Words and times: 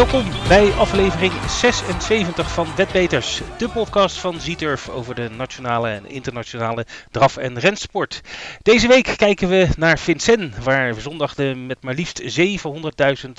Welkom 0.00 0.48
bij 0.48 0.72
aflevering 0.72 1.32
76 1.48 2.52
van 2.52 2.66
Wetbeters, 2.76 3.40
de 3.58 3.68
podcast 3.68 4.18
van 4.18 4.40
Zieturf 4.40 4.88
over 4.88 5.14
de 5.14 5.28
nationale 5.36 5.88
en 5.88 6.10
internationale 6.10 6.86
draf- 7.10 7.36
en 7.36 7.58
rensport. 7.58 8.20
Deze 8.62 8.88
week 8.88 9.14
kijken 9.16 9.48
we 9.48 9.68
naar 9.76 9.98
Vincennes, 9.98 10.58
waar 10.62 10.94
zondag 10.94 11.34
de 11.34 11.54
met 11.54 11.82
maar 11.82 11.94
liefst 11.94 12.38
700.000 12.38 13.30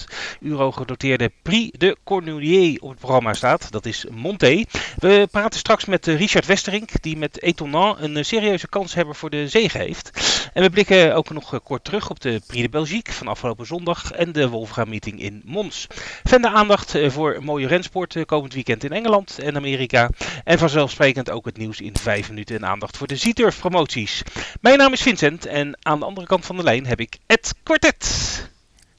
euro 0.42 0.72
genoteerde 0.72 1.32
Prix 1.42 1.78
de 1.78 1.98
Cornulier 2.04 2.82
op 2.82 2.90
het 2.90 3.00
programma 3.00 3.34
staat. 3.34 3.72
Dat 3.72 3.86
is 3.86 4.06
Monté. 4.12 4.64
We 4.98 5.28
praten 5.32 5.60
straks 5.60 5.86
met 5.86 6.06
Richard 6.06 6.46
Westerink, 6.46 7.02
die 7.02 7.18
met 7.18 7.42
Etonnant 7.42 8.00
een 8.00 8.26
serieuze 8.26 8.68
kans 8.68 8.94
hebben 8.94 9.16
voor 9.16 9.30
de 9.30 9.48
zege 9.48 9.78
heeft. 9.78 10.12
En 10.54 10.64
we 10.64 10.70
blikken 10.70 11.16
ook 11.16 11.30
nog 11.30 11.60
kort 11.64 11.84
terug 11.84 12.10
op 12.10 12.20
de 12.20 12.42
Prix 12.48 12.62
de 12.62 12.70
Belgique 12.70 13.14
van 13.14 13.28
afgelopen 13.28 13.66
zondag 13.66 14.12
en 14.12 14.32
de 14.32 14.50
Wolfga 14.50 14.86
meeting 14.86 15.22
in 15.22 15.42
Mons. 15.46 15.88
Verder 16.24 16.51
aandacht 16.52 16.96
voor 17.08 17.38
mooie 17.40 17.68
rensport 17.68 18.26
komend 18.26 18.54
weekend 18.54 18.84
in 18.84 18.92
Engeland 18.92 19.40
en 19.40 19.56
Amerika. 19.56 20.10
En 20.44 20.58
vanzelfsprekend 20.58 21.30
ook 21.30 21.46
het 21.46 21.58
nieuws 21.58 21.82
in 21.82 21.98
5 21.98 22.30
minuten 22.30 22.56
en 22.56 22.66
aandacht 22.66 22.98
voor 22.98 23.08
de 23.08 23.16
Zieturf 23.16 23.60
promoties. 23.60 24.22
Mijn 24.62 24.78
naam 24.78 24.94
is 24.94 25.02
Vincent 25.02 25.46
en 25.46 25.78
aan 25.82 26.00
de 26.00 26.06
andere 26.06 26.28
kant 26.28 26.46
van 26.46 26.58
de 26.58 26.64
lijn 26.64 26.86
heb 26.86 27.00
ik 27.00 27.18
Ed 27.26 27.54
Quartet. 27.64 28.50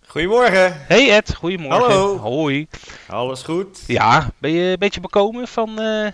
Goedemorgen. 0.07 0.85
Hey 0.87 1.11
Ed, 1.11 1.35
goedemorgen. 1.35 1.81
Hallo. 1.81 2.19
Hoi. 2.19 2.67
Alles 3.09 3.43
goed? 3.43 3.83
Ja, 3.87 4.31
ben 4.39 4.51
je 4.51 4.71
een 4.71 4.79
beetje 4.79 5.01
bekomen 5.01 5.49
van 5.49 5.81
uh, 5.83 6.07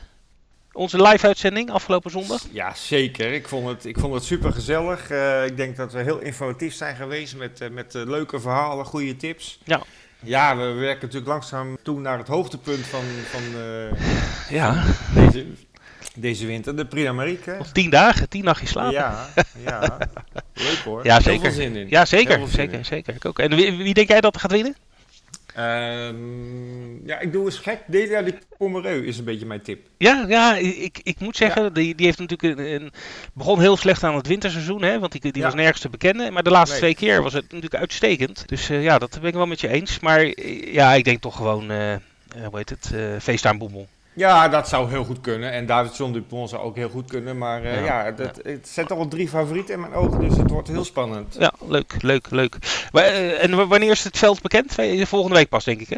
onze 0.72 1.02
live-uitzending 1.02 1.70
afgelopen 1.70 2.10
zondag? 2.10 2.42
Ja, 2.50 2.74
zeker. 2.74 3.32
Ik 3.32 3.48
vond 3.48 3.68
het, 3.68 3.84
ik 3.84 3.98
vond 3.98 4.14
het 4.14 4.24
super 4.24 4.52
gezellig. 4.52 5.10
Uh, 5.10 5.46
ik 5.46 5.56
denk 5.56 5.76
dat 5.76 5.92
we 5.92 6.02
heel 6.02 6.18
informatief 6.18 6.74
zijn 6.74 6.96
geweest 6.96 7.36
met, 7.36 7.60
uh, 7.60 7.68
met 7.68 7.94
leuke 7.94 8.40
verhalen, 8.40 8.84
goede 8.84 9.16
tips. 9.16 9.58
Ja. 9.64 9.82
Ja, 10.20 10.56
we 10.56 10.62
werken 10.62 11.00
natuurlijk 11.00 11.30
langzaam 11.30 11.76
toe 11.82 12.00
naar 12.00 12.18
het 12.18 12.28
hoogtepunt 12.28 12.86
van, 12.86 13.04
van 13.30 13.42
ja. 14.48 14.84
deze, 15.14 15.46
deze 16.14 16.46
winter, 16.46 16.76
de 16.76 16.86
Prix 16.86 17.06
d'Amérique. 17.06 17.56
Nog 17.58 17.72
tien 17.72 17.90
dagen, 17.90 18.28
tien 18.28 18.44
nachtjes 18.44 18.70
slapen. 18.70 18.92
Ja, 18.92 19.28
ja. 19.64 19.98
Leuk 20.54 20.82
hoor. 20.84 21.04
Ja, 21.04 21.20
zeker. 21.20 21.30
Heel 21.30 21.40
veel 21.40 21.62
zin 21.62 21.76
in. 21.76 21.88
Ja, 21.88 22.04
zeker. 22.04 22.48
Zeker, 22.48 22.78
in. 22.78 22.84
zeker. 22.84 23.14
Ik 23.14 23.24
ook. 23.24 23.38
En 23.38 23.54
wie, 23.56 23.76
wie 23.76 23.94
denk 23.94 24.08
jij 24.08 24.20
dat 24.20 24.34
er 24.34 24.40
gaat 24.40 24.52
winnen? 24.52 24.76
Ehm, 25.58 27.06
ja, 27.06 27.18
ik 27.20 27.32
doe 27.32 27.44
eens 27.44 27.58
gek. 27.58 27.80
Delia 27.86 28.22
de 28.22 28.34
Pomereu 28.58 29.06
is 29.06 29.18
een 29.18 29.24
beetje 29.24 29.46
mijn 29.46 29.62
tip. 29.62 29.86
Ja, 29.96 30.24
ja 30.28 30.56
ik, 30.56 31.00
ik 31.02 31.20
moet 31.20 31.36
zeggen, 31.36 31.74
die, 31.74 31.94
die 31.94 32.06
heeft 32.06 32.18
natuurlijk 32.18 32.58
een, 32.58 32.74
een, 32.82 32.92
begon 33.32 33.60
heel 33.60 33.76
slecht 33.76 34.04
aan 34.04 34.14
het 34.14 34.26
winterseizoen, 34.26 34.82
hè, 34.82 34.98
want 34.98 35.12
die, 35.12 35.20
die 35.20 35.36
Ja. 35.36 35.42
was 35.44 35.54
nergens 35.54 35.80
te 35.80 35.88
bekennen. 35.88 36.32
Maar 36.32 36.42
de 36.42 36.50
laatste 36.50 36.80
Nee. 36.80 36.94
twee 36.94 37.10
keer 37.10 37.22
was 37.22 37.32
het 37.32 37.42
natuurlijk 37.42 37.74
uitstekend. 37.74 38.48
Dus 38.48 38.68
eh, 38.70 38.82
ja, 38.82 38.98
dat 38.98 39.18
ben 39.20 39.28
ik 39.28 39.34
wel 39.34 39.46
met 39.46 39.60
je 39.60 39.68
eens. 39.68 40.00
Maar 40.00 40.20
eh, 40.20 40.72
ja, 40.72 40.94
ik 40.94 41.04
denk 41.04 41.20
toch 41.20 41.36
gewoon, 41.36 41.70
eh, 41.70 41.96
hoe 42.44 42.56
heet 42.56 42.70
het, 42.70 42.90
eh 42.94 43.00
feest 43.20 43.58
Boemel. 43.58 43.88
Ja, 44.18 44.48
dat 44.48 44.68
zou 44.68 44.90
heel 44.90 45.04
goed 45.04 45.20
kunnen. 45.20 45.52
En 45.52 45.66
Davidson 45.66 46.12
Dupont 46.12 46.50
zou 46.50 46.62
ook 46.62 46.76
heel 46.76 46.88
goed 46.88 47.10
kunnen. 47.10 47.38
Maar 47.38 47.62
eh, 47.62 47.74
Ja. 47.74 48.04
ja, 48.04 48.10
dat, 48.10 48.40
het 48.42 48.68
zijn 48.68 48.86
toch 48.86 48.98
wel 48.98 49.08
drie 49.08 49.28
favorieten 49.28 49.74
in 49.74 49.80
mijn 49.80 49.92
ogen. 49.92 50.20
Dus 50.20 50.36
het 50.36 50.50
wordt 50.50 50.68
heel 50.68 50.84
spannend. 50.84 51.36
Ja, 51.38 51.52
leuk, 51.66 51.94
leuk, 52.02 52.30
leuk. 52.30 52.56
Maar, 52.92 53.04
eh, 53.04 53.42
en 53.42 53.68
wanneer 53.68 53.90
is 53.90 54.04
het 54.04 54.18
veld 54.18 54.42
bekend? 54.42 54.74
Volgende 55.02 55.36
week 55.36 55.48
pas, 55.48 55.64
denk 55.64 55.80
ik, 55.80 55.88
hè? 55.88 55.96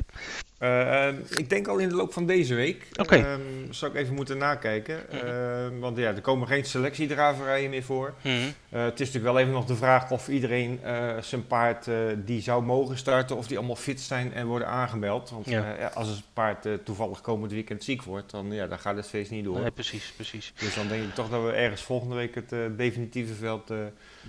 Eh, 0.61 1.08
ik 1.30 1.50
denk 1.50 1.69
al 1.69 1.78
in 1.78 1.89
de 1.89 1.94
loop 1.94 2.12
van 2.12 2.27
deze 2.27 2.55
week. 2.55 2.86
Oké. 2.97 3.16
Ehm, 3.16 3.41
zou 3.70 3.92
ik 3.92 3.98
even 3.98 4.14
moeten 4.14 4.39
nakijken. 4.39 5.00
Mhm. 5.11 5.27
Ehm, 5.27 5.78
want 5.78 5.97
ja, 5.97 6.14
er 6.14 6.20
komen 6.20 6.48
geen 6.48 6.64
selectiedraverijen 6.64 7.70
meer 7.70 7.83
voor. 7.83 8.14
Mhm. 8.22 8.34
Eh, 8.69 8.83
het 8.84 9.00
is 9.00 9.06
natuurlijk 9.06 9.33
wel 9.33 9.38
even 9.38 9.53
nog 9.53 9.64
de 9.64 9.77
vraag 9.77 10.11
of 10.11 10.28
iedereen 10.28 10.81
eh, 10.83 11.08
zijn 11.20 11.47
paard 11.47 11.86
die 12.25 12.42
zou 12.42 12.62
mogen 12.62 12.97
starten, 12.98 13.36
of 13.36 13.47
die 13.47 13.58
allemaal 13.58 13.76
fit 13.76 14.00
zijn 14.00 14.32
en 14.32 14.47
worden 14.47 14.69
aangemeld. 14.69 15.31
Want 15.31 15.47
Ja. 15.47 15.75
ja, 15.78 15.91
als 15.94 16.09
het 16.09 16.22
paard 16.32 16.66
toevallig 16.84 17.20
komend 17.20 17.53
weekend 17.53 17.84
ziek 17.84 18.03
wordt, 18.03 18.31
dan, 18.31 18.53
ja, 18.53 18.66
dan 18.66 18.78
gaat 18.78 18.97
het 18.97 19.09
feest 19.09 19.31
niet 19.31 19.44
door. 19.44 19.60
Nee, 19.60 19.70
precies, 19.70 20.12
precies. 20.16 20.53
Dus 20.59 20.75
dan 20.75 20.88
denk 20.88 21.03
ik 21.03 21.15
toch 21.15 21.28
dat 21.31 21.43
we 21.43 21.50
ergens 21.53 21.82
volgende 21.82 22.15
week 22.15 22.34
het 22.34 22.54
definitieve 22.76 23.34
veld 23.34 23.72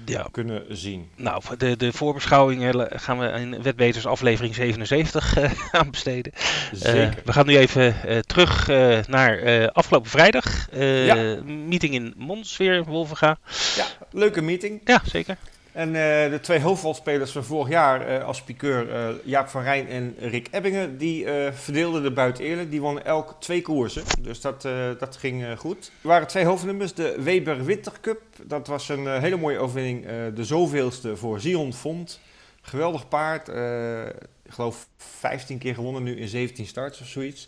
Ja, 0.05 0.27
kunnen 0.31 0.77
zien. 0.77 1.09
Nou, 1.15 1.41
de, 1.57 1.77
de 1.77 1.93
voorbeschouwing 1.93 2.87
gaan 2.89 3.19
we 3.19 3.27
in 3.27 3.61
Wetbeters 3.61 4.05
aflevering 4.05 4.55
77 4.55 5.37
eh, 5.37 5.51
aan 5.79 5.91
besteden. 5.91 6.20
Eh, 6.27 6.79
Zeker. 6.91 7.21
we 7.25 7.33
gaan 7.33 7.45
nu 7.45 7.57
even 7.57 8.03
eh, 8.03 8.17
terug 8.19 8.69
eh, 8.69 8.97
naar 9.07 9.37
eh, 9.37 9.67
afgelopen 9.67 10.09
vrijdag. 10.09 10.69
Eh, 10.71 11.05
Ja. 11.05 11.41
Meeting 11.43 11.93
in 11.93 12.13
Mons 12.17 12.57
weer, 12.57 12.83
Wolvenga. 12.83 13.37
ja, 13.75 13.85
leuke 14.11 14.41
meeting. 14.41 14.81
Ja, 14.85 15.01
zeker. 15.05 15.37
En 15.71 15.87
eh, 15.87 16.29
de 16.31 16.39
twee 16.41 16.59
hoofdvalspelers 16.59 17.31
van 17.31 17.43
vorig 17.43 17.69
jaar 17.69 18.07
eh, 18.07 18.23
als 18.23 18.41
piqueur, 18.41 18.91
eh, 18.95 19.07
Jaap 19.23 19.47
van 19.47 19.63
Rijn 19.63 19.87
en 19.87 20.15
Rick 20.19 20.47
Ebbingen, 20.51 20.97
die 20.97 21.25
eh, 21.25 21.51
verdeelden 21.53 22.03
de 22.03 22.11
buit 22.11 22.39
eerlijk. 22.39 22.71
Die 22.71 22.81
wonnen 22.81 23.05
elk 23.05 23.35
twee 23.39 23.61
koersen, 23.61 24.03
dus 24.19 24.41
dat, 24.41 24.65
eh, 24.65 24.73
dat 24.99 25.17
ging 25.17 25.43
eh, 25.43 25.57
goed. 25.57 25.91
Er 26.01 26.07
waren 26.07 26.27
twee 26.27 26.45
hoofdnummers, 26.45 26.93
de 26.93 27.15
Weber 27.19 27.65
Winter 27.65 27.91
Cup. 28.01 28.21
Dat 28.43 28.67
was 28.67 28.89
een 28.89 29.07
eh, 29.07 29.19
hele 29.21 29.37
mooie 29.37 29.57
overwinning, 29.57 30.05
eh, 30.05 30.13
de 30.35 30.45
zoveelste 30.45 31.15
voor 31.17 31.39
Zion 31.39 31.73
Font. 31.73 32.19
Geweldig 32.61 33.07
paard, 33.07 33.49
eh, 33.49 34.05
ik 34.43 34.51
geloof 34.51 34.87
15 34.97 35.57
keer 35.57 35.73
gewonnen 35.73 36.03
nu 36.03 36.15
in 36.15 36.27
17 36.27 36.65
starts 36.65 37.01
of 37.01 37.07
zoiets. 37.07 37.47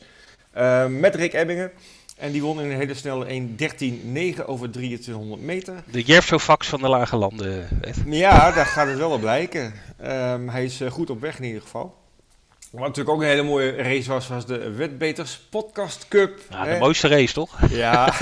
Eh, 0.52 0.88
met 0.88 1.16
Rick 1.16 1.34
Ebbingen. 1.34 1.72
En 2.18 2.32
die 2.32 2.42
won 2.42 2.62
in 2.62 2.70
een 2.70 2.78
hele 2.78 2.94
snelle 2.94 3.26
1.13.9 3.30 4.46
over 4.46 4.72
2300 4.72 5.42
meter. 5.42 5.84
De 5.92 6.02
Jerfso-fax 6.02 6.68
van 6.68 6.82
de 6.82 6.90
Lage 6.90 7.16
Landen. 7.16 7.68
Ja, 8.06 8.52
daar 8.52 8.66
gaat 8.66 8.88
het 8.88 8.98
wel 8.98 9.12
op 9.12 9.22
lijken. 9.22 9.74
Ehm, 9.98 10.48
hij 10.48 10.64
is 10.64 10.82
eh, 10.82 10.92
goed 10.92 11.10
op 11.10 11.22
weg 11.22 11.38
in 11.38 11.44
ieder 11.44 11.62
geval. 11.62 11.96
Wat 12.74 12.82
natuurlijk 12.82 13.16
ook 13.16 13.22
een 13.22 13.28
hele 13.28 13.44
mooie 13.44 13.72
race 13.72 14.10
was, 14.10 14.28
was 14.28 14.46
de 14.46 14.72
Wetbeters 14.72 15.38
Podcast 15.50 16.08
Cup. 16.08 16.40
Ja, 16.50 16.64
de 16.64 16.80
mooiste 16.80 17.08
race, 17.08 17.34
toch? 17.34 17.70
Ja, 17.70 18.14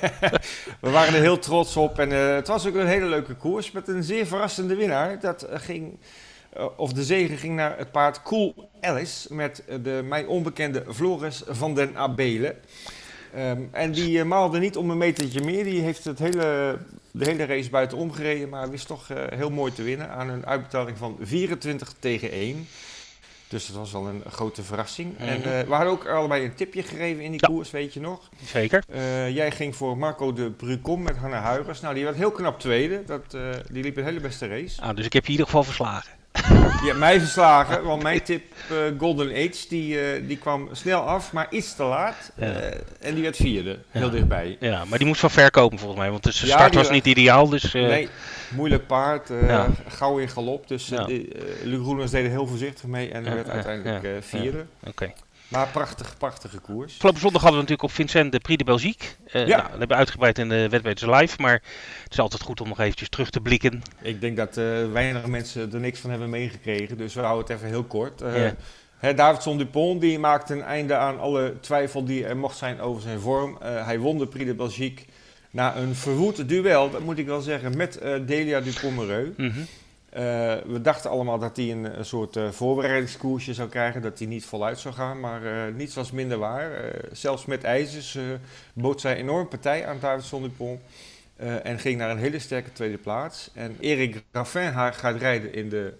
we 0.80 0.90
waren 0.90 1.14
er 1.14 1.20
heel 1.20 1.38
trots 1.38 1.76
op. 1.76 1.98
En 1.98 2.12
eh, 2.12 2.34
het 2.34 2.48
was 2.48 2.66
ook 2.66 2.74
een 2.74 2.86
hele 2.86 3.06
leuke 3.06 3.34
koers 3.34 3.70
met 3.70 3.88
een 3.88 4.02
zeer 4.02 4.26
verrassende 4.26 4.74
winnaar. 4.74 5.20
Dat 5.20 5.42
eh, 5.42 5.60
ging, 5.60 5.98
eh, 6.52 6.66
of 6.76 6.92
de 6.92 7.04
zege 7.04 7.36
ging 7.36 7.54
naar 7.54 7.78
het 7.78 7.90
paard 7.90 8.22
Cool 8.22 8.70
Alice 8.80 9.34
met 9.34 9.62
de 9.82 10.00
mij 10.04 10.24
onbekende 10.24 10.84
Floris 10.92 11.42
van 11.46 11.74
den 11.74 11.96
Abelen. 11.96 12.56
Ehm, 13.34 13.62
en 13.70 13.92
die 13.92 14.24
maalde 14.24 14.58
niet 14.58 14.76
om 14.76 14.90
een 14.90 14.98
metertje 14.98 15.44
meer. 15.44 15.64
Die 15.64 15.82
heeft 15.82 16.04
het 16.04 16.18
hele, 16.18 16.78
de 17.10 17.24
hele 17.24 17.46
race 17.46 17.70
buitenom 17.70 18.12
gereden, 18.12 18.48
maar 18.48 18.70
wist 18.70 18.86
toch 18.86 19.08
heel 19.34 19.50
mooi 19.50 19.72
te 19.72 19.82
winnen 19.82 20.10
aan 20.10 20.28
een 20.28 20.46
uitbetaling 20.46 20.98
van 20.98 21.16
24 21.20 21.94
tegen 21.98 22.30
1. 22.30 22.66
Dus 23.48 23.66
dat 23.66 23.76
was 23.76 23.92
wel 23.92 24.06
een 24.06 24.22
grote 24.30 24.62
verrassing. 24.62 25.18
En 25.18 25.38
Mhm. 25.38 25.48
eh, 25.48 25.60
we 25.66 25.74
hadden 25.74 25.92
ook 25.92 26.06
allebei 26.06 26.44
een 26.44 26.54
tipje 26.54 26.82
gegeven 26.82 27.22
in 27.24 27.30
die 27.30 27.40
Ja. 27.40 27.48
koers, 27.48 27.70
weet 27.70 27.94
je 27.94 28.00
nog. 28.00 28.28
Zeker. 28.44 28.84
Eh, 28.88 29.30
jij 29.34 29.50
ging 29.50 29.76
voor 29.76 29.98
Marco 29.98 30.32
de 30.32 30.50
Brucom 30.50 31.02
met 31.02 31.16
Hanna 31.16 31.40
Huigers. 31.40 31.80
Nou, 31.80 31.94
die 31.94 32.04
werd 32.04 32.16
heel 32.16 32.30
knap 32.30 32.60
tweede. 32.60 33.02
Dat, 33.06 33.34
eh, 33.34 33.50
die 33.70 33.82
liep 33.82 33.96
een 33.96 34.04
hele 34.04 34.20
beste 34.20 34.46
race. 34.46 34.80
Ah, 34.82 34.96
dus 34.96 35.06
ik 35.06 35.12
heb 35.12 35.22
je 35.22 35.26
in 35.26 35.32
ieder 35.32 35.46
geval 35.46 35.64
verslagen. 35.64 36.10
Je 36.80 36.84
hebt 36.86 36.98
mij 36.98 37.20
verslagen, 37.20 37.82
want 37.84 38.02
mijn 38.02 38.22
tip 38.22 38.42
eh, 38.70 38.76
Golden 38.98 39.30
Age, 39.30 39.64
die, 39.68 40.00
eh, 40.00 40.22
die 40.28 40.36
kwam 40.36 40.68
snel 40.72 41.00
af, 41.00 41.32
maar 41.32 41.46
iets 41.50 41.74
te 41.76 41.82
laat. 41.82 42.30
Ja. 42.36 42.46
Eh, 42.46 42.78
en 43.00 43.14
die 43.14 43.22
werd 43.22 43.36
vierde, 43.36 43.78
heel 43.90 44.04
Ja. 44.06 44.10
dichtbij. 44.10 44.56
Ja, 44.60 44.84
maar 44.84 44.98
die 44.98 45.06
moest 45.06 45.20
van 45.20 45.30
ver 45.30 45.50
komen 45.50 45.78
volgens 45.78 46.00
mij, 46.00 46.10
want 46.10 46.22
de 46.24 46.32
start 46.32 46.74
was 46.74 46.86
wa- 46.86 46.92
niet 46.92 47.06
ideaal. 47.06 47.48
Dus, 47.48 47.72
Nee, 47.72 48.08
moeilijk 48.54 48.86
paard, 48.86 49.30
gauw 49.88 50.18
in 50.18 50.28
galop. 50.28 50.68
Dus 50.68 50.90
eh, 50.90 51.04
Luc 51.62 51.78
Roelens 51.80 52.10
deed 52.10 52.24
er 52.24 52.30
heel 52.30 52.46
voorzichtig 52.46 52.84
mee 52.84 53.10
en 53.10 53.24
werd 53.34 53.48
uiteindelijk 53.48 54.24
vierde. 54.24 54.64
Oké. 54.86 55.12
Maar 55.48 55.68
prachtig, 55.68 56.16
prachtige 56.18 56.58
koers. 56.58 56.92
Afgelopen 56.92 57.20
zondag 57.20 57.42
hadden 57.42 57.60
we 57.60 57.66
natuurlijk 57.66 57.88
op 57.90 57.96
Vincent 57.96 58.32
de 58.32 58.38
Prix 58.40 58.58
de 58.58 58.64
Belgique. 58.64 59.06
Eh, 59.26 59.46
Ja. 59.46 59.56
nou, 59.56 59.60
dat 59.62 59.70
hebben 59.70 59.88
we 59.88 59.94
uitgebreid 59.94 60.38
in 60.38 60.48
de 60.48 60.68
Wetbeters 60.68 61.10
Live, 61.20 61.40
maar 61.42 61.62
het 62.02 62.12
is 62.12 62.18
altijd 62.18 62.42
goed 62.42 62.60
om 62.60 62.68
nog 62.68 62.80
eventjes 62.80 63.08
terug 63.08 63.30
te 63.30 63.40
blikken. 63.40 63.82
Ik 64.02 64.20
denk 64.20 64.36
dat 64.36 64.56
eh, 64.56 64.64
weinig 64.92 65.26
mensen 65.26 65.72
er 65.72 65.80
niks 65.80 66.00
van 66.00 66.10
hebben 66.10 66.30
meegekregen, 66.30 66.96
dus 66.96 67.14
we 67.14 67.20
houden 67.20 67.46
het 67.46 67.56
even 67.56 67.68
heel 67.68 67.84
kort. 67.84 68.20
Eh, 68.20 68.44
Ja. 68.44 68.54
hè, 68.98 69.14
Davidson 69.14 69.58
Dupont 69.58 70.00
die 70.00 70.18
maakte 70.18 70.52
een 70.54 70.62
einde 70.62 70.96
aan 70.96 71.20
alle 71.20 71.54
twijfel 71.60 72.04
die 72.04 72.24
er 72.26 72.36
mocht 72.36 72.56
zijn 72.56 72.80
over 72.80 73.02
zijn 73.02 73.20
vorm. 73.20 73.56
Hij 73.62 73.98
won 73.98 74.18
de 74.18 74.26
Prix 74.26 74.44
de 74.46 74.54
Belgique 74.54 75.04
na 75.50 75.76
een 75.76 75.94
verwoed 75.94 76.48
duel, 76.48 76.90
dat 76.90 77.00
moet 77.00 77.18
ik 77.18 77.26
wel 77.26 77.40
zeggen, 77.40 77.76
met 77.76 78.00
Delia 78.26 78.60
Dupont-Mereu. 78.60 79.34
Mhm. 79.36 79.60
Eh, 80.10 80.22
we 80.66 80.80
dachten 80.82 81.10
allemaal 81.10 81.38
dat 81.38 81.56
hij 81.56 81.70
een, 81.70 82.04
soort 82.04 82.36
eh, 82.36 82.50
voorbereidingskoersje 82.50 83.54
zou 83.54 83.68
krijgen, 83.68 84.02
dat 84.02 84.18
hij 84.18 84.28
niet 84.28 84.44
voluit 84.44 84.78
zou 84.78 84.94
gaan, 84.94 85.20
maar 85.20 85.44
eh, 85.44 85.74
niets 85.74 85.94
was 85.94 86.10
minder 86.10 86.38
waar. 86.38 86.92
Zelfs 87.12 87.44
met 87.44 87.64
ijzers 87.64 88.18
bood 88.72 89.00
zij 89.00 89.16
enorm 89.16 89.48
partij 89.48 89.86
aan 89.86 89.98
Davidson 90.00 90.42
Dupont. 90.42 90.80
en 91.62 91.78
ging 91.78 91.98
naar 91.98 92.10
een 92.10 92.18
hele 92.18 92.38
sterke 92.38 92.72
tweede 92.72 92.98
plaats. 92.98 93.50
En 93.54 93.76
Erik 93.80 94.22
Raffin 94.32 94.70
haar 94.72 94.92
gaat 94.92 95.16
rijden 95.16 95.52
in 95.52 95.68
de 95.68 95.94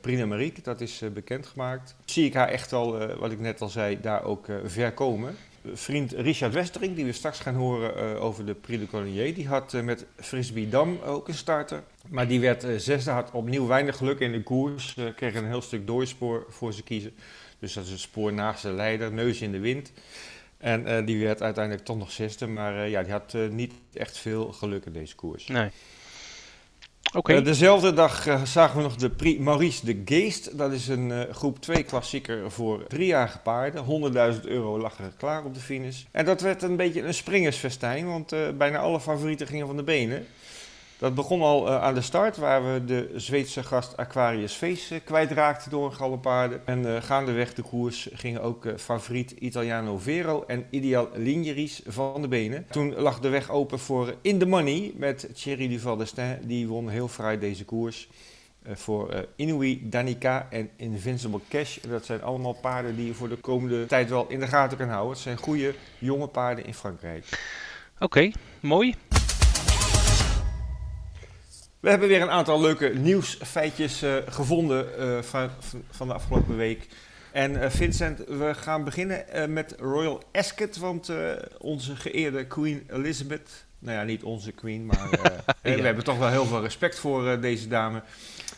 Prix 0.00 0.24
Marique, 0.24 0.62
dat 0.62 0.80
is 0.80 1.02
bekendgemaakt. 1.12 1.94
Zie 2.04 2.24
ik 2.24 2.34
haar 2.34 2.48
echt 2.48 2.72
al, 2.72 3.16
wat 3.16 3.32
ik 3.32 3.40
net 3.40 3.60
al 3.60 3.68
zei, 3.68 4.00
daar 4.00 4.24
ook 4.24 4.46
ver 4.64 4.92
komen. 4.92 5.36
Vriend 5.74 6.12
Richard 6.12 6.52
Westering, 6.52 6.96
die 6.96 7.04
we 7.04 7.12
straks 7.12 7.38
gaan 7.38 7.54
horen 7.54 7.96
eh, 7.96 8.24
over 8.24 8.46
de 8.46 8.54
Prix 8.54 8.80
de 8.80 8.86
Collier, 8.86 9.34
die 9.34 9.48
had 9.48 9.74
eh, 9.74 9.82
met 9.82 10.06
Frisbee 10.16 10.68
Dam 10.68 10.98
ook 11.04 11.28
een 11.28 11.34
starter. 11.34 11.82
Maar 12.08 12.28
die 12.28 12.40
werd 12.40 12.64
eh, 12.64 12.76
zesde, 12.76 13.10
had 13.10 13.30
opnieuw 13.30 13.66
weinig 13.66 13.96
geluk 13.96 14.20
in 14.20 14.32
de 14.32 14.42
koers, 14.42 14.96
kreeg 15.16 15.34
een 15.34 15.46
heel 15.46 15.62
stuk 15.62 15.86
doorspoor 15.86 16.46
voor 16.48 16.72
ze 16.72 16.82
kiezen. 16.82 17.14
Dus 17.58 17.72
dat 17.72 17.84
is 17.84 17.90
een 17.90 17.98
spoor 17.98 18.32
naast 18.32 18.62
de 18.62 18.70
leider, 18.70 19.12
neus 19.12 19.40
in 19.40 19.52
de 19.52 19.58
wind. 19.58 19.92
En 20.58 21.04
die 21.04 21.24
werd 21.24 21.42
uiteindelijk 21.42 21.84
toch 21.84 21.98
nog 21.98 22.10
zesde, 22.10 22.46
maar 22.46 22.88
ja, 22.88 23.02
die 23.02 23.12
had 23.12 23.36
niet 23.50 23.72
echt 23.92 24.18
veel 24.18 24.52
geluk 24.52 24.84
in 24.84 24.92
deze 24.92 25.14
koers. 25.14 25.46
Nee. 25.46 25.70
Okay. 27.14 27.42
dezelfde 27.42 27.92
dag 27.92 28.40
zagen 28.44 28.76
we 28.76 28.82
nog 28.82 28.96
de 28.96 29.10
Prix 29.10 29.40
Maurice 29.40 29.84
de 29.84 30.02
Geest. 30.04 30.58
Dat 30.58 30.72
is 30.72 30.88
een 30.88 31.26
groep 31.32 31.60
2 31.60 31.82
klassieker 31.82 32.50
voor 32.50 32.86
driejarige 32.86 33.38
paarden. 33.38 33.84
100.000 34.34 34.40
euro 34.42 34.78
lag 34.78 34.98
er 34.98 35.12
klaar 35.16 35.44
op 35.44 35.54
de 35.54 35.60
finish. 35.60 36.02
En 36.10 36.24
dat 36.24 36.40
werd 36.40 36.62
een 36.62 36.76
beetje 36.76 37.02
een 37.02 37.14
springersfestijn, 37.14 38.06
want 38.06 38.34
bijna 38.58 38.78
alle 38.78 39.00
favorieten 39.00 39.46
gingen 39.46 39.66
van 39.66 39.76
de 39.76 39.82
benen. 39.82 40.26
Dat 40.98 41.14
begon 41.14 41.42
al 41.42 41.68
uh, 41.68 41.82
aan 41.82 41.94
de 41.94 42.00
start, 42.00 42.36
waar 42.36 42.72
we 42.72 42.84
de 42.84 43.10
Zweedse 43.14 43.62
gast 43.62 43.96
Aquarius 43.96 44.52
Feest 44.52 44.90
uh, 44.90 44.98
kwijtraakten 45.04 45.70
door 45.70 45.84
een 45.84 45.94
galopade. 45.94 46.60
En 46.64 46.78
uh, 46.78 47.02
gaandeweg 47.02 47.54
de 47.54 47.62
koers 47.62 48.08
gingen 48.12 48.42
ook 48.42 48.66
favoriet 48.76 49.30
Italiano 49.30 49.98
Vero 49.98 50.44
en 50.46 50.66
Ideal 50.70 51.08
Ligneris 51.14 51.82
van 51.86 52.22
de 52.22 52.28
benen. 52.28 52.66
Toen 52.70 52.94
lag 52.94 53.20
de 53.20 53.28
weg 53.28 53.50
open 53.50 53.78
voor 53.78 54.14
In 54.20 54.38
The 54.38 54.46
Money 54.46 54.92
met 54.96 55.28
Thierry 55.34 55.68
Duval 55.68 55.96
d'Estaing. 55.96 56.46
Die 56.46 56.68
won 56.68 56.88
heel 56.88 57.08
vrij 57.08 57.38
deze 57.38 57.64
koers. 57.64 58.08
voor 58.72 59.26
Inouï, 59.36 59.80
Danica 59.82 60.46
en 60.50 60.70
Invincible 60.76 61.40
Cash. 61.48 61.78
Dat 61.88 62.04
zijn 62.04 62.22
allemaal 62.22 62.56
paarden 62.60 62.96
die 62.96 63.06
je 63.06 63.14
voor 63.14 63.28
de 63.28 63.36
komende 63.36 63.86
tijd 63.86 64.08
wel 64.08 64.26
in 64.28 64.40
de 64.40 64.46
gaten 64.46 64.78
kan 64.78 64.88
houden. 64.88 65.12
Het 65.12 65.20
zijn 65.20 65.36
goede 65.36 65.74
jonge 65.98 66.26
paarden 66.26 66.66
in 66.66 66.74
Frankrijk. 66.74 67.24
Oké, 67.98 68.30
mooi. 68.60 68.94
We 71.80 71.90
hebben 71.90 72.08
weer 72.08 72.22
een 72.22 72.30
aantal 72.30 72.60
leuke 72.60 72.88
nieuwsfeitjes 72.88 74.02
uh, 74.02 74.16
gevonden 74.28 74.86
uh, 74.98 75.22
van, 75.22 75.50
van 75.90 76.06
de 76.06 76.14
afgelopen 76.14 76.56
week. 76.56 76.88
En 77.32 77.52
uh, 77.52 77.70
Vincent, 77.70 78.24
we 78.26 78.54
gaan 78.54 78.84
beginnen 78.84 79.52
met 79.52 79.74
Royal 79.78 80.22
Ascot, 80.32 80.76
want 80.76 81.12
onze 81.58 81.96
geëerde 81.96 82.46
Queen 82.46 82.86
Elizabeth, 82.90 83.66
nou 83.78 83.98
ja, 83.98 84.02
niet 84.02 84.22
onze 84.22 84.52
Queen, 84.52 84.86
maar 84.86 85.08
ja. 85.62 85.74
we 85.76 85.82
hebben 85.82 86.04
toch 86.04 86.18
wel 86.18 86.28
heel 86.28 86.44
veel 86.44 86.60
respect 86.60 86.98
voor 86.98 87.40
deze 87.40 87.68
dame. 87.68 88.02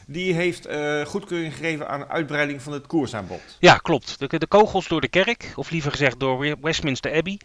Die 0.06 0.34
heeft 0.34 0.68
goedkeuring 1.04 1.54
gegeven 1.54 1.88
aan 1.88 2.08
uitbreiding 2.08 2.62
van 2.62 2.72
het 2.72 2.86
koersaanbod. 2.86 3.42
Ja, 3.58 3.76
klopt. 3.76 4.18
De, 4.18 4.38
de, 4.38 4.46
kogels 4.46 4.88
door 4.88 5.00
de 5.00 5.08
kerk, 5.08 5.52
of 5.54 5.70
liever 5.70 5.90
gezegd 5.90 6.20
door 6.20 6.56
Westminster 6.60 7.14
Abbey, 7.14 7.40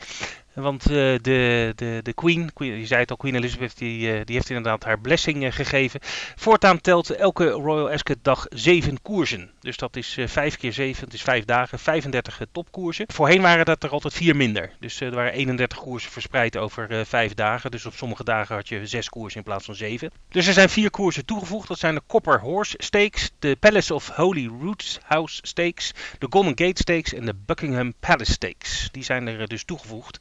want 0.56 0.92
uh, 0.92 0.96
de, 1.22 1.74
de, 1.76 2.00
de 2.04 2.14
Queen, 2.14 2.54
Queen, 2.54 2.80
je 2.80 2.86
zei 2.86 3.02
het 3.02 3.10
al, 3.10 3.18
Queen 3.18 3.36
Elizabeth, 3.36 3.78
die, 3.78 4.14
uh, 4.14 4.22
die 4.24 4.36
heeft 4.36 4.50
inderdaad 4.50 4.84
haar 4.84 5.00
blessing 5.00 5.44
uh, 5.44 5.52
gegeven. 5.52 6.00
Voortaan 6.36 6.82
telt 6.82 7.10
elke 7.10 7.50
Royal 7.50 7.90
Ascot 7.90 8.18
dag 8.22 8.46
zeven 8.50 9.02
koersen. 9.02 9.52
Dus 9.60 9.78
dat 9.78 9.96
is 9.96 10.18
vijf 10.26 10.58
keer 10.58 10.74
zeven, 10.74 11.04
het 11.04 11.14
is 11.14 11.22
vijf 11.22 11.46
dagen, 11.46 11.80
35 11.80 12.42
topkoersen. 12.52 13.06
Voorheen 13.08 13.42
waren 13.42 13.66
dat 13.66 13.84
er 13.84 13.90
altijd 13.90 14.14
vier 14.14 14.36
minder. 14.36 14.72
Dus 14.80 15.00
er 15.02 15.12
waren 15.12 15.34
31 15.34 15.78
koersen 15.78 16.12
verspreid 16.12 16.58
over 16.58 17.06
vijf 17.06 17.34
dagen. 17.34 17.72
Dus 17.72 17.86
op 17.86 17.94
sommige 17.94 18.24
dagen 18.24 18.56
had 18.56 18.68
je 18.68 18.88
zes 18.88 19.10
koersen 19.10 19.40
in 19.40 19.46
plaats 19.46 19.66
van 19.66 19.76
zeven. 19.76 20.12
Dus 20.30 20.48
er 20.48 20.54
zijn 20.54 20.70
vier 20.70 20.90
koersen 20.90 21.26
toegevoegd. 21.26 21.68
Dat 21.68 21.80
zijn 21.80 21.96
de 21.96 22.02
Copper 22.08 22.40
Horse 22.40 22.76
Stakes, 22.78 23.32
de 23.40 23.56
Palace 23.60 23.94
of 23.94 24.10
Holy 24.10 24.48
Roots 24.62 25.00
House 25.04 25.40
Stakes, 25.42 25.94
de 26.20 26.28
Golden 26.30 26.58
Gate 26.58 26.82
Stakes 26.82 27.14
en 27.14 27.26
de 27.26 27.34
Buckingham 27.46 27.94
Palace 28.00 28.32
Stakes. 28.32 28.90
Die 28.92 29.04
zijn 29.04 29.28
er 29.28 29.48
dus 29.48 29.64
toegevoegd. 29.64 30.20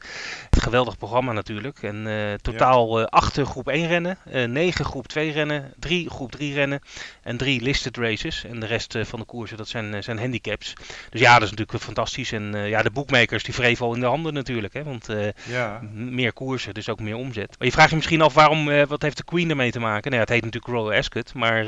Geweldig 0.50 0.97
programma 0.99 1.32
natuurlijk. 1.32 1.82
En 1.82 2.06
uh, 2.06 2.35
totaal 2.35 3.00
uh, 3.00 3.06
acht 3.06 3.41
groep 3.41 3.69
1 3.69 3.87
rennen, 3.87 4.19
uh, 4.32 4.44
negen 4.44 4.85
groep 4.85 5.06
2 5.06 5.31
rennen, 5.31 5.73
drie 5.79 6.11
groep 6.11 6.32
3 6.32 6.55
rennen 6.55 6.81
en 7.23 7.37
drie 7.37 7.61
listed 7.61 7.97
races. 7.97 8.44
En 8.44 8.61
de 8.61 8.67
rest 8.67 8.99
van 9.03 9.19
de 9.19 9.25
koersen, 9.25 9.56
dat 9.56 9.69
zijn, 9.69 10.03
zijn 10.03 10.19
handicaps. 10.19 10.73
Dus 11.11 11.21
ja, 11.21 11.32
dat 11.35 11.43
is 11.43 11.50
natuurlijk 11.50 11.82
fantastisch. 11.82 12.32
En 12.32 12.69
ja, 12.69 12.82
de 12.82 12.91
boekmakers 12.91 13.43
die 13.43 13.55
wreven 13.55 13.87
al 13.87 13.94
in 13.94 14.00
de 14.00 14.06
handen 14.06 14.35
natuurlijk. 14.35 14.75
Hè, 14.75 14.85
want 14.85 15.06
ja. 15.47 15.81
meer 15.93 16.32
koersen, 16.32 16.75
dus 16.75 16.88
ook 16.88 17.00
meer 17.00 17.17
omzet. 17.17 17.55
Maar 17.59 17.67
je 17.67 17.73
vraagt 17.73 17.91
je 17.91 17.97
misschien 17.97 18.23
af 18.23 18.35
waarom, 18.35 18.87
wat 18.87 19.03
heeft 19.03 19.17
de 19.17 19.25
Queen 19.25 19.50
ermee 19.50 19.71
te 19.71 19.81
maken? 19.81 20.11
Nou 20.11 20.15
ja, 20.15 20.21
het 20.21 20.29
heet 20.29 20.44
natuurlijk 20.44 20.73
Royal 20.73 20.99
Ascot. 20.99 21.35
Maar 21.35 21.67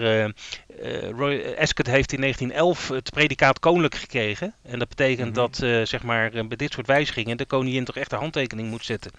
Royal 1.16 1.56
Ascot 1.58 1.86
heeft 1.86 2.12
in 2.12 2.20
1911 2.20 2.88
het 2.88 3.10
predicaat 3.10 3.58
koninklijk 3.58 3.94
gekregen. 3.94 4.54
En 4.62 4.78
dat 4.78 4.88
betekent 4.88 5.36
mm 5.36 5.42
-hmm. 5.42 5.50
dat 5.52 5.88
zeg 5.88 6.02
maar, 6.02 6.30
bij 6.30 6.56
dit 6.56 6.72
soort 6.72 6.86
wijzigingen 6.86 7.36
de 7.36 7.46
koningin 7.46 7.84
toch 7.84 7.96
echt 7.96 8.10
de 8.10 8.16
hand 8.16 8.36
handtekening 8.46 8.70
moet 8.70 8.84
zetten. 8.84 9.10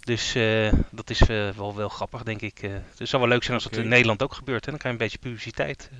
Dus 0.00 0.34
uh, 0.36 0.72
dat 0.90 1.10
is 1.10 1.20
uh, 1.20 1.48
wel, 1.56 1.76
wel 1.76 1.88
grappig, 1.88 2.22
denk 2.22 2.40
ik. 2.40 2.62
Uh, 2.62 2.70
het 2.98 3.08
zou 3.08 3.22
wel 3.22 3.30
leuk 3.30 3.42
zijn 3.42 3.54
als 3.54 3.64
het 3.64 3.76
in 3.76 3.88
Nederland 3.88 4.22
ook 4.22 4.34
gebeurt. 4.34 4.64
Hè? 4.64 4.70
Dan 4.70 4.80
krijg 4.80 4.94
je 4.94 5.00
een 5.00 5.10
beetje 5.10 5.28
publiciteit. 5.28 5.90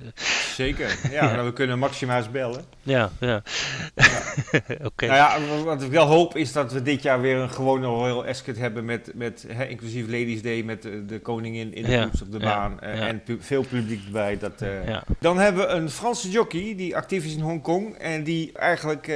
Zeker. 0.53 0.97
Ja, 1.09 1.31
nou, 1.31 1.45
we 1.45 1.53
kunnen 1.53 1.79
Maxima's 1.79 2.31
bellen. 2.31 2.65
Ja, 2.83 3.11
ja. 3.19 3.41
ja. 3.95 4.05
Oké. 4.89 5.05
Nou 5.05 5.17
ja, 5.17 5.63
wat 5.63 5.81
ik 5.81 5.91
wel 5.91 6.05
hoop 6.05 6.35
is 6.35 6.51
dat 6.51 6.71
we 6.71 6.81
dit 6.81 7.01
jaar 7.01 7.21
weer 7.21 7.35
een 7.35 7.49
gewone 7.49 7.85
Royal 7.85 8.25
Ascot 8.25 8.57
hebben 8.57 8.85
met, 8.85 9.11
met 9.13 9.45
hè, 9.47 9.65
inclusief 9.65 10.05
Ladies 10.05 10.41
Day 10.41 10.63
met 10.63 10.81
de, 10.81 11.05
de 11.05 11.19
koningin 11.19 11.73
in 11.73 11.83
de 11.83 11.91
ja. 11.91 12.09
op 12.21 12.31
de 12.31 12.39
baan 12.39 12.77
ja. 12.81 12.87
en 12.87 13.23
pu 13.23 13.37
veel 13.39 13.63
publiek 13.63 14.05
erbij. 14.05 14.37
Dat, 14.37 14.63
Dan 15.19 15.37
hebben 15.37 15.67
we 15.67 15.73
een 15.73 15.89
Franse 15.89 16.29
jockey 16.29 16.73
die 16.75 16.95
actief 16.95 17.25
is 17.25 17.33
in 17.33 17.41
Hongkong 17.41 17.95
en 17.97 18.23
die 18.23 18.51
eigenlijk 18.53 19.09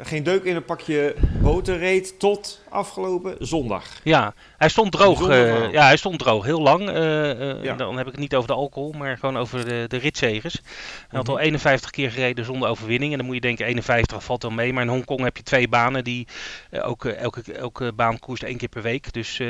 geen 0.00 0.22
deuk 0.22 0.44
in 0.44 0.56
een 0.56 0.64
pakje 0.64 1.14
boter 1.40 1.78
reed 1.78 2.18
tot 2.18 2.60
afgelopen 2.76 3.36
zondag. 3.38 3.84
Ja, 4.02 4.34
hij 4.56 4.68
stond 4.68 4.92
droog. 4.92 5.28
Uh, 5.28 5.72
ja, 5.72 5.84
hij 5.84 5.96
stond 5.96 6.18
droog 6.18 6.44
heel 6.44 6.60
lang. 6.60 6.88
Uh, 6.88 7.62
ja. 7.62 7.74
Dan 7.74 7.96
heb 7.96 8.06
ik 8.06 8.12
het 8.12 8.20
niet 8.20 8.34
over 8.34 8.48
de 8.48 8.54
alcohol, 8.54 8.92
maar 8.92 9.18
gewoon 9.18 9.36
over 9.36 9.64
de, 9.64 9.84
de 9.88 9.96
ritzegers. 9.96 10.60
Hij 11.08 11.18
had 11.18 11.28
al 11.28 11.38
51 11.38 11.90
mhm. 11.90 12.00
keer 12.00 12.10
gereden 12.10 12.44
zonder 12.44 12.68
overwinning. 12.68 13.12
En 13.12 13.18
dan 13.18 13.26
moet 13.26 13.34
je 13.34 13.40
denken, 13.40 13.66
51 13.66 14.24
valt 14.24 14.42
wel 14.42 14.50
mee. 14.50 14.72
Maar 14.72 14.82
in 14.82 14.88
Hongkong 14.88 15.20
heb 15.20 15.36
je 15.36 15.42
twee 15.42 15.68
banen 15.68 16.04
die 16.04 16.26
ook 16.82 17.04
elke, 17.04 17.52
elke 17.52 17.92
baan 17.92 18.18
koerst 18.18 18.42
één 18.42 18.56
keer 18.56 18.68
per 18.68 18.82
week. 18.82 19.12
Dus 19.12 19.40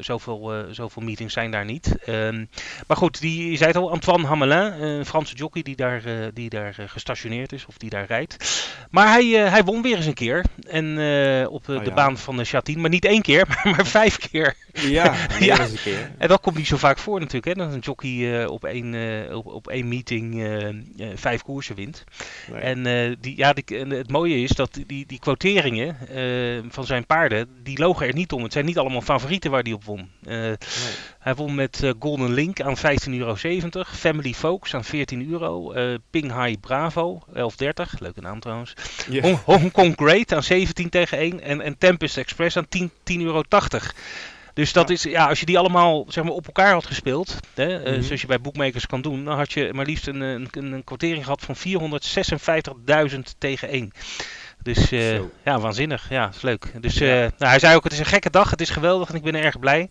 zoveel, 0.00 0.52
zoveel 0.70 1.02
meetings 1.02 1.32
zijn 1.32 1.50
daar 1.50 1.64
niet. 1.64 1.96
Ehm, 2.04 2.44
maar 2.86 2.96
goed, 2.96 3.20
die, 3.20 3.50
je 3.50 3.56
zei 3.56 3.70
het 3.70 3.76
al, 3.80 3.90
Antoine 3.90 4.26
Hamelin, 4.26 4.82
een 4.82 5.06
Franse 5.06 5.34
jockey 5.34 5.62
die 5.62 5.76
daar, 5.76 6.02
die 6.34 6.48
daar 6.48 6.74
gestationeerd 6.86 7.52
is 7.52 7.66
of 7.66 7.76
die 7.76 7.90
daar 7.90 8.06
rijdt. 8.06 8.66
Maar 8.90 9.08
hij, 9.08 9.26
hij 9.26 9.64
won 9.64 9.82
weer 9.82 9.96
eens 9.96 10.06
een 10.06 10.14
keer. 10.14 10.44
En 10.66 10.86
op 11.48 11.68
oh, 11.68 11.84
de 11.84 11.92
baan 11.94 12.18
van 12.18 12.27
de 12.36 12.44
Chatine. 12.44 12.80
Maar 12.80 12.90
niet 12.90 13.04
één 13.04 13.22
keer, 13.22 13.46
maar, 13.48 13.62
maar 13.76 13.86
vijf 13.86 14.18
keer. 14.30 14.54
Ja, 14.72 15.14
ja. 15.40 15.60
Een 15.60 15.78
keer. 15.82 16.10
En 16.18 16.28
dat 16.28 16.40
komt 16.40 16.56
niet 16.56 16.66
zo 16.66 16.76
vaak 16.76 16.98
voor 16.98 17.20
natuurlijk. 17.20 17.46
Hè, 17.46 17.64
dat 17.64 17.72
een 17.72 17.80
jockey 17.80 18.10
uh, 18.10 18.50
op, 18.50 18.64
één, 18.64 18.92
uh, 18.92 19.36
op, 19.36 19.46
op 19.46 19.68
één 19.68 19.88
meeting 19.88 20.34
uh, 20.34 21.08
vijf 21.14 21.42
koersen 21.42 21.74
wint. 21.74 22.04
Nee. 22.52 22.60
En, 22.60 23.16
die, 23.20 23.36
ja, 23.36 23.52
die, 23.52 23.78
en 23.78 23.90
het 23.90 24.10
mooie 24.10 24.42
is 24.42 24.50
dat 24.50 24.80
die, 24.86 25.06
die 25.06 25.18
quoteringen 25.18 25.96
van 26.70 26.84
zijn 26.84 27.06
paarden, 27.06 27.48
die 27.62 27.78
logen 27.78 28.06
er 28.06 28.14
niet 28.14 28.32
om. 28.32 28.42
Het 28.42 28.52
zijn 28.52 28.64
niet 28.64 28.78
allemaal 28.78 29.00
favorieten 29.00 29.50
waar 29.50 29.62
hij 29.62 29.72
op 29.72 29.84
won. 29.84 30.10
Nee. 30.20 30.56
Hij 31.28 31.36
won 31.36 31.54
met 31.54 31.92
Golden 31.98 32.32
Link 32.32 32.60
aan 32.60 32.76
15,70 32.76 32.82
euro. 33.12 33.36
Family 33.84 34.34
Folks 34.34 34.74
aan 34.74 34.84
14 34.84 35.30
euro. 35.30 35.72
Ping 36.10 36.44
High 36.44 36.60
Bravo 36.60 37.22
11,30. 37.28 37.34
Leuke 37.98 38.20
naam 38.20 38.40
trouwens. 38.40 38.74
Yeah. 39.10 39.38
Hong 39.44 39.72
Kong 39.72 39.92
Great 39.96 40.32
aan 40.32 40.42
17 40.42 40.88
tegen 40.88 41.18
1. 41.18 41.40
En, 41.40 41.60
en 41.60 41.78
Tempest 41.78 42.16
Express 42.16 42.56
aan 42.56 42.66
10,80 42.66 42.86
10 43.02 43.22
euro. 43.22 43.42
Dus 44.54 44.72
dat 44.72 44.90
is, 44.90 45.02
ja, 45.02 45.26
als 45.26 45.40
je 45.40 45.46
die 45.46 45.58
allemaal 45.58 46.04
zeg 46.08 46.24
maar, 46.24 46.32
op 46.32 46.46
elkaar 46.46 46.72
had 46.72 46.86
gespeeld, 46.86 47.36
hè, 47.54 47.78
mm 47.78 47.84
-hmm. 47.84 48.02
zoals 48.02 48.20
je 48.20 48.26
bij 48.26 48.40
boekmakers 48.40 48.86
kan 48.86 49.02
doen, 49.02 49.24
dan 49.24 49.36
had 49.36 49.52
je 49.52 49.70
maar 49.72 49.86
liefst 49.86 50.06
een, 50.06 50.20
een, 50.20 50.48
een 50.52 50.84
quotering 50.84 51.24
gehad 51.24 51.42
van 51.42 51.56
456.000 53.12 53.18
tegen 53.38 53.68
1. 53.68 53.92
Dus 54.62 54.92
uh, 54.92 55.20
ja, 55.44 55.60
waanzinnig. 55.60 56.08
Ja, 56.08 56.28
is 56.28 56.42
leuk. 56.42 56.72
Dus 56.80 57.00
uh, 57.00 57.08
nou, 57.08 57.30
hij 57.38 57.58
zei 57.58 57.76
ook, 57.76 57.84
het 57.84 57.92
is 57.92 57.98
een 57.98 58.04
gekke 58.04 58.30
dag, 58.30 58.50
het 58.50 58.60
is 58.60 58.70
geweldig 58.70 59.08
en 59.08 59.14
ik 59.14 59.22
ben 59.22 59.34
erg 59.34 59.58
blij. 59.58 59.88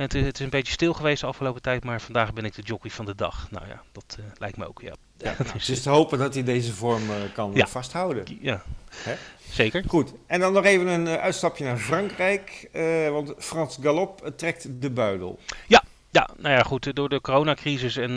Het, 0.00 0.12
het, 0.12 0.38
is 0.38 0.44
een 0.44 0.50
beetje 0.50 0.72
stil 0.72 0.92
geweest 0.92 1.20
de 1.20 1.26
afgelopen 1.26 1.62
tijd, 1.62 1.84
maar 1.84 2.00
vandaag 2.00 2.32
ben 2.32 2.44
ik 2.44 2.54
de 2.54 2.62
jockey 2.62 2.90
van 2.90 3.04
de 3.04 3.14
dag. 3.14 3.50
Nou 3.50 3.66
ja, 3.66 3.82
dat 3.92 4.16
uh, 4.20 4.24
lijkt 4.38 4.56
me 4.56 4.68
ook, 4.68 4.80
ja. 4.82 4.94
ja 5.16 5.34
dus, 5.52 5.52
het 5.52 5.68
is 5.68 5.82
te 5.82 5.90
hopen 5.90 6.18
dat 6.18 6.34
hij 6.34 6.42
deze 6.42 6.72
vorm 6.72 7.02
kan 7.34 7.50
ja. 7.54 7.66
vasthouden. 7.66 8.24
Ja. 8.40 8.62
Hè? 8.94 9.14
Zeker. 9.50 9.84
Goed. 9.86 10.12
En 10.26 10.40
dan 10.40 10.52
nog 10.52 10.64
even 10.64 10.86
een 10.86 11.06
uh, 11.06 11.14
uitstapje 11.14 11.64
naar 11.64 11.78
Frankrijk. 11.78 12.68
Want 13.10 13.34
Frans 13.38 13.78
Galop 13.82 14.32
trekt 14.36 14.82
de 14.82 14.90
buidel. 14.90 15.38
Ja, 15.66 15.82
ja, 16.10 16.28
nou 16.36 16.54
ja, 16.54 16.62
goed. 16.62 16.96
Door 16.96 17.08
de 17.08 17.20
coronacrisis 17.20 17.96
en 17.96 18.10
uh, 18.10 18.16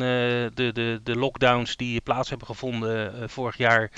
de, 0.54 0.72
de, 0.74 1.00
de 1.04 1.16
lockdowns 1.16 1.76
die 1.76 2.02
plaats 2.02 2.30
hebben 2.30 2.48
gevonden 2.48 3.16
uh, 3.16 3.24
vorig 3.28 3.58
jaar, 3.58 3.92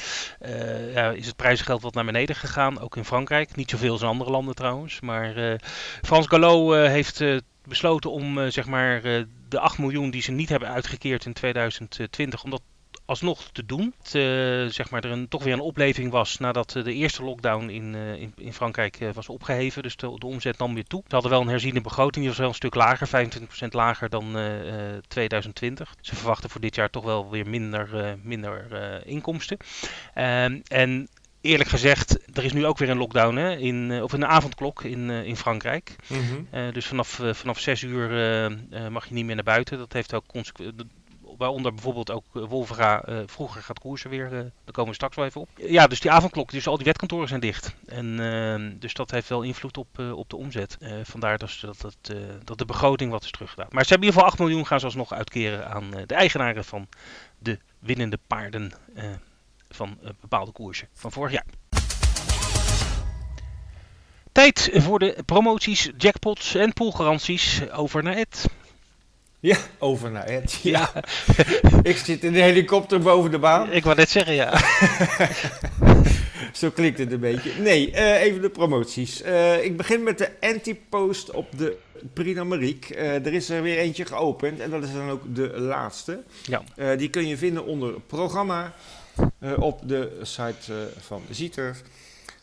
uh, 0.46 0.94
ja, 0.94 1.12
is 1.12 1.26
het 1.26 1.36
prijzengeld 1.36 1.82
wat 1.82 1.94
naar 1.94 2.06
beneden 2.06 2.36
gegaan. 2.36 2.80
Ook 2.80 2.96
in 2.96 3.06
Frankrijk. 3.06 3.56
Niet 3.56 3.70
zoveel 3.70 3.92
als 3.92 4.02
in 4.02 4.08
andere 4.08 4.32
landen 4.32 4.56
trouwens. 4.56 5.00
Maar 5.00 5.58
Frans 6.02 6.28
Galop 6.28 6.72
heeft 6.72 7.24
besloten 7.68 8.12
om 8.12 8.52
zeg 8.52 8.66
maar 8.66 9.02
de 9.50 9.60
8 9.60 9.78
miljoen 9.78 10.10
die 10.10 10.22
ze 10.22 10.32
niet 10.32 10.50
hebben 10.50 10.70
uitgekeerd 10.70 11.26
in 11.26 11.34
2020, 11.34 12.44
om 12.44 12.50
dat 12.50 12.62
alsnog 13.06 13.50
te 13.52 13.66
doen. 13.66 13.94
Eh, 14.04 14.12
zeg 14.66 14.90
maar 14.90 15.04
er 15.04 15.12
een, 15.12 15.28
toch 15.28 15.44
weer 15.44 15.54
een 15.54 15.60
opleving 15.60 16.12
was 16.12 16.38
nadat 16.38 16.76
eh, 16.76 16.84
de 16.84 16.94
eerste 16.94 17.24
lockdown 17.24 17.70
in, 17.70 17.96
eh, 17.96 18.14
in, 18.14 18.34
in 18.36 18.54
Frankrijk 18.54 19.00
eh, 19.00 19.10
was 19.14 19.30
opgeheven. 19.30 19.84
Dus 19.84 19.96
de, 19.96 20.14
de 20.18 20.26
omzet 20.26 20.58
nam 20.58 20.74
weer 20.74 20.86
toe. 20.86 21.04
Ze 21.08 21.14
hadden 21.14 21.32
wel 21.32 21.42
een 21.42 21.48
herziene 21.48 21.82
begroting, 21.82 22.16
die 22.16 22.28
was 22.28 22.38
wel 22.38 22.48
een 22.48 22.54
stuk 22.54 22.76
lager, 22.76 23.30
25% 23.66 23.68
lager 23.70 24.10
dan 24.10 24.38
eh, 24.38 24.96
eh, 24.96 25.02
2020. 25.08 25.96
Ze 26.02 26.16
verwachten 26.16 26.50
voor 26.50 26.62
dit 26.62 26.76
jaar 26.76 26.90
toch 26.90 27.04
wel 27.04 27.30
weer 27.30 27.50
minder, 27.50 28.06
eh, 28.06 28.14
minder 28.22 28.68
eh, 28.72 29.12
inkomsten. 29.12 29.58
Ehm, 30.14 30.60
en 30.68 31.08
eerlijk 31.46 31.70
gezegd, 31.70 32.38
er 32.38 32.44
is 32.44 32.54
nu 32.54 32.66
ook 32.66 32.78
weer 32.78 32.90
een 32.90 32.98
lockdown, 32.98 33.36
hè, 33.36 33.58
in, 33.58 33.92
eh, 33.92 34.04
of 34.04 34.14
een 34.14 34.26
avondklok 34.26 34.84
in, 34.84 35.10
eh, 35.10 35.26
in 35.26 35.38
Frankrijk. 35.38 35.96
Mhm. 36.08 36.22
Eh, 36.50 36.74
dus 36.74 36.86
vanaf, 36.86 37.22
vanaf 37.32 37.60
6 37.60 37.82
uur 37.82 38.10
mag 38.92 39.08
je 39.08 39.14
niet 39.14 39.26
meer 39.26 39.36
naar 39.36 39.44
buiten. 39.44 39.78
Dat 39.78 39.94
heeft 39.94 40.14
ook 40.14 40.28
consequenties. 40.28 40.86
Waaronder 41.38 41.74
bijvoorbeeld 41.74 42.12
ook 42.12 42.26
Wolvera 42.32 43.04
vroeger 43.26 43.62
gaat 43.62 43.80
koersen 43.80 44.10
weer. 44.10 44.30
daar 44.30 44.52
komen 44.72 44.90
we 44.90 44.96
straks 44.96 45.16
wel 45.16 45.26
even 45.26 45.42
op. 45.42 45.50
Ja, 45.56 45.88
dus 45.88 46.00
die 46.00 46.12
avondklok, 46.12 46.52
dus 46.52 46.68
al 46.68 46.76
die 46.76 46.86
wetkantoren 46.86 47.28
zijn 47.28 47.40
dicht. 47.40 47.76
En, 47.86 48.20
eh, 48.20 48.80
dus 48.80 48.94
dat 48.94 49.12
heeft 49.12 49.30
wel 49.30 49.42
invloed 49.42 49.78
op, 49.78 50.00
op 50.00 50.30
de 50.30 50.36
omzet. 50.36 50.78
Vandaar 51.04 51.38
dus 51.38 51.60
dat, 51.60 51.82
dat, 51.82 52.16
dat 52.44 52.58
de 52.58 52.66
begroting 52.66 53.12
wat 53.12 53.24
is 53.24 53.32
teruggedaan. 53.32 53.68
Maar 53.70 53.84
ze 53.84 53.90
hebben 53.90 54.08
in 54.08 54.14
ieder 54.14 54.22
geval 54.22 54.30
8 54.30 54.40
miljoen 54.40 54.68
gaan 54.68 54.80
ze 54.80 54.86
alsnog 54.86 55.14
uitkeren 55.14 55.68
aan 55.70 55.92
de 56.06 56.16
eigenaren 56.16 56.66
van 56.66 56.88
de 57.38 57.60
winnende 57.80 58.20
paarden 58.28 58.72
van 59.76 59.98
eh, 60.04 60.10
bepaalde 60.22 60.52
koersen 60.52 60.88
van 60.94 61.12
vorig 61.12 61.32
jaar. 61.32 61.46
Tijd 64.32 64.70
voor 64.74 65.00
de 65.00 65.18
promoties, 65.26 65.92
jackpots 65.98 66.56
en 66.56 66.74
poolgaranties. 66.74 67.72
Over 67.72 68.04
naar 68.04 68.16
Ed. 68.16 68.46
Ja, 69.40 69.58
over 69.78 70.12
naar 70.12 70.24
Ed. 70.24 70.60
Ja. 70.64 70.92
ik 71.84 71.98
zit 71.98 72.24
in 72.24 72.34
de 72.34 72.42
helikopter 72.42 73.00
boven 73.00 73.32
de 73.32 73.40
baan. 73.40 73.72
Ik 73.72 73.84
wou 73.84 73.96
net 73.96 74.10
zeggen, 74.10 74.34
ja. 74.34 74.54
Zo 76.54 76.70
klinkt 76.70 77.00
het 77.00 77.12
een 77.12 77.20
beetje. 77.20 77.52
Nee, 77.60 77.92
eh, 77.92 78.22
even 78.22 78.42
de 78.42 78.50
promoties. 78.50 79.22
Eh, 79.22 79.64
ik 79.64 79.78
begin 79.78 80.04
met 80.04 80.18
de 80.18 80.30
anti-post 80.40 81.32
op 81.32 81.58
de 81.58 81.78
Prix 82.14 82.36
d'Amérique. 82.36 82.96
Eh, 82.96 83.26
er 83.26 83.34
is 83.34 83.50
er 83.50 83.62
weer 83.62 83.78
eentje 83.78 84.06
geopend 84.06 84.60
en 84.60 84.70
dat 84.70 84.84
is 84.84 84.94
dan 84.94 85.10
ook 85.10 85.36
de 85.36 85.60
laatste. 85.60 86.24
Ja. 86.44 86.96
Die 86.96 87.10
kun 87.10 87.28
je 87.28 87.38
vinden 87.38 87.66
onder 87.66 87.94
programma 88.08 88.74
op 89.60 89.88
de 89.88 90.20
site 90.22 90.74
eh, 90.74 91.02
van 91.02 91.22
Zieturf. 91.30 91.82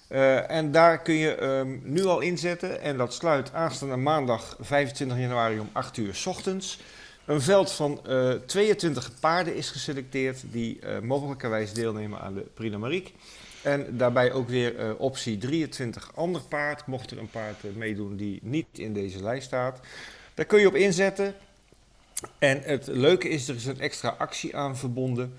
Eh, 0.09 0.51
en 0.51 0.73
daar 0.73 1.03
kun 1.03 1.15
je 1.15 1.35
ehm, 1.35 1.79
nu 1.83 2.05
al 2.05 2.21
inzetten. 2.21 2.81
En 2.81 2.97
dat 2.97 3.15
sluit 3.15 3.53
aanstaande 3.53 3.97
maandag 3.97 4.57
25 4.61 5.19
januari 5.19 5.59
om 5.59 5.69
8 5.73 5.97
uur 5.97 6.15
's 6.15 6.27
ochtends. 6.27 6.79
Een 7.25 7.41
veld 7.41 7.73
van 7.73 8.07
eh, 8.07 8.33
22 8.33 9.11
paarden 9.21 9.55
is 9.55 9.71
geselecteerd 9.71 10.43
die 10.51 10.81
eh, 10.81 11.01
mogelijkerwijs 11.01 11.73
deelnemen 11.73 12.21
aan 12.21 12.35
de 12.35 12.47
Prix. 12.55 13.13
En 13.63 13.97
daarbij 13.97 14.33
ook 14.33 14.49
weer 14.49 14.79
eh, 14.79 14.91
optie 14.99 15.39
23 15.39 16.11
ander 16.15 16.43
paard, 16.43 16.87
mocht 16.87 17.11
er 17.11 17.19
een 17.19 17.31
paard 17.31 17.65
eh, 17.65 17.71
meedoen 17.75 18.17
die 18.17 18.39
niet 18.43 18.67
in 18.73 18.93
deze 18.93 19.23
lijst 19.23 19.47
staat. 19.47 19.81
Daar 20.35 20.47
kun 20.47 20.61
je 20.61 20.67
op 20.67 20.75
inzetten. 20.75 21.35
En 22.39 22.63
het 22.63 22.87
leuke 22.87 23.29
is, 23.29 23.49
er 23.49 23.55
is 23.55 23.65
een 23.65 23.81
extra 23.81 24.15
actie 24.19 24.57
aan 24.57 24.77
verbonden. 24.77 25.35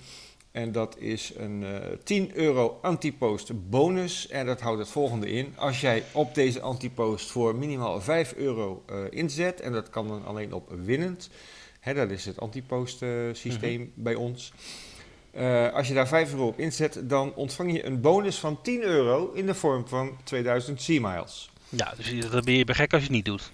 En 0.53 0.71
dat 0.71 0.97
is 0.97 1.33
een 1.37 1.63
eh 1.63 1.97
10 2.03 2.35
euro 2.35 2.79
antipost 2.81 3.69
bonus. 3.69 4.27
En 4.27 4.45
dat 4.45 4.61
houdt 4.61 4.79
het 4.79 4.89
volgende 4.89 5.29
in. 5.29 5.53
Als 5.57 5.81
jij 5.81 6.03
op 6.11 6.35
deze 6.35 6.61
antipost 6.61 7.31
voor 7.31 7.55
minimaal 7.55 8.01
5 8.01 8.33
euro 8.33 8.83
eh, 8.85 8.95
inzet, 9.09 9.61
en 9.61 9.71
dat 9.71 9.89
kan 9.89 10.07
dan 10.07 10.25
alleen 10.25 10.53
op 10.53 10.73
winnend. 10.83 11.29
Hè, 11.79 11.93
dat 11.93 12.09
is 12.11 12.25
het 12.25 12.39
antipost 12.39 13.01
eh, 13.01 13.09
systeem 13.31 13.91
bij 13.95 14.15
ons. 14.15 14.53
Eh, 15.31 15.73
als 15.73 15.87
je 15.87 15.93
daar 15.93 16.07
5 16.07 16.31
euro 16.31 16.47
op 16.47 16.59
inzet, 16.59 17.01
dan 17.03 17.35
ontvang 17.35 17.73
je 17.73 17.85
een 17.85 18.01
bonus 18.01 18.39
van 18.39 18.61
10 18.61 18.81
euro 18.81 19.31
in 19.31 19.45
de 19.45 19.55
vorm 19.55 19.87
van 19.87 20.17
2000 20.23 20.83
C-miles. 20.83 21.51
Ja, 21.69 21.93
dus 21.97 22.29
dan 22.29 22.43
ben 22.43 22.53
je 22.53 22.73
gek 22.73 22.93
als 22.93 23.01
je 23.01 23.07
het 23.07 23.15
niet 23.15 23.25
doet. 23.25 23.51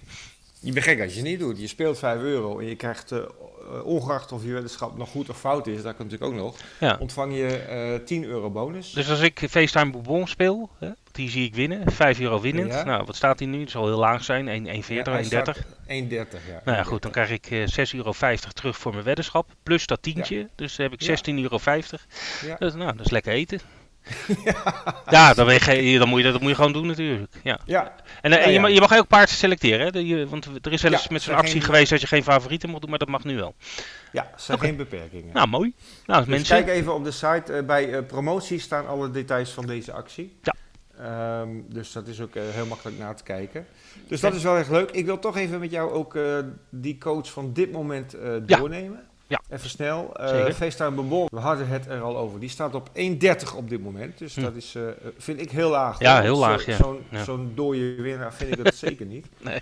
Je 0.62 0.72
bent 0.72 0.84
gek 0.84 1.00
als 1.00 1.10
je 1.10 1.18
het 1.18 1.28
niet 1.28 1.38
doet. 1.38 1.60
Je 1.60 1.66
speelt 1.66 1.98
5 1.98 2.20
euro 2.20 2.58
en 2.58 2.66
je 2.66 2.76
krijgt, 2.76 3.12
eh, 3.12 3.18
eh, 3.18 3.24
ongeacht 3.84 4.32
of 4.32 4.44
je 4.44 4.52
weddenschap 4.52 4.96
nog 4.96 5.08
goed 5.10 5.28
of 5.30 5.38
fout 5.38 5.66
is, 5.66 5.82
dat 5.82 5.96
kan 5.96 6.06
natuurlijk 6.06 6.32
ook 6.32 6.38
nog, 6.38 6.56
Ja. 6.80 6.96
ontvang 7.00 7.36
je 7.36 7.46
eh 7.46 8.04
10 8.04 8.24
euro 8.24 8.50
bonus. 8.50 8.92
Dus 8.92 9.10
als 9.10 9.20
ik 9.20 9.46
FaceTime 9.50 9.90
Bourbon 9.90 10.28
speel, 10.28 10.70
hè, 10.78 10.88
die 11.12 11.30
zie 11.30 11.44
ik 11.46 11.54
winnen, 11.54 11.92
5 11.92 12.20
euro 12.20 12.40
winnend. 12.40 12.72
Ja. 12.72 12.84
Nou, 12.84 13.04
wat 13.04 13.16
staat 13.16 13.38
die 13.38 13.48
nu? 13.48 13.58
Dat 13.60 13.70
zal 13.70 13.86
heel 13.86 13.98
laag 13.98 14.24
zijn, 14.24 14.48
1 14.48 14.66
1,40, 14.66 14.86
Ja, 14.88 15.02
1,30. 15.04 15.12
hij 15.12 15.24
staat 15.24 15.58
1,30 15.86 16.46
ja. 16.46 16.60
Nou 16.64 16.76
ja, 16.76 16.82
goed, 16.82 17.02
dan 17.02 17.10
krijg 17.10 17.30
ik 17.30 17.46
eh 17.50 17.66
6,50 17.66 17.94
euro 17.94 18.12
terug 18.54 18.76
voor 18.78 18.92
mijn 18.92 19.04
weddenschap. 19.04 19.48
Plus 19.62 19.86
dat 19.86 20.02
tientje, 20.02 20.48
dus 20.54 20.76
heb 20.76 20.92
ik 20.92 21.00
Ja. 21.02 21.06
16,50 21.06 21.42
euro. 21.42 21.58
Ja. 22.46 22.56
Dus, 22.58 22.74
nou, 22.74 22.96
dat 22.96 23.06
is 23.06 23.10
lekker 23.12 23.32
eten. 23.32 23.60
ja, 25.10 25.34
dan, 25.34 25.48
je 25.52 25.98
dan, 25.98 26.08
moet 26.08 26.22
je, 26.22 26.30
dat 26.32 26.40
moet 26.40 26.50
je 26.50 26.54
gewoon 26.56 26.72
doen 26.72 26.86
natuurlijk. 26.86 27.32
Ja. 27.42 27.58
Ja, 27.64 27.94
En, 28.20 28.32
eh, 28.32 28.46
en 28.46 28.52
je, 28.52 28.60
mag, 28.60 28.70
je 28.70 28.80
mag 28.80 28.96
ook 28.98 29.06
paard 29.08 29.28
selecteren, 29.28 29.92
hè? 29.92 29.98
Je- 29.98 30.28
want 30.28 30.48
er 30.66 30.72
is 30.72 30.82
wel 30.82 30.92
eens 30.92 31.08
met 31.08 31.22
zo'n 31.22 31.34
actie 31.34 31.52
geen- 31.52 31.62
geweest 31.62 31.90
dat 31.90 32.00
je 32.00 32.06
geen 32.06 32.22
favorieten 32.22 32.68
mocht 32.68 32.80
doen, 32.80 32.90
maar 32.90 32.98
dat 32.98 33.08
mag 33.08 33.24
nu 33.24 33.36
wel. 33.36 33.54
ja, 34.12 34.22
er 34.22 34.40
zijn 34.40 34.58
geen 34.58 34.76
beperkingen. 34.76 35.32
Nou, 35.34 35.48
mooi. 35.48 35.72
Nou, 36.06 36.20
dus 36.20 36.28
mensen. 36.28 36.64
kijk 36.64 36.76
even 36.76 36.94
op 36.94 37.04
de 37.04 37.10
site. 37.10 37.52
eh, 37.52 37.62
bij 37.64 37.92
eh, 37.92 38.06
promotie 38.06 38.58
staan 38.60 38.86
alle 38.86 39.10
details 39.10 39.50
van 39.50 39.66
deze 39.66 39.92
actie. 39.92 40.36
Ja. 40.42 40.54
Ehm, 40.98 41.48
dus 41.68 41.92
dat 41.92 42.06
is 42.06 42.20
ook 42.20 42.34
heel 42.34 42.66
makkelijk 42.66 42.98
na 42.98 43.14
te 43.14 43.22
kijken. 43.22 43.66
Dus 44.08 44.20
dat 44.20 44.34
is 44.34 44.42
wel 44.42 44.56
echt 44.56 44.70
leuk. 44.70 44.90
Ik 44.90 45.04
wil 45.06 45.18
toch 45.18 45.36
even 45.36 45.60
met 45.60 45.70
jou 45.70 45.90
ook 45.92 46.18
die 46.70 46.98
coach 46.98 47.30
van 47.30 47.52
dit 47.52 47.72
moment 47.72 48.16
doornemen. 48.42 49.08
Ja. 49.30 49.40
Even 49.50 49.68
snel. 49.70 50.16
Eh 50.16 50.28
Zeker. 50.28 50.54
FaceTime 50.54 50.90
Bourbon, 50.90 51.28
we 51.30 51.38
hadden 51.38 51.68
het 51.68 51.86
er 51.86 52.00
al 52.00 52.16
over. 52.16 52.40
Die 52.40 52.48
staat 52.48 52.74
op 52.74 52.88
1,30 52.94 53.56
op 53.56 53.68
dit 53.68 53.82
moment. 53.82 54.18
Dus 54.18 54.34
Hm. 54.34 54.40
dat 54.42 54.54
is, 54.56 54.74
eh, 54.74 54.82
vind 55.18 55.40
ik 55.40 55.50
heel 55.50 55.70
laag. 55.70 55.98
Ja, 56.00 56.20
heel 56.20 56.34
Zo- 56.34 56.40
laag, 56.40 56.66
ja. 56.66 56.76
Zo'n 56.76 56.98
Ja. 57.10 57.24
zo'n 57.24 57.52
dode 57.54 57.94
winnaar 58.02 58.34
vind 58.34 58.58
ik 58.58 58.64
dat 58.64 58.74
zeker 58.86 59.06
niet. 59.06 59.26
Nee. 59.38 59.58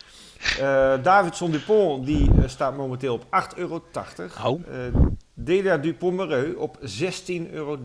Eh, 0.60 0.94
Davidson 1.02 1.50
Dupont 1.50 2.06
die 2.06 2.30
eh, 2.42 2.48
staat 2.48 2.76
momenteel 2.76 3.14
op 3.14 3.24
8,80 3.30 3.56
euro. 3.56 3.82
Oh. 4.44 4.60
Eh, 4.68 4.94
Deda 5.34 5.76
Dupont-Mereu 5.78 6.54
op 6.54 6.78
16,30 6.80 7.52
euro. 7.52 7.78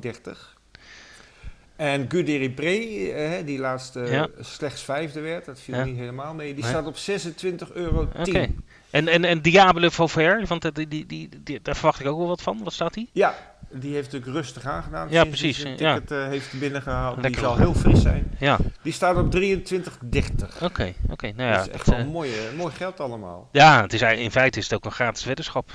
En 1.75 2.05
Guderipré, 2.09 2.75
eh, 3.11 3.45
die 3.45 3.59
laatste 3.59 3.99
Ja. 3.99 4.27
slechts 4.39 4.81
vijfde 4.81 5.19
werd, 5.19 5.45
dat 5.45 5.59
viel 5.59 5.75
Ja. 5.75 5.83
niet 5.83 5.97
helemaal 5.97 6.33
mee, 6.33 6.53
die 6.53 6.63
Nee. 6.63 6.71
staat 6.71 6.85
op 6.87 6.95
26,10 6.97 7.71
euro. 7.73 8.07
Oké. 8.19 8.47
En, 8.93 9.07
en, 9.07 9.23
en 9.25 9.41
Diabele 9.41 9.91
Vauvert, 9.91 10.47
want 10.47 10.75
die, 10.75 10.87
die, 10.87 11.05
die, 11.05 11.29
die- 11.43 11.59
daar 11.61 11.75
verwacht 11.75 11.99
ik 11.99 12.07
ook 12.07 12.17
wel 12.17 12.27
wat 12.27 12.41
van. 12.41 12.59
Wat 12.63 12.73
staat 12.73 12.93
die? 12.93 13.09
Ja, 13.11 13.35
die 13.71 13.93
heeft 13.93 14.11
natuurlijk 14.11 14.37
rustig 14.37 14.65
aangedaan. 14.65 15.07
Ja, 15.09 15.23
precies, 15.25 15.57
ja. 15.57 15.63
zijn 15.63 15.77
ticket 15.77 16.11
eh, 16.11 16.27
heeft 16.27 16.59
binnengehaald. 16.59 17.13
Lekker. 17.15 17.31
Die 17.31 17.39
zal 17.41 17.57
heel 17.57 17.73
fris 17.73 18.01
zijn. 18.01 18.31
Ja, 18.39 18.57
Die 18.81 18.93
staat 18.93 19.15
op 19.17 19.35
23,30. 19.35 20.63
oké. 20.63 20.93
oké. 21.09 21.31
Nou 21.35 21.49
ja, 21.49 21.57
dat 21.57 21.67
is 21.67 21.73
echt 21.73 21.87
wel 21.89 21.99
eh, 21.99 22.05
mooi, 22.07 22.31
eh, 22.33 22.57
mooi 22.57 22.73
geld 22.73 22.99
allemaal. 22.99 23.49
ja 23.51 23.81
het 23.81 23.93
is, 23.93 24.01
eigenlijk- 24.01 24.33
in 24.33 24.39
feite 24.39 24.59
is 24.59 24.63
het 24.63 24.73
ook 24.73 24.85
een 24.85 24.91
gratis 24.91 25.23
weddenschap. 25.25 25.71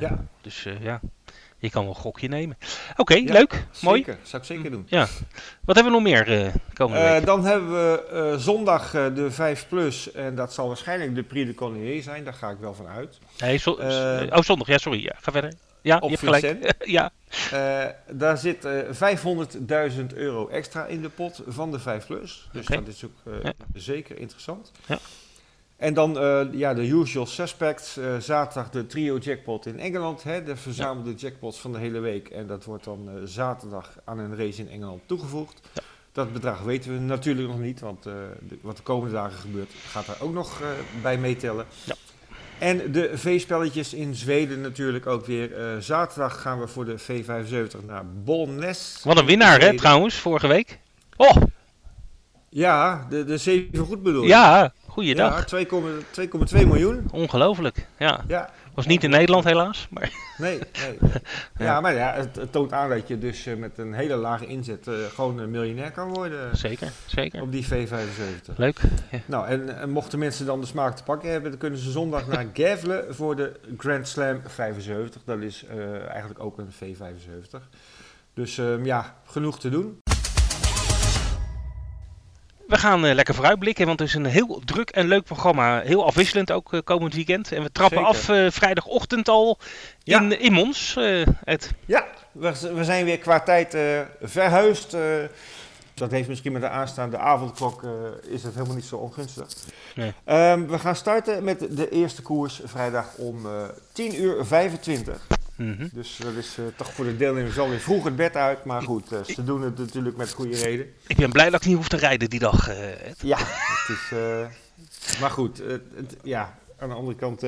Ja. 0.00 0.24
Dus 0.40 0.66
ja, 0.80 1.00
je 1.58 1.70
kan 1.70 1.82
wel 1.84 1.94
een 1.94 2.00
gokje 2.00 2.28
nemen. 2.28 2.58
Oké, 2.96 3.14
Ja, 3.14 3.32
leuk. 3.32 3.66
Mooi. 3.80 3.98
Zeker, 4.04 4.18
zou 4.22 4.42
ik 4.42 4.48
zeker 4.48 4.70
doen. 4.70 4.86
Ja. 4.88 5.06
Wat 5.64 5.74
hebben 5.76 5.84
we 5.84 5.90
nog 6.00 6.02
meer 6.08 6.32
eh 6.46 6.54
komende 6.74 7.04
Eh, 7.04 7.12
week? 7.12 7.26
dan 7.26 7.44
hebben 7.44 7.70
we 7.72 8.04
eh, 8.12 8.36
zondag 8.36 8.90
de 8.90 9.30
5 9.30 9.68
plus. 9.68 10.12
En 10.12 10.34
dat 10.34 10.52
zal 10.52 10.66
waarschijnlijk 10.66 11.14
de 11.14 11.22
Prix 11.22 11.46
de 11.46 11.54
Collier 11.54 12.02
zijn. 12.02 12.24
Daar 12.24 12.34
ga 12.34 12.50
ik 12.50 12.58
wel 12.60 12.74
van 12.74 12.86
uit. 12.86 13.18
Nee, 13.38 13.56
zo- 13.56 13.70
oh, 13.70 14.40
zondag. 14.42 14.66
Ja, 14.66 14.78
sorry. 14.78 15.02
Ja, 15.02 15.14
ga 15.20 15.32
verder. 15.32 15.52
Ja, 15.82 15.96
op 15.96 16.10
je 16.10 16.16
hebt 16.20 16.40
gelijk. 16.40 16.74
Ja, 16.96 17.10
daar 18.12 18.38
zit 18.38 18.64
eh 18.64 18.72
500.000 18.92 20.06
euro 20.14 20.48
extra 20.48 20.86
in 20.86 21.02
de 21.02 21.08
pot 21.08 21.42
van 21.46 21.70
de 21.70 21.78
5 21.78 22.06
plus. 22.06 22.48
Dus 22.52 22.66
dat 22.66 22.86
is 22.88 23.04
ook 23.04 23.42
Ja. 23.42 23.52
zeker 23.74 24.18
interessant. 24.18 24.72
Ja. 24.86 24.98
En 25.78 25.94
dan 25.94 26.18
eh, 26.18 26.40
ja, 26.52 26.74
de 26.74 26.86
usual 26.88 27.26
suspects. 27.26 27.96
eh, 27.96 28.16
zaterdag 28.18 28.70
de 28.70 28.86
trio 28.86 29.18
jackpot 29.18 29.66
in 29.66 29.78
Engeland. 29.80 30.22
Hè, 30.22 30.42
de 30.42 30.56
verzamelde 30.56 31.14
jackpots 31.14 31.60
van 31.60 31.72
de 31.72 31.78
hele 31.78 31.98
week. 31.98 32.28
En 32.28 32.46
dat 32.46 32.64
wordt 32.64 32.84
dan 32.84 33.08
eh, 33.08 33.14
zaterdag 33.24 33.90
aan 34.04 34.18
een 34.18 34.36
race 34.36 34.60
in 34.60 34.68
Engeland 34.70 35.00
toegevoegd. 35.06 35.60
Ja. 35.74 35.82
Dat 36.12 36.32
bedrag 36.32 36.62
weten 36.62 36.92
we 36.92 36.98
natuurlijk 36.98 37.48
nog 37.48 37.58
niet. 37.60 37.80
Want 37.80 38.02
de- 38.02 38.28
wat 38.60 38.76
de 38.76 38.82
komende 38.82 39.14
dagen 39.14 39.38
gebeurt 39.38 39.70
gaat 39.88 40.06
daar 40.06 40.16
ook 40.20 40.32
nog 40.32 40.60
bij 41.02 41.18
meetellen. 41.18 41.66
Ja. 41.84 41.94
En 42.58 42.92
de 42.92 43.10
V-spelletjes 43.14 43.94
in 43.94 44.14
Zweden 44.14 44.60
natuurlijk 44.60 45.06
ook 45.06 45.26
weer. 45.26 45.50
Zaterdag 45.80 46.40
gaan 46.40 46.60
we 46.60 46.66
voor 46.66 46.84
de 46.84 46.98
V75 46.98 47.84
naar 47.86 48.04
Bolnes. 48.24 49.00
wat 49.04 49.18
een 49.18 49.26
winnaar 49.26 49.60
hè, 49.60 49.76
trouwens, 49.76 50.14
vorige 50.14 50.46
week. 50.46 50.78
Oh, 51.16 51.36
Ja, 52.50 53.06
de, 53.10 53.24
de 53.24 53.36
zeven 53.38 53.84
goed 53.84 54.02
bedoel 54.02 54.22
je? 54.22 54.28
ja. 54.28 54.72
Goeiedag. 54.86 55.50
Ja, 55.50 55.64
2,2 56.60 56.66
miljoen. 56.66 57.08
Ongelooflijk, 57.10 57.86
ja. 57.98 58.24
Ja. 58.26 58.50
Was 58.74 58.86
niet 58.86 59.04
in 59.04 59.10
Nederland 59.10 59.44
helaas, 59.44 59.86
maar... 59.90 60.12
Nee, 60.36 60.58
nee. 60.58 60.98
Ja, 61.66 61.80
maar 61.80 61.94
ja, 61.94 62.12
het, 62.12 62.36
het 62.36 62.52
toont 62.52 62.72
aan 62.72 62.88
dat 62.88 63.08
je 63.08 63.18
dus 63.18 63.46
eh, 63.46 63.56
met 63.56 63.78
een 63.78 63.92
hele 63.92 64.16
lage 64.16 64.46
inzet 64.46 64.86
eh, 64.86 64.94
gewoon 65.14 65.38
een 65.38 65.50
miljonair 65.50 65.90
kan 65.90 66.08
worden 66.08 66.56
Zeker, 66.56 66.92
zeker. 67.06 67.42
op 67.42 67.52
die 67.52 67.66
V75. 67.66 68.54
Leuk. 68.56 68.80
Ja. 69.10 69.18
Nou, 69.26 69.46
en, 69.46 69.78
en 69.80 69.90
mochten 69.90 70.18
mensen 70.18 70.46
dan 70.46 70.60
de 70.60 70.66
smaak 70.66 70.96
te 70.96 71.02
pakken 71.02 71.30
hebben, 71.30 71.50
dan 71.50 71.60
kunnen 71.60 71.78
ze 71.78 71.90
zondag 71.90 72.26
naar 72.26 72.46
Gavle 72.54 73.06
voor 73.10 73.36
de 73.36 73.52
Grand 73.76 74.08
Slam 74.08 74.40
75. 74.46 75.22
Dat 75.24 75.40
is 75.40 75.64
eh, 75.64 76.08
eigenlijk 76.08 76.40
ook 76.40 76.58
een 76.58 76.72
V75. 76.72 77.62
Dus 78.34 78.58
ehm, 78.58 78.84
ja, 78.84 79.14
genoeg 79.24 79.58
te 79.58 79.68
doen. 79.68 80.00
We 82.68 82.78
gaan 82.78 83.04
eh, 83.06 83.14
lekker 83.14 83.34
vooruitblikken, 83.34 83.86
want 83.86 83.98
het 83.98 84.08
is 84.08 84.14
een 84.14 84.24
heel 84.24 84.60
druk 84.64 84.90
en 84.90 85.06
leuk 85.06 85.24
programma. 85.24 85.80
Heel 85.80 86.06
afwisselend 86.06 86.52
ook 86.52 86.72
eh, 86.72 86.80
komend 86.84 87.14
weekend. 87.14 87.52
En 87.52 87.62
we 87.62 87.72
trappen 87.72 87.98
Zeker. 87.98 88.12
af 88.12 88.28
eh, 88.28 88.50
vrijdagochtend 88.50 89.28
al 89.28 89.58
Ja. 90.02 90.20
in, 90.20 90.40
in 90.40 90.52
Mons. 90.52 90.96
Ed. 91.44 91.70
Ja, 91.86 92.06
we, 92.32 92.72
we 92.74 92.84
zijn 92.84 93.04
weer 93.04 93.18
qua 93.18 93.40
tijd 93.40 93.76
verhuisd. 94.22 94.96
dat 95.94 96.10
heeft 96.10 96.28
misschien 96.28 96.52
met 96.52 96.62
de 96.62 96.68
aanstaande 96.68 97.18
avondklok 97.18 97.82
is 98.30 98.42
het 98.42 98.54
helemaal 98.54 98.74
niet 98.76 98.84
zo 98.84 98.96
ongunstig. 98.96 99.46
Nee. 99.94 100.12
Ehm, 100.24 100.66
we 100.66 100.78
gaan 100.78 100.96
starten 100.96 101.44
met 101.44 101.76
de 101.76 101.88
eerste 101.88 102.22
koers 102.22 102.60
vrijdag 102.64 103.14
om 103.16 103.46
eh 103.46 103.52
10 103.92 104.22
uur 104.22 104.46
25. 104.46 105.26
Mhm. 105.58 105.88
Dus 105.92 106.16
dat 106.22 106.34
is 106.34 106.56
eh, 106.58 106.64
toch 106.76 106.92
voor 106.92 107.04
de 107.04 107.16
deelnemers 107.16 107.58
alweer 107.58 107.78
vroeg 107.80 108.04
het 108.04 108.16
bed 108.16 108.36
uit. 108.36 108.64
Maar 108.64 108.82
goed, 108.82 109.12
eh, 109.12 109.22
ze 109.22 109.44
doen 109.44 109.62
het 109.62 109.78
natuurlijk 109.78 110.16
met 110.16 110.32
goede 110.32 110.56
reden. 110.56 110.92
Ik 111.06 111.16
ben 111.16 111.32
blij 111.32 111.50
dat 111.50 111.60
ik 111.60 111.66
niet 111.66 111.76
hoef 111.76 111.88
te 111.88 111.96
rijden 111.96 112.30
die 112.30 112.38
dag, 112.40 112.68
eh, 112.68 113.06
Ed. 113.08 113.16
Ja, 113.22 113.38
het 113.38 113.88
is. 113.88 115.18
maar 115.20 115.30
goed, 115.30 115.58
het- 115.58 116.16
ja, 116.22 116.58
aan 116.78 116.88
de 116.88 116.94
andere 116.94 117.16
kant 117.16 117.40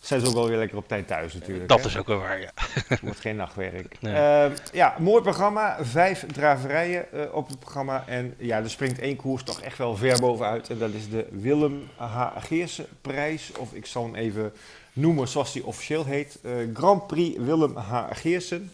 zijn 0.00 0.20
ze 0.20 0.26
ook 0.26 0.34
wel 0.34 0.48
weer 0.48 0.58
lekker 0.58 0.76
op 0.78 0.88
tijd 0.88 1.06
thuis 1.06 1.34
natuurlijk. 1.34 1.68
Dat 1.68 1.80
hè. 1.80 1.86
is 1.86 1.96
ook 1.96 2.06
wel 2.06 2.18
waar, 2.18 2.40
ja. 2.40 2.50
Het 2.88 3.00
wordt 3.00 3.20
geen 3.20 3.36
nachtwerk. 3.36 3.96
Nee. 4.00 4.14
Ehm, 4.14 4.52
ja, 4.72 4.94
mooi 4.98 5.22
programma. 5.22 5.76
Vijf 5.84 6.24
draverijen 6.32 7.34
op 7.34 7.48
het 7.48 7.58
programma. 7.58 8.04
En 8.06 8.34
ja, 8.38 8.58
er 8.58 8.70
springt 8.70 8.98
één 8.98 9.16
koers 9.16 9.42
toch 9.42 9.60
echt 9.60 9.78
wel 9.78 9.96
ver 9.96 10.20
bovenuit. 10.20 10.70
En 10.70 10.78
dat 10.78 10.92
is 10.92 11.08
de 11.08 11.26
Willem 11.30 11.88
H. 11.96 12.26
Geersen 12.38 12.86
prijs. 13.00 13.52
Of 13.58 13.72
ik 13.72 13.86
zal 13.86 14.02
hem 14.04 14.14
even 14.14 14.52
noemen 15.00 15.28
zoals 15.28 15.52
die 15.52 15.66
officieel 15.66 16.04
heet. 16.04 16.38
Eh, 16.42 16.52
Grand 16.74 17.06
Prix 17.06 17.38
Willem 17.38 17.76
H. 17.76 18.06
Geersen. 18.10 18.72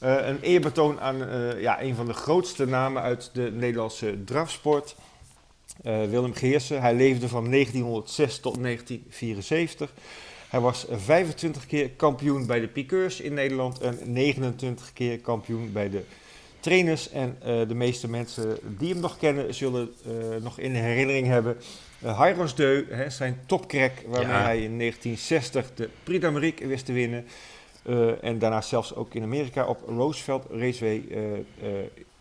Eh, 0.00 0.26
een 0.26 0.40
eerbetoon 0.40 1.00
aan 1.00 1.28
eh, 1.28 1.60
ja, 1.60 1.82
een 1.82 1.94
van 1.94 2.06
de 2.06 2.12
grootste 2.12 2.66
namen 2.66 3.02
uit 3.02 3.30
de 3.32 3.50
Nederlandse 3.54 4.24
drafsport. 4.24 4.96
Willem 5.82 6.34
Geersen. 6.34 6.80
Hij 6.80 6.94
leefde 6.94 7.28
van 7.28 7.50
1906 7.50 8.40
tot 8.40 8.62
1974. 8.62 9.92
Hij 10.48 10.60
was 10.60 10.86
25 10.90 11.66
keer 11.66 11.90
kampioen 11.90 12.46
bij 12.46 12.60
de 12.60 12.68
piqueurs 12.68 13.20
in 13.20 13.34
Nederland 13.34 13.80
en 13.80 13.98
29 14.04 14.92
keer 14.92 15.18
kampioen 15.18 15.72
bij 15.72 15.90
de 15.90 16.02
trainers. 16.60 17.10
En 17.10 17.36
de 17.68 17.74
meeste 17.74 18.08
mensen 18.08 18.58
die 18.78 18.92
hem 18.92 19.00
nog 19.00 19.18
kennen 19.18 19.54
zullen 19.54 19.92
nog 20.42 20.58
in 20.58 20.74
herinnering 20.74 21.26
hebben. 21.26 21.56
Uh, 22.04 22.20
Hyros 22.20 22.54
Deu, 22.54 22.84
hè, 22.90 23.10
zijn 23.10 23.40
topcrack 23.46 23.92
waarmee 24.06 24.28
Ja. 24.36 24.42
hij 24.42 24.62
in 24.62 24.78
1960 24.78 25.74
de 25.74 25.88
Prix 26.04 26.20
d'Amérique 26.20 26.66
wist 26.66 26.84
te 26.86 26.92
winnen. 26.92 27.26
Eh, 27.82 28.24
en 28.24 28.38
daarna 28.38 28.60
zelfs 28.60 28.94
ook 28.94 29.14
in 29.14 29.22
Amerika 29.22 29.66
op 29.66 29.82
Roosevelt 29.88 30.46
Raceway 30.50 31.04
eh, 31.10 31.32
eh, 31.32 31.38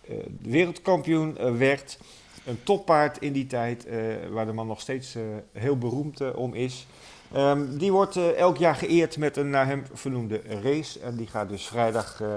eh, 0.07 0.15
wereldkampioen 0.41 1.37
eh, 1.37 1.55
werd. 1.57 1.97
Een 2.45 2.59
toppaard 2.63 3.17
in 3.17 3.31
die 3.33 3.47
tijd, 3.47 3.85
eh, 3.85 3.97
waar 4.29 4.45
de 4.45 4.53
man 4.53 4.67
nog 4.67 4.81
steeds 4.81 5.15
eh, 5.15 5.21
heel 5.51 5.77
beroemd 5.77 6.21
eh, 6.21 6.35
om 6.35 6.53
is. 6.53 6.87
Ehm, 7.33 7.77
die 7.77 7.91
wordt 7.91 8.15
eh, 8.15 8.29
elk 8.37 8.57
jaar 8.57 8.75
geëerd 8.75 9.17
met 9.17 9.37
een 9.37 9.49
naar 9.49 9.65
hem 9.67 9.83
vernoemde 9.93 10.41
race. 10.63 10.99
En 10.99 11.15
die 11.15 11.27
gaat 11.27 11.49
dus 11.49 11.67
vrijdag 11.67 12.21
eh, 12.21 12.27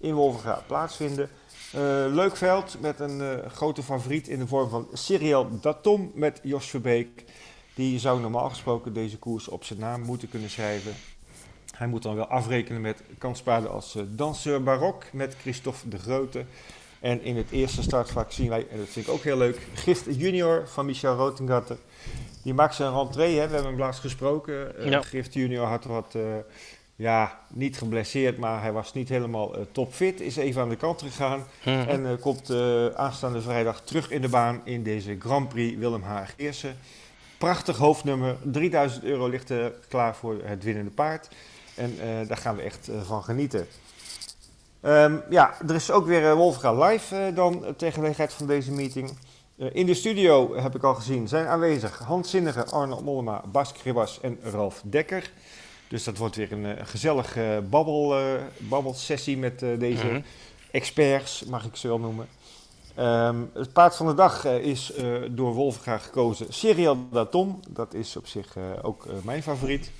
in 0.00 0.14
Wolvenga 0.14 0.62
plaatsvinden. 0.66 1.28
Eh, 1.72 1.80
leuk 2.08 2.36
veld 2.36 2.76
met 2.80 3.00
een 3.00 3.20
eh, 3.20 3.50
grote 3.50 3.82
favoriet 3.82 4.28
in 4.28 4.38
de 4.38 4.46
vorm 4.46 4.68
van 4.68 4.88
Cyril 4.92 5.60
Datom 5.60 6.10
met 6.14 6.40
Jos 6.42 6.70
Verbeek. 6.70 7.24
Die 7.74 7.98
zou 7.98 8.20
normaal 8.20 8.48
gesproken 8.48 8.92
deze 8.92 9.18
koers 9.18 9.48
op 9.48 9.64
zijn 9.64 9.78
naam 9.78 10.00
moeten 10.00 10.28
kunnen 10.28 10.50
schrijven. 10.50 10.92
Hij 11.76 11.86
moet 11.86 12.02
dan 12.02 12.14
wel 12.14 12.26
afrekenen 12.26 12.80
met 12.80 13.02
kanspaarden 13.18 13.70
als 13.70 13.94
eh, 13.94 14.02
Danseur 14.08 14.62
Barok 14.62 15.04
met 15.12 15.36
Christophe 15.40 15.88
de 15.88 15.98
Grote. 15.98 16.44
En 17.00 17.22
in 17.22 17.36
het 17.36 17.50
eerste 17.50 17.82
startvak 17.82 18.32
zien 18.32 18.48
wij, 18.48 18.66
en 18.70 18.78
dat 18.78 18.88
vind 18.88 19.06
ik 19.06 19.12
ook 19.12 19.22
heel 19.22 19.36
leuk, 19.36 19.58
Gift 19.74 20.04
Junior 20.08 20.68
van 20.68 20.86
Michel 20.86 21.16
Rotengatter. 21.16 21.76
Die 22.42 22.54
maakt 22.54 22.74
zijn 22.74 22.92
rentree, 22.92 23.38
hè. 23.38 23.46
we 23.48 23.54
hebben 23.54 23.70
hem 23.70 23.78
laatst 23.78 24.00
gesproken. 24.00 24.90
Ja. 24.90 25.02
Gift 25.02 25.34
Junior 25.34 25.66
had 25.66 25.84
wat, 25.84 26.14
ja, 26.96 27.38
niet 27.48 27.78
geblesseerd, 27.78 28.38
maar 28.38 28.62
hij 28.62 28.72
was 28.72 28.92
niet 28.92 29.08
helemaal 29.08 29.54
eh, 29.54 29.62
topfit. 29.72 30.20
Is 30.20 30.36
even 30.36 30.62
aan 30.62 30.68
de 30.68 30.76
kant 30.76 31.02
gegaan. 31.02 31.44
Mhm. 31.64 31.88
En 31.88 32.06
eh, 32.06 32.12
komt 32.20 32.50
eh, 32.50 32.86
aanstaande 32.86 33.40
vrijdag 33.40 33.80
terug 33.80 34.10
in 34.10 34.20
de 34.20 34.28
baan 34.28 34.60
in 34.64 34.82
deze 34.82 35.16
Grand 35.18 35.48
Prix 35.48 35.76
Willem 35.76 36.02
H. 36.02 36.22
Geersen. 36.36 36.76
Prachtig 37.38 37.76
hoofdnummer. 37.76 38.36
3000 38.42 39.04
euro 39.04 39.28
ligt 39.28 39.50
er 39.50 39.72
klaar 39.88 40.16
voor 40.16 40.40
het 40.44 40.64
winnende 40.64 40.90
paard. 40.90 41.28
En 41.74 41.96
daar 42.28 42.36
gaan 42.36 42.56
we 42.56 42.62
echt 42.62 42.90
van 43.04 43.22
genieten. 43.24 43.66
Ehm, 44.80 45.16
ja, 45.30 45.54
er 45.68 45.74
is 45.74 45.90
ook 45.90 46.06
weer 46.06 46.22
uh, 46.22 46.32
Wolfga 46.32 46.72
live 46.72 47.32
dan 47.34 47.64
uh, 47.64 47.68
ter 47.68 47.92
gelegenheid 47.92 48.32
van 48.32 48.46
deze 48.46 48.72
meeting. 48.72 49.18
In 49.56 49.86
de 49.86 49.94
studio 49.94 50.56
heb 50.56 50.74
ik 50.74 50.82
al 50.82 50.94
gezien 50.94 51.28
zijn 51.28 51.46
aanwezig 51.46 51.98
Hans 51.98 52.30
Zinnige, 52.30 52.64
Arno 52.64 53.00
Mollema, 53.02 53.42
Bas 53.52 53.72
Kribas 53.72 54.20
en 54.20 54.38
Ralf 54.42 54.82
Dekker. 54.84 55.30
Dus 55.88 56.04
dat 56.04 56.16
wordt 56.16 56.36
weer 56.36 56.52
een 56.52 56.66
eh, 56.66 56.86
gezellige 56.86 57.62
babbel, 57.70 58.18
eh, 58.18 58.24
babbelsessie 58.58 59.36
met 59.36 59.62
eh, 59.62 59.68
deze 59.78 60.06
Mhm. 60.06 60.20
experts, 60.70 61.44
mag 61.44 61.64
ik 61.64 61.76
ze 61.76 61.88
wel 61.88 61.98
noemen. 61.98 62.28
Ehm, 62.94 63.36
het 63.52 63.72
paard 63.72 63.96
van 63.96 64.06
de 64.06 64.14
dag 64.14 64.44
eh, 64.44 64.56
is 64.58 64.92
eh, 64.92 65.06
door 65.30 65.52
Wolfga 65.54 65.98
gekozen 65.98 66.46
Serial 66.52 66.96
Datom. 67.10 67.60
Dat 67.68 67.94
is 67.94 68.16
op 68.16 68.26
zich 68.26 68.56
eh, 68.56 68.62
ook 68.82 69.06
eh, 69.06 69.12
mijn 69.22 69.42
favoriet. 69.42 69.90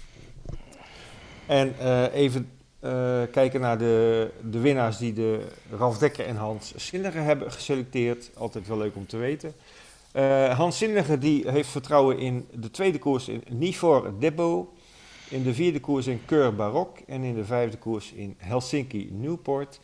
En 1.46 1.74
eh, 1.78 2.14
even 2.14 2.50
eh, 2.80 3.22
kijken 3.30 3.60
naar 3.60 3.78
de, 3.78 4.30
de 4.50 4.58
winnaars 4.60 4.96
die 4.98 5.12
de 5.12 5.40
Ralf 5.78 5.98
Dekker 5.98 6.26
en 6.26 6.36
Hans 6.36 6.72
Zinnige 6.76 7.18
hebben 7.18 7.52
geselecteerd. 7.52 8.30
Altijd 8.36 8.68
wel 8.68 8.78
leuk 8.78 8.96
om 8.96 9.06
te 9.06 9.16
weten. 9.16 9.52
Eh, 10.12 10.56
Hans 10.58 10.78
Zinnige 10.78 11.18
die 11.18 11.50
heeft 11.50 11.68
vertrouwen 11.68 12.18
in 12.18 12.46
de 12.52 12.70
tweede 12.70 12.98
koers 12.98 13.28
in 13.28 13.42
Nifor 13.48 14.12
Debo. 14.18 14.72
In 15.28 15.42
de 15.42 15.54
vierde 15.54 15.80
koers 15.80 16.06
in 16.06 16.20
Keur 16.24 16.54
Barok. 16.54 16.98
En 17.06 17.22
in 17.22 17.34
de 17.34 17.44
vijfde 17.44 17.76
koers 17.78 18.12
in 18.12 18.34
Helsinki 18.38 19.08
Newport. 19.12 19.80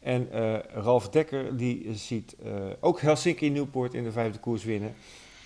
En 0.00 0.32
eh, 0.32 0.58
Ralf 0.82 1.08
Dekker 1.08 1.56
die 1.56 1.94
ziet 1.94 2.34
eh, 2.44 2.52
ook 2.80 3.00
Helsinki 3.00 3.50
Newport 3.50 3.94
in 3.94 4.04
de 4.04 4.12
vijfde 4.12 4.38
koers 4.38 4.64
winnen. 4.64 4.94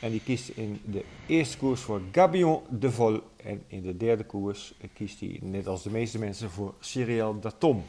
En 0.01 0.11
die 0.11 0.21
kiest 0.25 0.49
in 0.49 0.81
de 0.85 1.05
eerste 1.27 1.57
koers 1.59 1.81
voor 1.81 2.01
Gabion 2.13 2.61
de 2.71 2.91
Vol. 2.91 3.21
En 3.37 3.63
in 3.67 3.83
de 3.83 3.97
derde 3.97 4.25
koers 4.25 4.75
eh, 4.81 4.89
kiest 4.95 5.21
hij, 5.21 5.39
net 5.43 5.67
als 5.67 5.83
de 5.83 5.91
meeste 5.91 6.19
mensen, 6.19 6.51
voor 6.51 6.75
Cyril 6.81 7.41
Datom. 7.41 7.85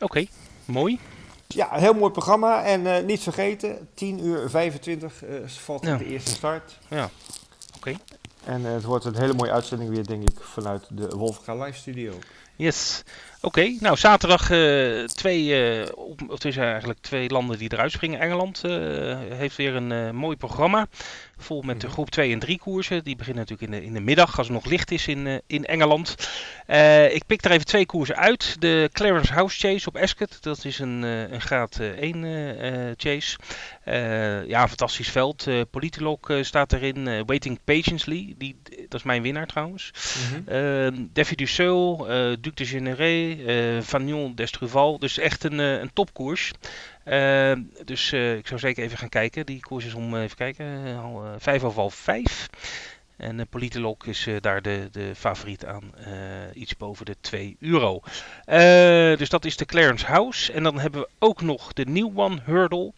Oké, 0.00 0.26
mooi. 0.64 0.98
Ja, 1.48 1.74
een 1.74 1.80
heel 1.80 1.94
mooi 1.94 2.12
programma. 2.12 2.64
En 2.64 3.06
niet 3.06 3.20
vergeten, 3.20 3.88
10 3.94 4.24
uur 4.24 4.50
25 4.50 5.24
eh, 5.24 5.34
valt 5.46 5.84
Ja. 5.84 5.96
de 5.96 6.04
eerste 6.06 6.30
start. 6.30 6.78
Ja, 6.90 7.10
oké. 7.76 7.94
En 8.46 8.66
eh, 8.66 8.72
het 8.72 8.84
wordt 8.84 9.04
een 9.04 9.16
hele 9.16 9.34
mooie 9.34 9.52
uitzending 9.52 9.90
weer, 9.90 10.06
denk 10.06 10.22
ik, 10.22 10.40
vanuit 10.40 10.86
de 10.90 11.08
Wolfga 11.08 11.54
Live 11.54 11.78
Studio. 11.78 12.12
Yes. 12.56 13.02
Oké, 13.46 13.76
nou 13.80 13.96
zaterdag 13.96 14.50
eh, 14.50 15.04
twee, 15.04 15.54
eh, 15.54 15.88
op, 15.94 16.22
of 16.22 16.34
het 16.34 16.44
is 16.44 16.56
eigenlijk 16.56 16.98
twee 17.00 17.28
landen 17.28 17.58
die 17.58 17.72
eruit 17.72 17.92
springen. 17.92 18.20
Engeland 18.20 18.64
eh, 18.64 18.72
heeft 19.28 19.56
weer 19.56 19.74
een 19.74 20.16
mooi 20.16 20.36
programma. 20.36 20.86
Vol 21.38 21.62
met 21.62 21.80
de 21.80 21.86
Mhm. 21.86 21.94
groep 21.94 22.10
2 22.10 22.32
en 22.32 22.38
3 22.38 22.58
koersen. 22.58 23.04
Die 23.04 23.16
beginnen 23.16 23.42
natuurlijk 23.48 23.72
in 23.72 23.80
de, 23.80 23.86
in 23.86 23.92
de 23.92 24.00
middag 24.00 24.38
als 24.38 24.46
het 24.46 24.56
nog 24.56 24.64
licht 24.64 24.90
is 24.90 25.06
in, 25.06 25.42
in 25.46 25.64
Engeland. 25.64 26.14
Ik 27.12 27.26
pik 27.26 27.44
er 27.44 27.50
even 27.50 27.66
twee 27.66 27.86
koersen 27.86 28.16
uit. 28.16 28.56
De 28.60 28.88
Clarence 28.92 29.32
House 29.32 29.58
Chase 29.58 29.88
op 29.88 29.96
Ascot. 29.96 30.42
Dat 30.42 30.64
is 30.64 30.78
een, 30.78 31.02
een 31.02 31.40
graad 31.40 31.78
1 31.78 32.24
eh, 32.24 32.88
eh, 32.88 32.94
chase. 32.96 33.36
Ja, 34.46 34.62
een 34.62 34.68
fantastisch 34.68 35.10
veld. 35.10 35.46
Politolog 35.70 36.18
staat 36.40 36.72
erin. 36.72 37.24
Waiting 37.26 37.58
Patiently. 37.64 38.34
Die, 38.38 38.56
dat 38.88 39.00
is 39.00 39.02
mijn 39.02 39.22
winnaar 39.22 39.46
trouwens. 39.46 39.90
Davy 41.12 41.34
Dussault, 41.34 42.06
eh 42.08 42.32
Duc 42.40 42.54
de 42.54 42.66
Généré, 42.66 43.35
eh 43.46 43.82
Vagnon 43.82 44.34
d'Estruval. 44.34 44.98
Dus 44.98 45.18
echt 45.18 45.44
een, 45.44 45.60
eh, 45.60 45.78
een 45.78 45.92
topkoers. 45.92 46.52
Eh, 47.04 47.52
dus 47.84 48.12
ik 48.12 48.46
zou 48.46 48.60
zeker 48.60 48.84
even 48.84 48.98
gaan 48.98 49.08
kijken. 49.08 49.46
Die 49.46 49.60
koers 49.60 49.84
is 49.84 49.94
om, 49.94 50.16
even 50.16 50.36
kijken, 50.36 50.98
al, 51.02 51.22
vijf 51.38 51.62
over 51.64 51.80
half 51.80 51.94
vijf. 51.94 52.48
En 53.16 53.36
de 53.36 53.44
Politolog 53.44 54.06
is 54.06 54.28
daar 54.40 54.62
de, 54.62 54.88
de 54.92 55.14
favoriet 55.14 55.64
aan 55.64 55.92
iets 56.54 56.76
boven 56.76 57.06
de 57.06 57.16
2 57.20 57.56
euro. 57.60 58.00
Dus 59.16 59.28
dat 59.28 59.44
is 59.44 59.56
de 59.56 59.64
Clarence 59.64 60.06
House. 60.06 60.52
En 60.52 60.62
dan 60.62 60.78
hebben 60.78 61.00
we 61.00 61.08
ook 61.18 61.40
nog 61.40 61.72
de 61.72 61.84
New 61.84 62.18
One 62.18 62.40
Hurdle 62.44 62.92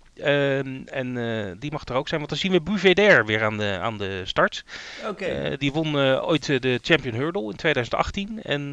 en 0.87 1.15
die 1.59 1.71
mag 1.71 1.85
er 1.85 1.95
ook 1.95 2.09
zijn, 2.09 2.21
want 2.21 2.31
dan 2.31 2.39
zien 2.39 2.53
we 2.53 2.61
Buveder 2.61 3.27
weer 3.27 3.45
aan 3.45 3.59
de, 3.59 3.79
aan 3.81 3.99
de 3.99 4.23
start. 4.25 4.65
Oké. 5.09 5.57
die 5.59 5.73
won 5.73 5.97
ooit 6.21 6.47
de 6.63 6.79
Champion 6.83 7.15
Hurdle 7.15 7.51
in 7.51 7.57
2018 7.57 8.43
en 8.43 8.71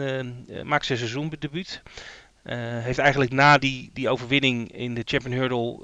maakt 0.63 0.85
zijn 0.85 0.97
seizoendebuut. 0.97 1.81
Uh, 2.45 2.53
heeft 2.57 2.97
eigenlijk 2.97 3.31
na 3.31 3.57
die, 3.57 3.89
die 3.93 4.09
overwinning 4.09 4.71
in 4.71 4.93
de 4.93 5.01
Champion 5.05 5.33
Hurdle 5.33 5.79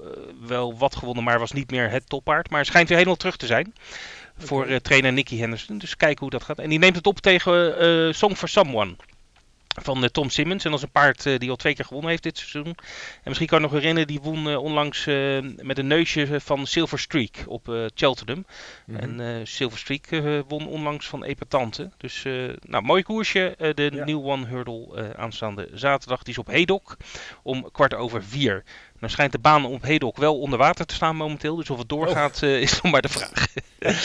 wel 0.48 0.78
wat 0.78 0.96
gewonnen, 0.96 1.24
maar 1.24 1.40
was 1.40 1.52
niet 1.52 1.72
meer 1.72 1.90
het 1.90 2.10
toppaard. 2.10 2.50
Maar 2.50 2.66
schijnt 2.66 2.88
weer 2.88 2.98
helemaal 2.98 3.18
terug 3.18 3.38
te 3.38 3.46
zijn 3.46 3.74
voor 4.38 4.68
uh, 4.68 4.76
trainer 4.76 5.14
Nicky 5.14 5.38
Henderson. 5.38 5.78
Dus 5.78 5.98
kijken 5.98 6.20
hoe 6.20 6.30
dat 6.30 6.44
gaat. 6.44 6.60
En 6.60 6.70
die 6.70 6.80
neemt 6.80 6.96
het 6.96 7.08
op 7.08 7.20
tegen 7.20 8.16
Song 8.16 8.34
for 8.34 8.50
Someone 8.50 8.96
van 9.82 10.04
uh, 10.04 10.10
Tom 10.10 10.30
Simmons. 10.30 10.64
En 10.64 10.70
dat 10.72 10.80
is 10.80 10.86
een 10.86 10.92
paard 10.92 11.26
uh, 11.26 11.38
die 11.38 11.50
al 11.50 11.56
twee 11.56 11.76
keer 11.76 11.86
gewonnen 11.86 12.10
heeft 12.10 12.24
dit 12.24 12.38
seizoen. 12.38 12.76
En 12.76 13.22
misschien 13.24 13.48
kan 13.48 13.58
je 13.58 13.64
nog 13.64 13.74
herinneren, 13.74 14.08
die 14.08 14.20
won 14.22 14.48
uh, 14.48 14.58
onlangs 14.58 15.06
met 15.56 15.78
een 15.78 15.88
neusje 15.88 16.40
van 16.40 16.68
Silver 16.68 17.00
Streak 17.00 17.44
op 17.46 17.90
Cheltenham. 17.96 18.46
Mm 18.86 18.96
-hmm. 18.96 19.20
En 19.20 19.48
Silver 19.48 19.80
Streak 19.80 20.08
won 20.48 20.68
onlangs 20.68 21.08
van 21.08 21.24
Epatante. 21.24 21.90
Dus 21.98 22.26
nou, 22.62 22.84
mooi 22.84 23.04
koersje. 23.04 23.56
de 23.76 23.90
ja. 23.94 24.06
New 24.06 24.28
One 24.28 24.46
Hurdle 24.46 25.16
aanstaande 25.16 25.70
zaterdag. 25.74 26.24
Die 26.24 26.34
is 26.34 26.40
op 26.40 26.48
Hedok 26.48 26.98
om 27.44 27.72
kwart 27.72 27.94
over 27.94 28.24
vier. 28.24 28.64
Nou 29.02 29.14
schijnt 29.14 29.32
de 29.32 29.40
baan 29.40 29.66
op 29.66 29.84
Hedok 29.84 30.18
wel 30.18 30.40
onder 30.40 30.60
water 30.60 30.86
te 30.86 30.96
staan 30.96 31.16
momenteel. 31.16 31.56
Dus 31.56 31.70
of 31.70 31.78
het 31.78 31.90
doorgaat 31.90 32.44
oh. 32.44 32.50
uh, 32.50 32.62
is 32.62 32.82
nog 32.82 32.92
maar 32.92 33.02
de 33.02 33.10
vraag. 33.10 33.48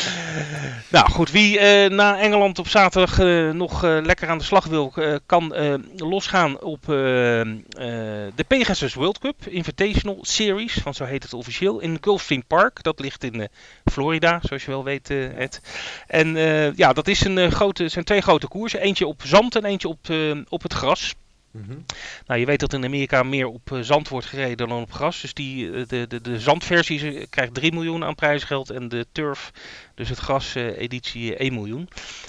nou 0.97 1.11
goed, 1.11 1.31
wie 1.31 1.59
uh, 1.59 1.91
na 1.91 2.21
Engeland 2.21 2.59
op 2.59 2.69
zaterdag 2.69 3.19
uh, 3.19 3.51
nog 3.51 3.83
lekker 3.83 4.29
aan 4.29 4.39
de 4.39 4.45
slag 4.45 4.65
wil, 4.65 4.93
kan 5.27 5.55
losgaan 5.97 6.61
op 6.61 6.85
de 6.87 8.45
Pegasus 8.47 8.95
World 8.95 9.19
Cup 9.19 9.47
Invitational 9.47 10.19
Series. 10.21 10.83
Want 10.83 10.97
zo 10.97 11.05
heet 11.05 11.23
het 11.23 11.33
officieel. 11.33 11.81
In 11.81 11.99
Gulfstream 12.01 12.45
Park. 12.47 12.83
Dat 12.83 13.01
ligt 13.01 13.25
in 13.25 13.49
Florida, 13.85 14.39
zoals 14.43 14.65
je 14.65 14.71
wel 14.71 14.85
weet 14.85 15.11
Ed. 15.11 15.61
En 16.07 16.35
ja, 16.77 16.93
dat 16.93 17.09
is 17.09 17.25
een, 17.25 17.53
grote, 17.53 17.89
zijn 17.89 18.05
twee 18.05 18.21
grote 18.21 18.49
koersen. 18.49 18.81
Eentje 18.81 19.07
op 19.07 19.23
zand 19.25 19.57
en 19.57 19.65
eentje 19.65 19.89
op, 19.89 20.09
op 20.49 20.63
het 20.63 20.73
gras. 20.73 21.15
Mm 21.57 21.85
Nou, 22.27 22.41
je 22.41 22.47
weet 22.47 22.61
dat 22.61 22.73
in 22.73 22.85
Amerika 22.85 23.23
meer 23.23 23.47
op 23.47 23.71
uh, 23.71 23.81
zand 23.81 24.09
wordt 24.09 24.27
gereden 24.27 24.69
dan 24.69 24.81
op 24.81 24.93
gras. 24.93 25.21
Dus 25.21 25.35
die, 25.35 25.67
uh, 25.67 25.87
de, 25.87 26.07
de, 26.07 26.21
de 26.21 26.41
zandversie 26.41 27.27
krijgt 27.27 27.55
3 27.55 27.73
miljoen 27.73 28.05
aan 28.05 28.15
prijsgeld 28.15 28.71
en 28.71 28.89
de 28.89 29.07
turf, 29.13 29.53
dus 29.95 30.09
het 30.09 30.19
gras-editie, 30.19 31.37
1 31.37 31.55
miljoen. 31.55 31.89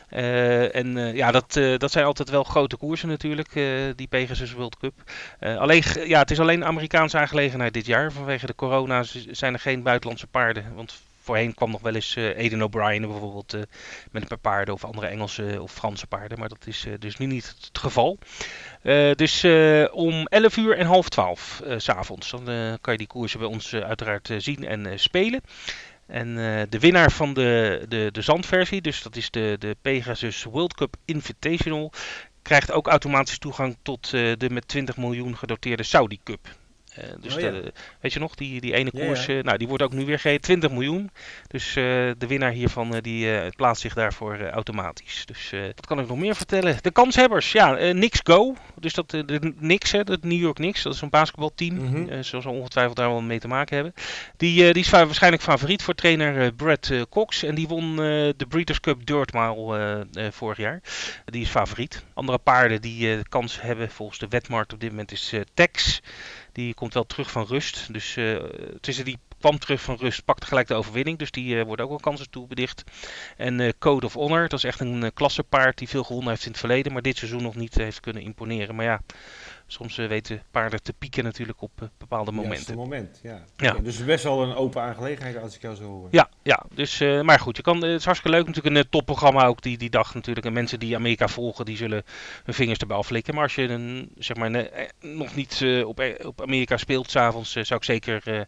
en 0.10 1.16
ja, 1.16 1.32
dat, 1.32 1.54
dat 1.78 1.92
zijn 1.92 2.06
altijd 2.06 2.30
wel 2.30 2.44
grote 2.44 2.78
koersen 2.78 3.08
natuurlijk, 3.08 3.54
die 3.96 4.08
Pegasus 4.08 4.52
World 4.52 4.78
Cup. 4.78 4.94
alleen, 5.40 5.84
ja, 6.06 6.20
het 6.20 6.32
is 6.32 6.40
alleen 6.40 6.62
een 6.62 6.68
Amerikaanse 6.68 7.18
aangelegenheid 7.18 7.74
dit 7.74 7.86
jaar. 7.86 8.12
Vanwege 8.12 8.46
de 8.46 8.56
corona 8.56 9.04
zijn 9.32 9.54
er 9.54 9.60
geen 9.60 9.84
buitenlandse 9.84 10.28
paarden. 10.28 10.76
Want 10.76 11.02
voorheen 11.28 11.54
kwam 11.54 11.72
nog 11.72 11.82
wel 11.82 11.96
eens 11.96 12.16
Eden 12.16 12.62
O'Brien 12.62 13.02
bijvoorbeeld 13.02 13.54
uh, 13.54 13.62
met 14.12 14.22
een 14.22 14.28
paar 14.28 14.38
paarden 14.38 14.74
of 14.74 14.84
andere 14.84 15.08
Engelse 15.08 15.62
of 15.62 15.72
Franse 15.72 16.08
paarden. 16.08 16.40
Maar 16.40 16.50
dat 16.50 16.68
is 16.68 16.86
uh, 16.86 16.94
dus 17.00 17.18
nu 17.18 17.26
niet 17.26 17.56
het 17.62 17.78
geval. 17.78 18.18
dus 19.16 19.44
om 19.92 20.26
11 20.26 20.58
uur 20.58 20.78
en 20.78 20.86
half 20.86 21.10
12 21.10 21.62
s 21.78 21.84
s'avonds. 21.84 22.30
Dan 22.30 22.46
kan 22.82 22.94
je 22.94 22.98
die 22.98 23.08
koersen 23.08 23.40
bij 23.40 23.48
ons 23.48 23.74
uiteraard 23.74 24.30
zien 24.38 24.66
en 24.66 25.00
spelen. 25.00 25.42
En 26.06 26.36
de 26.70 26.80
winnaar 26.80 27.12
van 27.12 27.34
de, 27.34 27.86
de, 27.88 28.10
de 28.12 28.22
zandversie, 28.22 28.82
dus 28.82 29.02
dat 29.02 29.16
is 29.16 29.30
de, 29.30 29.56
de 29.60 29.76
Pegasus 29.82 30.44
World 30.44 30.74
Cup 30.74 30.96
Invitational, 31.06 31.92
krijgt 32.42 32.72
ook 32.72 32.88
automatisch 32.88 33.40
toegang 33.40 33.78
tot 33.82 34.10
de 34.10 34.50
met 34.52 34.68
20 34.68 34.98
miljoen 34.98 35.38
gedoteerde 35.38 35.84
Saudi 35.84 36.20
Cup. 36.24 36.48
Uh, 36.98 37.04
dus 37.22 37.36
oh, 37.36 37.42
ja. 37.42 37.52
de, 37.52 37.74
weet 38.00 38.14
je 38.14 38.20
nog, 38.20 38.36
die, 38.36 38.62
die 38.62 38.74
ene 38.74 38.92
koers, 38.92 39.26
ja, 39.26 39.34
ja. 39.34 39.40
Uh, 39.40 39.46
nou, 39.46 39.58
die 39.58 39.68
wordt 39.68 39.84
ook 39.84 39.94
nu 39.94 40.06
weer 40.06 40.20
gegeven 40.20 40.42
20 40.42 40.72
miljoen. 40.72 41.12
Dus 41.48 41.68
uh, 41.68 41.74
de 42.18 42.28
winnaar 42.28 42.52
hiervan, 42.52 43.00
die 43.02 43.50
plaatst 43.56 43.82
zich 43.82 43.94
daarvoor 43.94 44.50
automatisch. 44.50 45.26
Dus 45.26 45.52
wat 45.76 45.86
kan 45.86 46.00
ik 46.00 46.08
nog 46.08 46.18
meer 46.18 46.36
vertellen? 46.36 46.78
De 46.82 46.92
kanshebbers, 46.92 47.52
ja, 47.52 47.76
Knicks 47.76 48.20
Go. 48.24 48.56
Dus 48.80 48.94
dat, 48.94 49.10
de 49.10 49.54
Knicks, 49.60 49.92
hè, 49.92 50.04
de 50.04 50.18
New 50.22 50.40
York 50.40 50.56
Knicks, 50.56 50.84
dat 50.84 50.94
is 50.94 51.02
een 51.02 51.10
basketbalteam. 51.10 51.76
Mm 51.76 51.94
-hmm. 51.94 52.24
zoals 52.24 52.46
we 52.46 52.52
ongetwijfeld 52.52 52.96
daar 52.96 53.10
wel 53.10 53.22
mee 53.22 53.40
te 53.40 53.48
maken 53.48 53.76
hebben. 53.76 53.94
Die, 54.38 54.74
die 54.74 54.84
is 54.84 54.90
waarschijnlijk 54.90 55.44
favoriet 55.44 55.84
voor 55.84 55.96
trainer 55.96 56.54
Brad 56.54 56.92
Cox. 57.10 57.44
En 57.44 57.56
die 57.56 57.68
won 57.68 57.96
de 57.96 58.46
Breeders' 58.48 58.80
Cup 58.80 59.06
Dirt 59.06 59.34
Mile 59.34 60.08
vorig 60.32 60.58
jaar. 60.58 60.82
Die 61.26 61.42
is 61.42 61.50
favoriet. 61.50 62.04
Andere 62.14 62.38
paarden 62.38 62.82
die 62.82 63.24
kans 63.30 63.62
hebben 63.62 63.90
volgens 63.90 64.20
de 64.20 64.28
wetmarkt 64.28 64.74
op 64.74 64.80
dit 64.80 64.90
moment 64.90 65.12
is 65.12 65.34
Tex. 65.54 66.02
Die 66.58 66.74
komt 66.74 66.94
wel 66.94 67.06
terug 67.06 67.32
van 67.32 67.46
rust. 67.46 67.94
Dus 67.94 68.16
uh, 68.16 68.44
tussen 68.82 69.06
die 69.06 69.18
kwam 69.40 69.60
terug 69.60 69.82
van 69.82 69.96
rust, 69.96 70.26
pakte 70.26 70.48
gelijk 70.48 70.68
de 70.68 70.74
overwinning. 70.74 71.18
Dus 71.18 71.32
die 71.32 71.56
uh, 71.56 71.64
wordt 71.64 71.82
ook 71.82 71.90
wel 71.90 72.00
kansen 72.00 72.30
toebedicht. 72.30 72.84
En 73.38 73.60
uh, 73.60 73.70
Code 73.80 74.06
of 74.06 74.14
Honor, 74.14 74.48
dat 74.48 74.60
is 74.60 74.64
echt 74.64 74.80
een 74.80 75.04
uh, 75.04 75.10
klassepaard 75.14 75.78
die 75.78 75.88
veel 75.90 76.04
gewonnen 76.04 76.30
heeft 76.30 76.46
in 76.46 76.52
het 76.52 76.60
verleden. 76.60 76.94
Maar 76.94 77.02
dit 77.02 77.18
seizoen 77.18 77.42
nog 77.42 77.56
niet 77.56 77.76
heeft 77.76 78.00
kunnen 78.00 78.24
imponeren. 78.24 78.76
Maar 78.76 78.86
ja, 78.86 79.02
soms 79.68 79.98
uh, 79.98 80.08
weten 80.08 80.44
paarden 80.52 80.84
te 80.84 80.94
pieken 80.94 81.24
natuurlijk 81.24 81.62
op 81.62 81.72
uh, 81.82 81.90
bepaalde 81.98 82.32
momenten. 82.32 82.74
Op 82.74 82.80
moment, 82.80 83.20
ja. 83.24 83.44
ja. 83.58 83.70
Okay, 83.72 83.84
dus 83.84 84.06
best 84.06 84.24
wel 84.24 84.44
een 84.44 84.56
open 84.56 84.82
aangelegenheid 84.82 85.38
als 85.38 85.56
ik 85.56 85.62
jou 85.62 85.76
zo 85.76 85.84
hoor. 85.84 86.08
Ja, 86.12 86.30
ja 86.44 86.66
dus, 86.74 87.02
uh, 87.02 87.22
maar 87.22 87.40
goed, 87.40 87.58
je 87.58 87.64
kan, 87.64 87.76
het 87.76 88.00
is 88.00 88.06
hartstikke 88.06 88.38
leuk 88.38 88.48
natuurlijk 88.48 88.76
een 88.76 88.90
topprogramma 88.90 89.46
ook 89.46 89.62
die, 89.62 89.78
die 89.78 89.90
dag 89.90 90.14
natuurlijk. 90.14 90.46
En 90.46 90.54
mensen 90.54 90.80
die 90.80 90.96
Amerika 90.96 91.28
volgen, 91.28 91.66
die 91.66 91.78
zullen 91.78 92.04
hun 92.44 92.54
vingers 92.54 92.80
erbij 92.80 92.98
aflikken. 92.98 93.34
Maar 93.34 93.44
als 93.44 93.56
je 93.56 93.70
een, 93.70 94.12
zeg 94.18 94.38
maar, 94.38 94.70
nog 95.00 95.36
niet 95.36 95.66
op, 95.86 96.02
op 96.24 96.42
Amerika 96.42 96.78
speelt 96.78 97.12
s'avonds, 97.12 97.52
zou 97.52 97.76
ik 97.76 97.84
zeker 97.84 98.48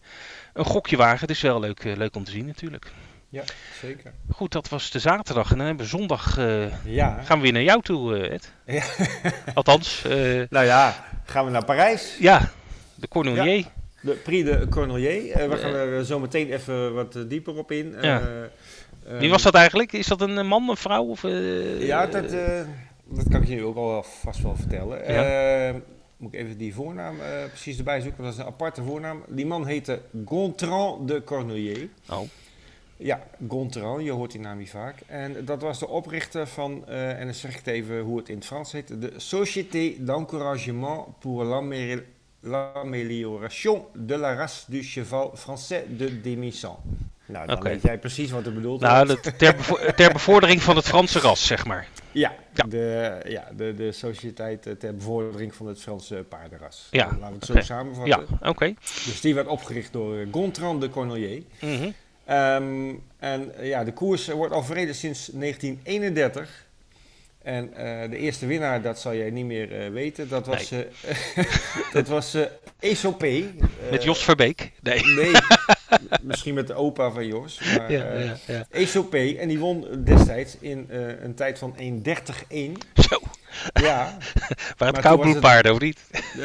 een 0.53 0.65
gokje 0.65 0.97
wagen. 0.97 1.19
Het 1.19 1.29
is 1.29 1.41
wel 1.41 1.59
leuk, 1.59 1.83
leuk 1.83 2.15
om 2.15 2.23
te 2.23 2.31
zien 2.31 2.45
natuurlijk. 2.45 2.91
Ja, 3.31 3.43
zeker. 3.81 4.13
Goed, 4.31 4.51
dat 4.51 4.69
was 4.69 4.91
de 4.91 4.99
zaterdag. 4.99 5.51
En 5.51 5.57
dan 5.57 5.65
hebben 5.65 5.85
we 5.85 5.91
zondag 5.91 6.37
uh, 6.37 6.85
ja. 6.85 7.21
gaan 7.23 7.37
we 7.37 7.43
weer 7.43 7.53
naar 7.53 7.61
jou 7.61 7.81
toe, 7.81 8.17
uh, 8.17 8.33
Ed. 8.33 8.51
Ja. 8.65 8.83
Althans. 9.53 10.03
Uh, 10.07 10.43
nou 10.49 10.65
ja, 10.65 11.05
gaan 11.25 11.45
we 11.45 11.51
naar 11.51 11.65
Parijs. 11.65 12.17
Ja, 12.19 12.51
de 12.95 13.07
Cornelier. 13.07 13.57
Ja, 13.57 13.63
de 14.01 14.11
Prix 14.11 14.49
de 14.49 14.67
Cornelier. 14.69 15.49
we 15.49 15.57
gaan 15.57 15.73
er 15.73 16.05
zo 16.05 16.19
meteen 16.19 16.51
even 16.51 16.93
wat 16.93 17.17
dieper 17.27 17.57
op 17.57 17.71
in. 17.71 17.95
Ja. 18.01 18.21
Wie 19.19 19.29
was 19.29 19.41
dat 19.41 19.53
eigenlijk? 19.53 19.93
Is 19.93 20.07
dat 20.07 20.21
een 20.21 20.47
man, 20.47 20.69
een 20.69 20.77
vrouw? 20.77 21.03
Of, 21.03 21.21
ja, 21.79 22.05
dat, 22.05 22.29
dat 23.05 23.29
kan 23.29 23.41
ik 23.41 23.47
je 23.47 23.63
ook 23.63 23.75
al 23.75 24.03
vast 24.03 24.41
wel 24.41 24.55
vertellen. 24.55 25.13
Ja. 25.13 25.81
moet 26.17 26.33
ik 26.33 26.39
even 26.39 26.57
die 26.57 26.73
voornaam 26.73 27.15
precies 27.47 27.77
erbij 27.77 28.01
zoeken, 28.01 28.23
want 28.23 28.35
dat 28.35 28.45
is 28.45 28.47
een 28.47 28.53
aparte 28.53 28.83
voornaam. 28.83 29.23
Die 29.27 29.45
man 29.45 29.65
heette 29.65 30.01
Gontran 30.25 31.05
de 31.05 31.23
Cornelier. 31.23 31.87
Oh. 32.09 32.21
Ja, 33.01 33.21
Gontran, 33.47 34.03
je 34.03 34.11
hoort 34.11 34.31
die 34.31 34.41
naam 34.41 34.57
niet 34.57 34.69
vaak. 34.69 34.95
En 35.07 35.45
dat 35.45 35.61
was 35.61 35.79
de 35.79 35.87
oprichter 35.87 36.47
van, 36.47 36.83
uh, 36.89 37.19
en 37.19 37.25
dan 37.25 37.33
zeg 37.33 37.51
ik 37.51 37.57
het 37.57 37.67
even 37.67 37.99
hoe 37.99 38.17
het 38.17 38.29
in 38.29 38.35
het 38.35 38.45
Frans 38.45 38.71
heet, 38.71 39.01
de 39.01 39.13
Société 39.17 39.93
d'encouragement 39.99 41.19
pour 41.19 41.43
l'amélioration 42.39 43.85
de 43.93 44.17
la 44.17 44.33
race 44.33 44.63
du 44.67 44.83
cheval 44.83 45.31
français 45.35 45.83
de 45.97 46.21
Demissant. 46.21 46.77
Nou, 47.25 47.47
dan 47.47 47.57
okay. 47.57 47.71
weet 47.71 47.81
jij 47.81 47.97
precies 47.97 48.31
wat 48.31 48.45
er 48.45 48.53
bedoeld 48.53 48.81
nou, 48.81 49.19
ter, 49.37 49.55
bevo 49.55 49.77
ter, 49.95 50.13
bevordering 50.13 50.61
van 50.61 50.75
het 50.75 50.85
Franse 50.85 51.19
ras, 51.19 51.47
zeg 51.47 51.65
maar. 51.65 51.87
Ja, 52.11 52.33
ja. 52.53 52.63
De, 52.63 53.19
ja, 53.27 53.47
de, 53.55 53.73
de 53.73 53.91
sociëteit 53.91 54.79
ter 54.79 54.95
bevordering 54.95 55.55
van 55.55 55.67
het 55.67 55.81
Franse 55.81 56.25
paardenras. 56.29 56.87
Ja. 56.91 57.05
Laten 57.05 57.19
we 57.19 57.25
het 57.25 57.49
okay. 57.49 57.61
zo 57.61 57.73
samenvatten. 57.73 58.25
Ja, 58.39 58.49
oké. 58.49 58.73
Dus 58.81 59.21
die 59.21 59.35
werd 59.35 59.47
opgericht 59.47 59.93
door 59.93 60.27
Gontran 60.31 60.79
de 60.79 60.89
Cornelier. 60.89 61.43
Mm 61.61 61.77
-hmm. 61.77 61.93
Um, 62.29 63.03
en 63.19 63.51
ja, 63.61 63.83
de 63.83 63.93
koers 63.93 64.27
wordt 64.27 64.53
al 64.53 64.63
verreden 64.63 64.95
sinds 64.95 65.25
1931. 65.25 66.67
En 67.41 67.69
uh, 67.69 68.09
de 68.09 68.17
eerste 68.17 68.45
winnaar, 68.45 68.81
dat 68.81 68.99
zal 68.99 69.15
jij 69.15 69.29
niet 69.29 69.45
meer 69.45 69.85
uh, 69.85 69.93
weten, 69.93 70.29
dat 70.29 70.45
was, 70.45 70.69
nee. 70.69 70.85
uh, 71.37 71.45
dat 71.93 72.07
was 72.07 72.37
ESOP. 72.79 73.21
met 73.91 74.03
Jos 74.03 74.23
Verbeek? 74.23 74.71
Nee. 74.81 75.03
nee 75.05 75.31
misschien 76.21 76.53
met 76.53 76.67
de 76.67 76.73
opa 76.73 77.11
van 77.11 77.27
Jos. 77.27 77.59
Maar, 77.77 77.91
ja, 77.91 78.13
ja, 78.13 78.37
ja. 78.47 78.67
ESOP, 78.71 79.13
en 79.13 79.47
die 79.47 79.59
won 79.59 80.03
destijds 80.03 80.57
in 80.59 80.87
een 81.21 81.35
tijd 81.35 81.57
van 81.57 81.75
1.30.1. 81.77 81.83
Zo. 82.93 83.19
Ja. 83.73 84.17
maar 84.77 84.87
het 84.87 84.99
koudbloedpaarden, 84.99 85.71
of 85.71 85.79
niet? 85.79 85.99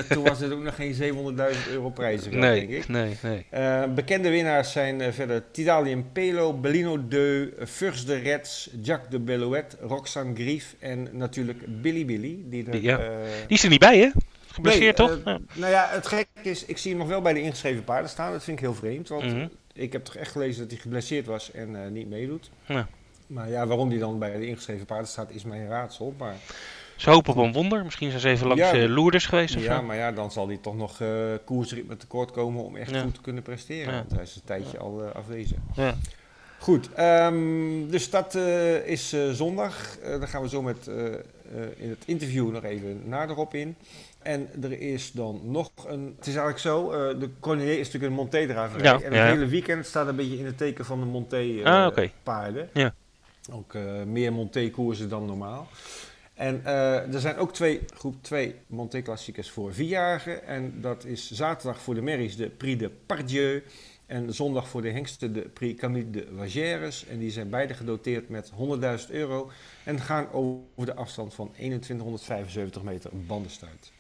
toen 0.09 0.23
was 0.23 0.41
het 0.41 0.53
ook 0.53 0.63
nog 0.63 0.75
geen 0.75 0.95
700.000 0.95 1.71
euro 1.71 1.91
prijzen, 1.91 2.39
nee, 2.39 2.67
denk 2.67 2.83
ik. 2.83 2.89
Nee, 2.89 3.17
nee. 3.23 3.47
Uh, 3.55 3.85
bekende 3.95 4.31
winnaars 4.31 4.73
zijn 4.73 5.01
uh, 5.01 5.13
verder 5.13 5.51
Tidalium 5.51 6.13
Pelo, 6.13 6.53
Bellino 6.53 7.09
Deu, 7.09 7.53
Furs 7.67 8.07
de 8.07 8.15
Reds, 8.15 8.71
Jacques 8.83 9.11
de 9.11 9.19
Bellouet, 9.19 9.77
Roxane 9.81 10.35
Grief 10.35 10.75
en 10.79 11.09
natuurlijk 11.13 11.83
Billy 11.83 12.05
Billy. 12.05 12.39
Die, 12.45 12.67
er, 12.67 12.83
ja. 12.83 12.99
uh, 12.99 13.07
die 13.47 13.57
is 13.57 13.63
er 13.63 13.71
niet 13.71 13.81
bij, 13.81 13.99
hè? 13.99 14.11
Geblesseerd, 14.47 14.99
nee, 14.99 15.09
toch? 15.09 15.21
Ja. 15.25 15.39
Nou 15.53 15.73
ja, 15.73 15.89
het 15.91 16.07
gek 16.07 16.27
is, 16.43 16.65
ik 16.65 16.79
zie 16.79 16.91
hem 16.91 17.01
nog 17.01 17.09
wel 17.09 17.21
bij 17.21 17.33
de 17.33 17.43
ingeschreven 17.43 17.85
paarden 17.85 18.11
staan. 18.11 18.33
Dat 18.33 18.45
vind 18.45 18.59
ik 18.59 18.65
heel 18.65 18.75
vreemd, 18.75 19.09
want 19.09 19.25
mm 19.25 19.31
-hmm. 19.31 19.51
ik 19.73 19.93
heb 19.93 20.05
toch 20.05 20.17
echt 20.17 20.33
gelezen 20.33 20.63
dat 20.63 20.71
hij 20.71 20.81
geblesseerd 20.81 21.27
was 21.27 21.51
en 21.51 21.93
niet 21.93 22.09
meedoet. 22.09 22.51
Ja. 22.67 22.89
Maar 23.27 23.51
ja, 23.51 23.67
waarom 23.67 23.91
hij 23.91 23.99
dan 23.99 24.19
bij 24.19 24.39
de 24.39 24.47
ingeschreven 24.47 24.87
paarden 24.87 25.09
staat, 25.09 25.31
is 25.31 25.45
mijn 25.45 25.69
raadsel. 25.69 26.15
Maar 26.19 26.37
Ze 26.97 27.11
hopen 27.11 27.33
op 27.35 27.45
een 27.45 27.53
wonder. 27.53 27.85
Misschien 27.85 28.09
zijn 28.09 28.21
ze 28.21 28.29
even 28.29 28.47
langs 28.47 28.63
Ja. 28.63 28.73
eh, 28.73 28.89
Loerders 28.89 29.27
geweest 29.27 29.57
of 29.57 29.63
Ja, 29.63 29.77
zo. 29.77 29.83
maar 29.83 29.97
ja, 29.97 30.13
dan 30.13 30.31
zal 30.33 30.47
hij 30.49 30.57
toch 30.57 30.77
nog 30.77 31.01
eh 31.01 31.09
koersritme 31.45 31.97
tekort 31.97 32.31
komen 32.31 32.65
om 32.65 32.77
echt 32.77 32.91
Ja. 32.91 33.01
goed 33.03 33.15
te 33.15 33.21
kunnen 33.21 33.43
presteren. 33.43 33.93
Ja. 33.93 33.99
Want 33.99 34.11
hij 34.13 34.23
is 34.23 34.35
een 34.35 34.45
tijdje 34.45 34.79
al 34.79 35.03
eh, 35.05 35.15
afwezig. 35.15 35.59
Ja. 35.75 35.95
Goed, 36.59 36.93
ehm, 36.95 37.87
dus 37.89 38.11
dat 38.11 38.35
is 38.85 39.17
zondag. 39.33 39.99
Daar 40.03 40.29
gaan 40.29 40.43
we 40.43 40.49
zo 40.49 40.63
met, 40.63 40.87
in 41.77 41.89
het 41.91 42.03
interview 42.07 42.51
nog 42.53 42.65
even 42.65 43.03
nader 43.05 43.37
op 43.37 43.55
in. 43.55 43.77
En 44.23 44.49
er 44.63 44.81
is 44.81 45.13
dan 45.13 45.41
nog 45.45 45.71
een... 45.87 46.15
Het 46.17 46.27
is 46.27 46.35
eigenlijk 46.37 46.59
zo, 46.59 46.89
de 47.19 47.31
Cornier 47.41 47.79
is 47.79 47.87
natuurlijk 47.87 48.05
een 48.05 48.13
Monté-draverij. 48.19 48.93
En 48.93 49.13
het 49.13 49.29
hele 49.33 49.47
weekend 49.47 49.87
staat 49.87 50.07
een 50.09 50.17
beetje 50.17 50.39
in 50.39 50.47
het 50.47 50.59
teken 50.59 50.85
van 50.85 50.99
de 51.01 51.05
Ah. 51.07 51.11
Monté-paarden. 51.13 52.69
Ja. 52.73 52.95
Ook 53.53 53.75
meer 54.07 54.33
Monté-koersen 54.33 55.09
dan 55.09 55.25
normaal. 55.27 55.69
En 56.35 56.65
eh, 56.65 57.15
er 57.15 57.21
zijn 57.21 57.37
ook 57.37 57.53
twee, 57.53 57.81
groep 57.95 58.23
2 58.23 58.55
Monté-klassiekers 58.67 59.51
voor 59.51 59.75
vierjarigen. 59.75 60.47
En 60.47 60.81
dat 60.81 61.05
is 61.05 61.31
zaterdag 61.31 61.81
voor 61.81 61.95
de 61.95 62.03
merries 62.03 62.37
de 62.37 62.49
Prix 62.49 62.79
de 62.79 62.91
Pardieu. 63.07 63.63
En 64.07 64.35
zondag 64.35 64.69
voor 64.69 64.83
de 64.83 64.91
hengsten 64.91 65.33
de 65.33 65.41
Prix 65.41 65.81
Camille 65.81 66.11
de 66.11 66.27
Wageres. 66.33 67.07
En 67.07 67.19
die 67.19 67.31
zijn 67.31 67.51
beide 67.51 67.75
gedoteerd 67.75 68.29
met 68.29 68.51
100.000 68.51 69.11
euro. 69.11 69.51
En 69.85 70.01
gaan 70.01 70.33
over 70.33 70.87
de 70.87 70.95
afstand 70.95 71.35
van 71.35 71.51
2175 71.53 72.83
meter 72.83 73.11
bandenstuit. 73.13 73.93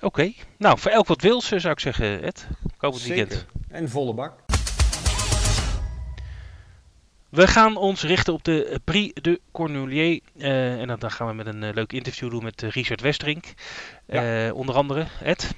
Oké. 0.00 0.32
Nou, 0.56 0.78
voor 0.78 0.90
elk 0.90 1.06
wat 1.06 1.20
wils 1.20 1.52
eh, 1.52 1.58
zou 1.58 1.72
ik 1.72 1.80
zeggen, 1.80 2.22
Ed. 2.22 2.46
Komend 2.76 3.02
weekend. 3.02 3.32
Zeker. 3.32 3.46
En 3.68 3.88
volle 3.88 4.14
bak. 4.14 4.45
We 7.28 7.46
gaan 7.46 7.76
ons 7.76 8.02
richten 8.02 8.32
op 8.32 8.44
de 8.44 8.80
Prix 8.84 9.20
de 9.22 9.40
Cornulier. 9.52 10.20
eh, 10.38 10.80
en 10.80 10.98
dan, 10.98 11.10
gaan 11.10 11.26
we 11.26 11.32
met 11.32 11.46
een 11.46 11.62
eh, 11.62 11.74
leuk 11.74 11.92
interview 11.92 12.30
doen 12.30 12.42
met 12.42 12.62
eh, 12.62 12.70
Richard 12.70 13.00
Westerink. 13.00 13.44
Onder 14.52 14.74
andere, 14.74 15.06
Ed. 15.22 15.54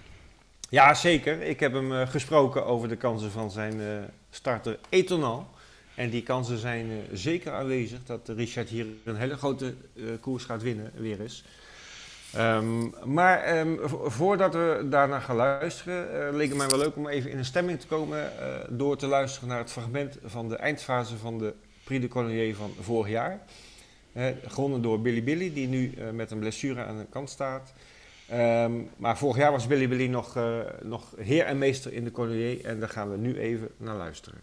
Ja, 0.69 0.95
zeker. 0.95 1.43
Ik 1.43 1.61
heb 1.61 1.73
hem 1.73 2.07
gesproken 2.07 2.67
over 2.67 2.89
de 2.89 2.97
kansen 2.97 3.31
van 3.31 3.51
zijn 3.51 3.81
starter 4.31 4.79
Etonal. 4.89 5.49
En 5.95 6.11
die 6.11 6.23
kansen 6.23 6.59
zijn 6.59 6.91
zeker 7.13 7.53
aanwezig 7.53 7.99
dat 8.05 8.29
Richard 8.29 8.69
hier 8.69 8.87
een 9.05 9.17
hele 9.17 9.37
grote 9.37 9.75
koers 10.21 10.45
gaat 10.45 10.63
winnen, 10.63 10.93
weer 10.95 11.21
eens. 11.21 11.45
Ehm, 12.35 12.89
maar 13.13 13.39
ehm, 13.43 13.77
vo- 13.83 14.11
voordat 14.11 14.55
we 14.55 14.87
daarna 14.91 15.21
gaan 15.21 15.37
luisteren, 15.37 16.27
eh, 16.29 16.35
leek 16.35 16.49
het 16.49 16.57
mij 16.59 16.69
wel 16.69 16.79
leuk 16.79 16.97
om 16.97 17.09
even 17.09 17.31
in 17.31 17.39
een 17.39 17.45
stemming 17.45 17.81
te 17.81 17.87
komen 17.87 18.39
eh, 18.39 18.47
door 18.69 18.97
te 18.97 19.07
luisteren 19.07 19.49
naar 19.49 19.59
het 19.59 19.71
fragment 19.71 20.19
van 20.25 20.49
de 20.49 20.57
eindfase 20.57 21.17
van 21.17 21.39
de 21.39 21.55
Prix 21.85 22.03
de 22.03 22.09
Cornulier 22.09 22.55
van 22.55 22.73
vorig 22.81 23.11
jaar. 23.11 23.41
Eh, 24.13 24.27
gewonnen 24.47 24.83
door 24.83 25.01
Billy 25.01 25.23
Billy, 25.25 25.53
die 25.53 25.69
nu 25.69 25.93
eh, 25.99 26.11
met 26.11 26.31
een 26.31 26.39
blessure 26.39 26.85
aan 26.85 26.99
de 26.99 27.07
kant 27.11 27.31
staat. 27.31 27.73
Ehm, 28.29 28.73
maar 28.97 29.19
vorig 29.19 29.37
jaar 29.37 29.53
was 29.53 29.67
Billy 29.67 29.89
Billy 29.89 30.07
nog, 30.07 30.39
nog 30.83 31.15
heer 31.19 31.45
en 31.45 31.59
meester 31.59 31.93
in 31.93 32.05
de 32.05 32.11
Cornulier 32.11 32.65
en 32.65 32.81
daar 32.81 32.89
gaan 32.89 33.11
we 33.11 33.17
nu 33.17 33.39
even 33.39 33.69
naar 33.77 33.97
luisteren. 33.97 34.39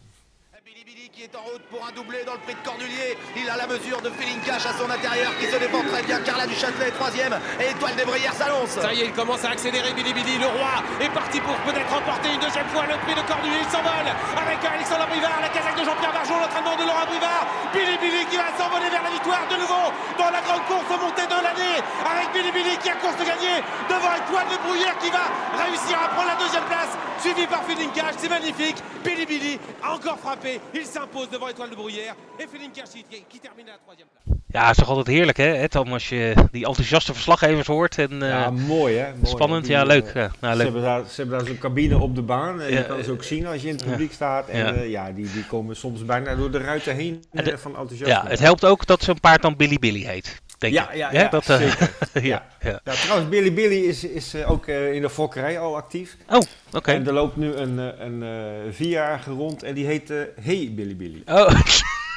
Qui 1.16 1.24
est 1.24 1.32
en 1.32 1.48
route 1.48 1.64
pour 1.72 1.80
un 1.80 1.96
doublé 1.96 2.28
dans 2.28 2.36
le 2.36 2.44
prix 2.44 2.60
de 2.60 2.60
Cornulier. 2.60 3.16
Il 3.40 3.48
a 3.48 3.56
la 3.56 3.64
mesure 3.72 4.04
de 4.04 4.12
Cash 4.44 4.68
à 4.68 4.76
son 4.76 4.84
intérieur 4.84 5.32
qui 5.40 5.48
se 5.48 5.56
défend 5.56 5.80
très 5.88 6.04
bien. 6.04 6.20
Carla 6.20 6.44
du 6.44 6.52
Châtelet 6.60 6.92
troisième 6.92 7.32
et 7.56 7.72
Étoile 7.72 7.96
des 7.96 8.04
Bruyères 8.04 8.36
s'annonce. 8.36 8.76
Ça 8.76 8.92
y 8.92 9.00
est, 9.00 9.08
il 9.08 9.16
commence 9.16 9.40
à 9.48 9.56
accélérer 9.56 9.96
Billy 9.96 10.12
Billy. 10.12 10.36
Le 10.44 10.52
roi 10.52 10.84
est 11.00 11.08
parti 11.16 11.40
pour 11.40 11.56
peut-être 11.64 11.88
remporter 11.88 12.36
une 12.36 12.44
deuxième 12.44 12.68
fois 12.68 12.84
le 12.84 13.00
prix 13.08 13.16
de 13.16 13.24
Cornulier. 13.32 13.64
Il 13.64 13.72
s'envole 13.72 14.12
avec 14.12 14.60
Alexandre 14.60 15.08
Brivard, 15.08 15.40
la 15.40 15.48
casaque 15.56 15.80
de 15.80 15.88
Jean-Pierre 15.88 16.12
Barjon, 16.12 16.36
l'entraînement 16.36 16.76
de 16.76 16.84
Laurent 16.84 17.08
Brivard. 17.08 17.48
Billy 17.72 17.96
Billy 17.96 18.22
qui 18.28 18.36
va 18.36 18.52
s'envoler 18.60 18.92
vers 18.92 19.08
la 19.08 19.14
victoire 19.16 19.48
de 19.48 19.56
nouveau 19.56 19.88
dans 20.20 20.32
la 20.36 20.44
grande 20.44 20.68
course 20.68 20.92
montée 21.00 21.32
de 21.32 21.40
l'année 21.40 21.80
avec 21.80 22.28
Billy 22.36 22.52
Billy 22.52 22.76
qui 22.84 22.92
a 22.92 23.00
course 23.00 23.16
de 23.16 23.24
gagner 23.24 23.64
devant 23.88 24.12
Étoile 24.20 24.52
de 24.52 24.60
Bruyères 24.68 25.00
qui 25.00 25.08
va 25.16 25.32
réussir 25.64 25.96
à 25.96 26.12
prendre 26.12 26.28
la 26.28 26.40
deuxième 26.44 26.68
place 26.68 26.92
suivi 27.24 27.48
par 27.48 27.64
Cash. 27.96 28.20
C'est 28.20 28.28
magnifique. 28.28 28.84
Billy 29.06 29.26
Billy 29.26 29.58
a 29.82 29.94
encore 29.94 30.18
frappé. 30.20 30.60
Il 30.72 30.86
s'impose 30.94 31.30
devant 31.30 31.50
Étoile 31.50 31.70
de 31.70 31.76
Bruyères 31.76 32.16
et 32.40 32.46
Cash 32.74 32.90
qui, 33.30 33.40
termine 33.40 33.68
à 33.70 33.72
la 33.72 33.78
troisième 33.86 34.08
place. 34.14 34.24
Ja, 34.48 34.62
het 34.62 34.72
is 34.72 34.78
toch 34.78 34.88
altijd 34.90 35.08
heerlijk, 35.16 35.38
hè, 35.38 35.54
Ed? 35.54 35.76
Om 35.76 35.94
als 35.94 36.10
je 36.10 36.34
die 36.52 36.66
enthousiaste 36.66 37.14
verslaggevers 37.14 37.68
hoort. 37.68 37.98
En, 37.98 38.22
eh, 38.24 38.30
ja, 38.30 38.50
mooi 38.50 38.96
hè? 38.98 39.12
Mooi, 39.14 39.26
spannend, 39.28 39.68
ja, 39.68 39.82
eh, 39.82 39.88
leuk. 39.88 40.12
Ja, 40.14 40.32
nou, 40.40 40.52
Ze 40.52 40.58
leuk. 40.58 40.64
hebben, 40.64 40.82
daar, 40.82 41.04
ze 41.10 41.22
hebben 41.22 41.38
daar 41.38 41.48
zo'n 41.48 41.58
cabine 41.58 41.98
op 41.98 42.16
de 42.16 42.22
baan. 42.22 42.62
En 42.62 42.72
Ja, 42.72 42.78
je 42.80 42.86
kan 42.86 43.04
ze 43.04 43.12
ook 43.12 43.24
zien 43.24 43.46
als 43.48 43.62
je 43.62 43.68
in 43.68 43.76
het 43.76 43.86
publiek 43.86 44.14
staat. 44.14 44.48
En 44.48 44.58
Ja. 44.66 44.74
ja, 44.74 44.82
ja 44.82 45.12
die, 45.12 45.32
die 45.32 45.46
komen 45.46 45.76
soms 45.76 46.06
bijna 46.06 46.36
door 46.36 46.52
de 46.52 46.58
ruiten 46.58 46.96
heen 46.96 47.24
de- 47.32 47.42
eh, 47.52 47.58
van 47.58 47.72
enthousiasme. 47.78 48.08
Ja, 48.14 48.26
het 48.28 48.40
helpt 48.40 48.66
ook 48.66 48.86
dat 48.86 49.04
zo'n 49.04 49.20
paard 49.20 49.42
dan 49.42 49.56
Billy 49.56 49.78
Billy 49.80 50.04
heet. 50.06 50.42
Denk 50.72 50.74
Ja, 50.74 50.90
ik. 50.92 50.98
ja, 50.98 51.12
ja, 51.22 51.28
dat, 51.30 51.50
eh, 51.50 51.58
zeker. 51.58 51.90
ja, 52.32 52.46
trouwens, 52.84 53.30
Billy 53.30 53.54
Billy 53.54 53.76
is, 53.88 54.04
is 54.04 54.34
eh, 54.34 54.52
ook 54.52 54.68
eh, 54.68 54.94
in 54.94 55.02
de 55.02 55.10
fokkerij 55.10 55.60
al 55.60 55.76
actief. 55.76 56.18
Oh, 56.30 56.40
oké. 56.74 56.92
En 56.92 57.08
er 57.08 57.14
loopt 57.14 57.36
nu 57.36 57.54
een, 57.54 57.80
eh, 57.80 58.06
een 58.06 58.24
eh, 58.24 58.74
vierjarige 58.74 59.32
rond 59.32 59.64
en 59.64 59.74
die 59.74 59.86
heet 59.86 60.10
eh, 60.10 60.18
Hey 60.42 60.72
Billy 60.76 60.96
Billy. 60.96 61.22
Oh, 61.26 61.50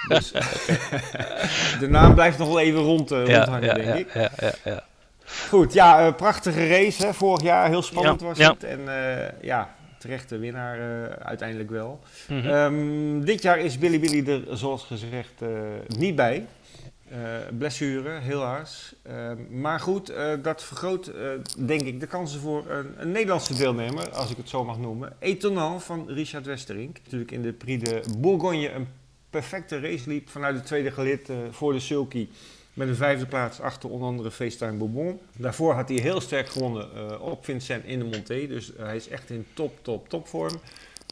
Dus 0.08 0.32
de 1.80 1.88
naam 1.88 2.14
blijft 2.14 2.38
nog 2.38 2.48
wel 2.48 2.61
even 2.61 2.80
rond, 2.80 3.11
eh, 3.11 3.18
rondhangen, 3.37 3.74
denk 3.74 3.94
ik. 3.98 4.14
ja, 4.14 4.30
ja, 4.38 4.52
ja. 4.64 4.82
Goed, 5.48 5.72
ja, 5.72 6.06
eh, 6.06 6.14
prachtige 6.14 6.68
race 6.68 7.06
hè, 7.06 7.14
vorig 7.14 7.42
jaar. 7.42 7.68
Heel 7.68 7.82
spannend 7.82 8.20
Ja, 8.20 8.26
was 8.26 8.38
ja. 8.38 8.50
het. 8.52 8.64
En 8.64 8.80
eh, 8.88 9.26
ja, 9.42 9.74
terechte 9.98 10.38
winnaar 10.38 10.78
eh, 10.78 11.26
uiteindelijk 11.26 11.70
wel. 11.70 12.00
Mhm. 12.28 12.48
Ehm, 12.48 13.20
dit 13.24 13.42
jaar 13.42 13.58
is 13.58 13.78
Billy 13.78 14.00
Billy 14.00 14.28
er, 14.28 14.56
zoals 14.56 14.84
gezegd, 14.84 15.32
eh, 15.38 15.48
niet 15.87 16.16
bij. 16.16 16.46
Eh, 17.11 17.57
blessure, 17.59 18.11
helaas. 18.11 18.94
Ehm, 19.03 19.61
maar 19.61 19.81
goed, 19.81 20.09
eh, 20.09 20.33
dat 20.42 20.64
vergroot, 20.64 21.07
eh, 21.07 21.31
denk 21.59 21.81
ik, 21.81 22.01
de 22.01 22.07
kansen 22.07 22.40
voor 22.40 22.71
een, 22.71 22.94
een 22.97 23.11
Nederlandse 23.11 23.55
deelnemer, 23.55 24.11
als 24.11 24.31
ik 24.31 24.37
het 24.37 24.49
zo 24.49 24.64
mag 24.64 24.79
noemen. 24.79 25.16
Etonal 25.18 25.81
van 25.81 26.09
Richard 26.09 26.47
Westerink. 26.47 26.99
Natuurlijk 27.05 27.31
in 27.31 27.42
de 27.42 27.53
Prix 27.53 27.85
de 27.85 28.03
Bourgogne 28.18 28.71
een 28.71 28.88
perfecte 29.31 29.81
race 29.81 30.09
liep 30.09 30.29
vanuit 30.29 30.57
de 30.57 30.62
tweede 30.62 30.90
gelid 30.90 31.29
eh, 31.29 31.37
voor 31.51 31.73
de 31.73 31.81
Sulky. 31.81 32.29
Met 32.79 32.88
een 32.88 32.97
vijfde 32.97 33.27
plaats 33.27 33.61
achter 33.61 33.90
onder 33.90 34.09
andere 34.09 34.31
FaceTime 34.31 34.73
Bourbon. 34.73 35.21
Daarvoor 35.37 35.75
had 35.75 35.88
hij 35.88 35.99
heel 35.99 36.21
sterk 36.21 36.49
gewonnen 36.49 36.88
eh, 36.94 37.23
op 37.23 37.44
Vincent 37.44 37.85
in 37.85 37.99
de 37.99 38.05
Monté. 38.05 38.47
Dus 38.47 38.75
eh, 38.75 38.85
hij 38.85 38.97
is 38.97 39.09
echt 39.09 39.31
in 39.31 39.47
top, 39.55 39.79
top, 39.83 40.09
topvorm. 40.09 40.61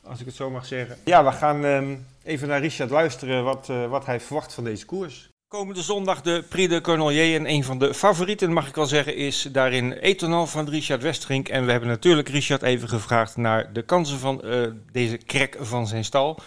Als 0.03 0.21
ik 0.21 0.27
het 0.27 0.35
zo 0.35 0.51
mag 0.51 0.67
zeggen. 0.67 0.97
Ja, 1.05 1.25
we 1.25 1.33
gaan 1.33 1.65
ehm, 1.65 1.97
even 2.23 2.49
naar 2.49 2.61
Richard 2.61 2.91
luisteren 2.91 3.45
wat, 3.45 3.69
eh, 3.69 3.89
wat 3.91 4.07
hij 4.07 4.21
verwacht 4.21 4.55
van 4.55 4.65
deze 4.65 4.85
koers. 4.85 5.29
Komende 5.49 5.81
zondag 5.81 6.21
de 6.21 6.45
Prix 6.51 6.69
de 6.75 6.81
Cornelier. 6.81 7.37
En 7.41 7.49
een 7.49 7.65
van 7.65 7.79
de 7.79 7.95
favorieten, 7.95 8.53
mag 8.53 8.69
ik 8.69 8.75
wel 8.75 8.87
zeggen, 8.87 9.17
is 9.17 9.43
daarin 9.43 9.93
Etonal 9.93 10.47
van 10.47 10.69
Richard 10.69 11.03
Westerink. 11.03 11.49
En 11.49 11.65
we 11.65 11.71
hebben 11.71 11.89
natuurlijk 11.89 12.29
Richard 12.29 12.63
even 12.63 12.89
gevraagd 12.89 13.37
naar 13.37 13.73
de 13.73 13.83
kansen 13.83 14.19
van 14.19 14.41
eh, 14.43 14.61
deze 14.93 15.19
krek 15.19 15.57
van 15.61 15.87
zijn 15.87 16.05
stal. 16.05 16.39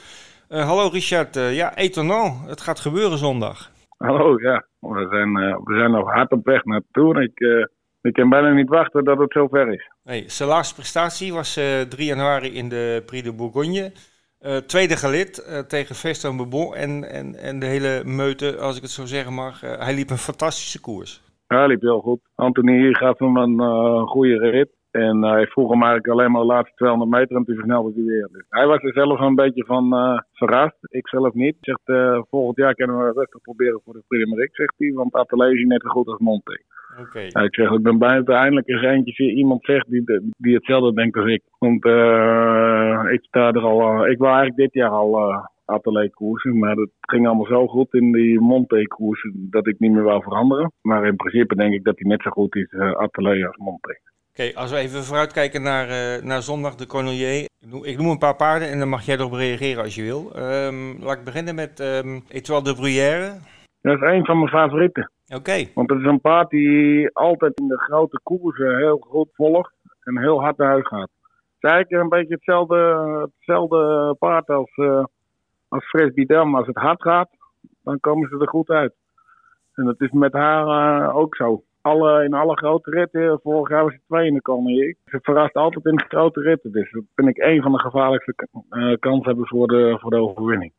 Eh, 0.48 0.68
hallo 0.68 0.88
Richard, 0.88 1.36
Eh, 1.36 1.56
ja, 1.56 1.76
Etonal, 1.76 2.38
het 2.46 2.62
gaat 2.62 2.80
gebeuren 2.80 3.18
zondag. 3.18 3.72
Hallo, 3.98 4.40
ja. 4.42 4.66
We 4.80 5.08
zijn, 5.12 5.34
we 5.64 5.76
zijn 5.78 5.92
nog 5.92 6.12
hard 6.14 6.32
op 6.32 6.46
weg 6.46 6.64
naartoe. 6.64 7.16
en 7.16 7.22
Ik, 7.22 7.68
ik 8.02 8.14
kan 8.14 8.30
bijna 8.30 8.54
niet 8.54 8.70
wachten 8.70 9.04
dat 9.04 9.18
het 9.18 9.32
zover 9.32 9.74
is. 9.74 9.92
Nee, 10.04 10.24
zijn 10.28 10.50
laatste 10.50 10.76
prestatie 10.76 11.34
was 11.34 11.58
eh 11.58 11.82
3 11.82 12.06
januari 12.06 12.54
in 12.54 12.70
de 12.70 13.04
Prix 13.06 13.24
de 13.24 13.34
Bourgogne. 13.34 13.92
Eh, 14.40 14.58
tweede 14.58 14.96
gelid 14.96 15.38
eh, 15.38 15.60
tegen 15.60 16.38
Bourbon 16.38 16.76
en, 16.76 17.04
en, 17.04 17.36
en 17.36 17.60
de 17.60 17.66
hele 17.66 18.04
meute, 18.06 18.58
als 18.58 18.76
ik 18.76 18.82
het 18.82 18.92
zo 18.92 19.06
zeggen 19.06 19.34
mag. 19.34 19.64
Eh, 19.64 19.80
hij 19.86 19.94
liep 19.94 20.10
een 20.10 20.28
fantastische 20.32 20.82
koers. 20.82 21.22
Hij 21.48 21.68
liep 21.68 21.82
heel 21.82 22.00
goed. 22.00 22.20
Anthony 22.36 22.94
gaf 22.94 23.20
hem 23.20 23.38
een 23.38 24.08
goede 24.08 24.38
rit. 24.38 24.70
En 24.92 25.24
hij 25.24 25.46
vroeg 25.46 25.70
hem 25.70 25.84
eigenlijk 25.84 26.14
alleen 26.14 26.32
maar 26.32 26.42
de 26.42 26.48
laatste 26.48 26.76
200 26.76 27.12
meter 27.12 27.36
en 27.36 27.44
toen 27.44 27.56
versnelde 27.56 27.92
hij 27.96 28.04
weer. 28.04 28.46
Hij 28.50 28.68
was 28.68 28.82
er 28.82 28.94
zelf 28.94 29.20
een 29.20 29.36
beetje 29.36 29.66
van 29.66 29.90
verrast. 30.34 30.78
Ik 30.82 31.08
zelf 31.08 31.34
niet. 31.34 31.56
Zegt, 31.62 31.82
volgend 32.30 32.58
jaar 32.58 32.74
kunnen 32.74 32.98
we 32.98 33.12
rustig 33.12 33.42
proberen 33.42 33.82
voor 33.84 33.94
de 33.94 34.04
Prix 34.08 34.56
zegt 34.56 34.74
hij. 34.78 34.92
Want 34.92 35.14
Atelier 35.14 35.60
is 35.60 35.66
net 35.66 35.82
zo 35.82 35.90
goed 35.90 36.08
als 36.08 36.20
Monte. 36.20 36.64
Ja, 37.14 37.42
ik 37.42 37.56
zeg, 37.56 37.72
ik 37.72 37.82
ben 37.84 37.98
blij 37.98 38.16
dat 38.16 38.28
er 38.28 38.36
eindelijk 38.36 38.68
eens 38.68 38.82
eentje 38.82 39.34
iemand 39.34 39.66
zegt 39.66 39.90
die, 39.90 40.04
die 40.38 40.56
hetzelfde 40.56 40.94
denkt 40.94 41.18
als 41.18 41.30
ik. 41.30 41.42
Want 41.60 41.86
eh, 41.86 43.04
ik 43.12 43.24
sta 43.24 43.52
er 43.52 43.62
al, 43.62 43.82
eh, 43.82 44.12
ik 44.12 44.18
wou 44.18 44.32
eigenlijk 44.36 44.56
dit 44.56 44.74
jaar 44.74 44.90
al 44.90 45.18
eh 45.18 45.46
atelier 45.70 46.10
koersen, 46.14 46.60
maar 46.60 46.76
het 46.76 46.90
ging 47.02 47.28
allemaal 47.28 47.46
zo 47.46 47.68
goed 47.68 47.94
in 47.94 48.12
die 48.12 48.40
Monte 48.40 48.88
koersen 48.88 49.48
dat 49.50 49.68
ik 49.68 49.80
niet 49.80 49.92
meer 49.92 50.04
wou 50.04 50.24
veranderen. 50.24 50.72
Maar 50.82 51.06
in 51.06 51.16
principe 51.16 51.56
denk 51.56 51.74
ik 51.74 51.84
dat 51.84 52.00
hij 52.00 52.10
net 52.10 52.22
zo 52.22 52.30
goed 52.30 52.56
is 52.56 52.72
eh 52.72 52.92
atelier 52.92 53.48
als 53.48 53.58
Monte. 53.58 54.00
Oké, 54.30 54.52
als 54.56 54.72
we 54.72 54.78
even 54.78 55.04
vooruitkijken 55.04 55.62
naar, 55.62 55.88
eh, 55.90 56.24
naar 56.24 56.42
zondag 56.42 56.76
de 56.76 56.88
Cornelier. 56.88 57.48
Ik 57.60 57.72
noem, 57.72 57.86
ik 57.86 57.98
noem 57.98 58.10
een 58.10 58.18
paar 58.18 58.36
paarden 58.36 58.70
en 58.70 58.80
dan 58.80 58.90
mag 58.90 59.06
jij 59.06 59.16
erop 59.16 59.32
reageren 59.32 59.84
als 59.84 59.96
je 59.96 60.04
wil. 60.04 60.32
Ehm, 60.36 61.04
laat 61.04 61.18
ik 61.18 61.24
beginnen 61.24 61.56
met 61.56 61.80
ehm 61.80 62.20
Etoile 62.28 62.64
de 62.64 62.76
Bruyère. 62.76 63.32
Dat 63.82 63.96
is 63.96 64.02
een 64.02 64.26
van 64.26 64.38
mijn 64.38 64.50
favorieten. 64.50 65.12
Oké, 65.36 65.72
Want 65.74 65.90
het 65.90 66.00
is 66.00 66.06
een 66.06 66.22
paard 66.22 66.50
die 66.50 67.10
altijd 67.16 67.60
in 67.60 67.68
de 67.68 67.78
grote 67.78 68.20
koersen 68.24 68.78
heel 68.78 68.98
goed 68.98 69.30
volgt 69.34 69.74
en 70.04 70.20
heel 70.20 70.42
hard 70.42 70.58
naar 70.58 70.68
huis 70.68 70.88
gaat. 70.88 71.10
Het 71.22 71.70
is 71.70 71.70
eigenlijk 71.70 72.04
een 72.04 72.20
beetje 72.20 72.34
hetzelfde, 72.34 72.76
hetzelfde 73.36 74.16
paard 74.20 74.50
als, 74.50 74.72
eh 74.76 75.04
als 75.70 75.86
Fres 75.86 76.14
Bidam. 76.14 76.56
Als 76.56 76.68
het 76.68 76.76
hard 76.76 77.02
gaat, 77.02 77.30
dan 77.84 78.00
komen 78.00 78.30
ze 78.30 78.38
er 78.40 78.48
goed 78.48 78.70
uit. 78.70 78.94
En 79.74 79.86
dat 79.86 80.02
is 80.02 80.12
met 80.12 80.34
haar 80.34 80.68
eh, 80.68 81.16
ook 81.16 81.36
zo. 81.36 81.64
alle, 81.82 82.24
in 82.24 82.34
alle 82.34 82.58
grote 82.58 82.90
ritten, 82.90 83.40
vorig 83.44 83.70
jaar 83.70 83.84
was 83.84 84.24
in 84.26 84.34
de 84.34 84.42
Cornier. 84.42 84.96
Ze 85.06 85.20
verrast 85.22 85.54
altijd 85.54 85.86
in 85.86 85.96
de 85.96 86.06
grote 86.08 86.42
ritten. 86.42 86.72
Dus 86.72 86.92
dat 86.92 87.04
vind 87.16 87.28
ik 87.28 87.38
een 87.38 87.62
van 87.62 87.72
de 87.72 87.80
gevaarlijkste 87.80 88.48
uh, 88.70 88.98
kanshebbers 89.00 89.50
voor 89.50 89.68
de, 89.68 89.98
voor 90.00 90.12
de 90.12 90.18
overwinning. 90.18 90.74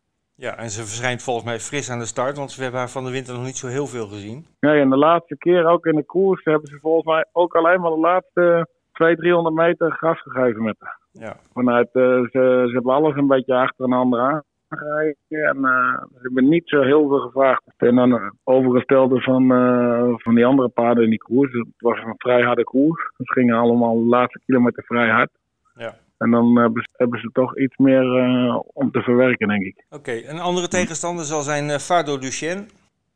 Ja, 0.47 0.57
en 0.57 0.71
ze 0.71 0.81
verschijnt 0.81 1.23
volgens 1.23 1.47
mij 1.47 1.59
fris 1.59 1.91
aan 1.91 1.99
de 1.99 2.15
start, 2.15 2.37
want 2.37 2.55
we 2.55 2.63
hebben 2.63 2.81
haar 2.81 2.91
van 2.91 3.05
de 3.05 3.11
winter 3.11 3.35
nog 3.35 3.45
niet 3.45 3.57
zo 3.57 3.67
heel 3.67 3.87
veel 3.87 4.07
gezien. 4.07 4.47
Nee, 4.61 4.81
en 4.81 4.91
de 4.91 4.97
laatste 4.97 5.37
keer 5.37 5.67
ook 5.67 5.87
in 5.87 5.97
de 5.97 6.05
koers 6.05 6.45
hebben 6.45 6.69
ze 6.69 6.79
volgens 6.81 7.07
mij 7.07 7.25
ook 7.33 7.55
alleen 7.55 7.81
maar 7.81 7.91
de 7.91 7.99
laatste 7.99 8.67
200, 8.93 9.21
300 9.21 9.55
meter 9.55 9.93
gas 9.93 10.21
gegeven 10.21 10.63
met 10.63 10.77
haar. 10.79 10.99
Ja. 11.13 11.37
Vanuit, 11.53 11.89
uh, 11.93 12.03
ze, 12.21 12.65
ze 12.67 12.71
hebben 12.73 12.93
alles 12.93 13.17
een 13.17 13.27
beetje 13.27 13.55
achter 13.55 13.85
een 13.85 13.93
ander 13.93 14.21
aan 14.21 14.43
rijden. 14.69 15.17
En 15.29 15.57
uh, 15.57 16.03
ze 16.13 16.19
hebben 16.23 16.49
niet 16.49 16.69
zo 16.69 16.83
heel 16.83 17.09
veel 17.09 17.19
gevraagd. 17.19 17.63
En 17.77 17.95
dan 17.95 18.33
overgestelde 18.45 19.21
van, 19.21 19.53
uh, 19.53 20.15
van 20.17 20.35
die 20.35 20.47
andere 20.47 20.69
paarden 20.69 21.05
in 21.05 21.11
die 21.11 21.23
koers. 21.23 21.53
Het 21.53 21.67
was 21.79 21.99
een 21.99 22.15
vrij 22.17 22.43
harde 22.43 22.65
koers. 22.65 23.13
Ze 23.17 23.33
gingen 23.33 23.57
allemaal 23.57 23.95
de 23.95 24.09
laatste 24.09 24.41
kilometer 24.47 24.83
vrij 24.85 25.09
hard. 25.09 25.31
Ja. 25.75 25.95
En 26.23 26.31
dan 26.31 26.59
hebben 26.59 26.83
ze, 26.83 26.89
hebben 26.93 27.21
ze 27.21 27.31
toch 27.33 27.59
iets 27.59 27.77
meer 27.77 28.05
uh, 28.05 28.61
om 28.73 28.91
te 28.91 29.03
verwerken, 29.03 29.49
denk 29.49 29.63
ik. 29.63 29.85
Oké, 29.89 29.97
okay. 29.97 30.25
een 30.27 30.39
andere 30.41 30.69
tegenstander 30.69 31.25
zal 31.25 31.43
zijn 31.43 31.65
uh, 31.65 31.77
Fardo 31.77 32.19
Duchenne. 32.19 32.67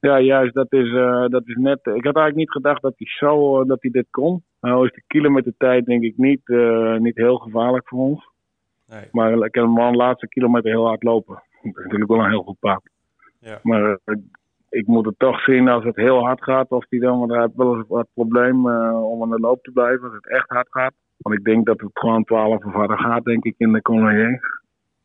Ja, 0.00 0.20
juist. 0.20 0.54
Dat 0.54 0.72
is, 0.72 0.88
uh, 0.88 1.26
dat 1.28 1.42
is 1.46 1.56
net. 1.56 1.78
Ik 1.78 2.04
had 2.04 2.16
eigenlijk 2.16 2.36
niet 2.36 2.50
gedacht 2.50 2.82
dat 2.82 2.94
hij 2.96 3.06
zo 3.06 3.64
dat 3.64 3.82
hij 3.82 3.90
dit 3.90 4.06
kon. 4.10 4.42
Nou 4.60 4.86
is 4.86 4.92
de 4.92 5.02
kilometertijd 5.06 5.86
denk 5.86 6.02
ik 6.02 6.16
niet, 6.16 6.48
niet 6.98 7.16
heel 7.16 7.36
gevaarlijk 7.36 7.88
voor 7.88 7.98
ons. 7.98 8.28
Nee. 8.86 9.08
Maar 9.12 9.32
ik 9.32 9.54
heb 9.54 9.64
hem 9.64 9.74
wel 9.74 9.88
een 9.88 9.96
laatste 9.96 10.28
kilometer 10.28 10.70
heel 10.70 10.86
hard 10.86 11.02
lopen. 11.02 11.34
Dat 11.34 11.76
is 11.76 11.82
natuurlijk 11.82 12.10
wel 12.10 12.20
een 12.20 12.30
heel 12.30 12.42
goed 12.42 12.58
paard. 12.58 12.90
Ja. 13.40 13.58
Maar 13.62 13.98
ik 14.68 14.86
moet 14.86 15.06
het 15.06 15.18
toch 15.18 15.40
zien 15.40 15.68
als 15.68 15.84
het 15.84 15.96
heel 15.96 16.24
hard 16.24 16.42
gaat. 16.42 16.70
Of 16.70 16.84
hij 16.88 16.98
dan, 16.98 17.18
want 17.18 17.30
hij 17.30 17.40
heeft 17.40 17.56
wel 17.56 17.76
eens 17.76 17.88
wat 17.88 18.08
probleem 18.14 18.68
om 18.90 19.22
aan 19.22 19.30
de 19.30 19.40
loop 19.40 19.62
te 19.62 19.70
blijven. 19.70 20.04
Als 20.04 20.14
het 20.14 20.28
echt 20.28 20.48
hard 20.48 20.68
gaat. 20.70 20.94
Want 21.16 21.38
ik 21.38 21.44
denk 21.44 21.66
dat 21.66 21.80
het 21.80 21.90
gewoon 21.92 22.24
12 22.24 22.64
of 22.64 22.72
harder 22.72 22.98
gaat, 22.98 23.24
denk 23.24 23.44
ik, 23.44 23.54
in 23.56 23.72
de 23.72 23.82
Colonier. 23.82 24.40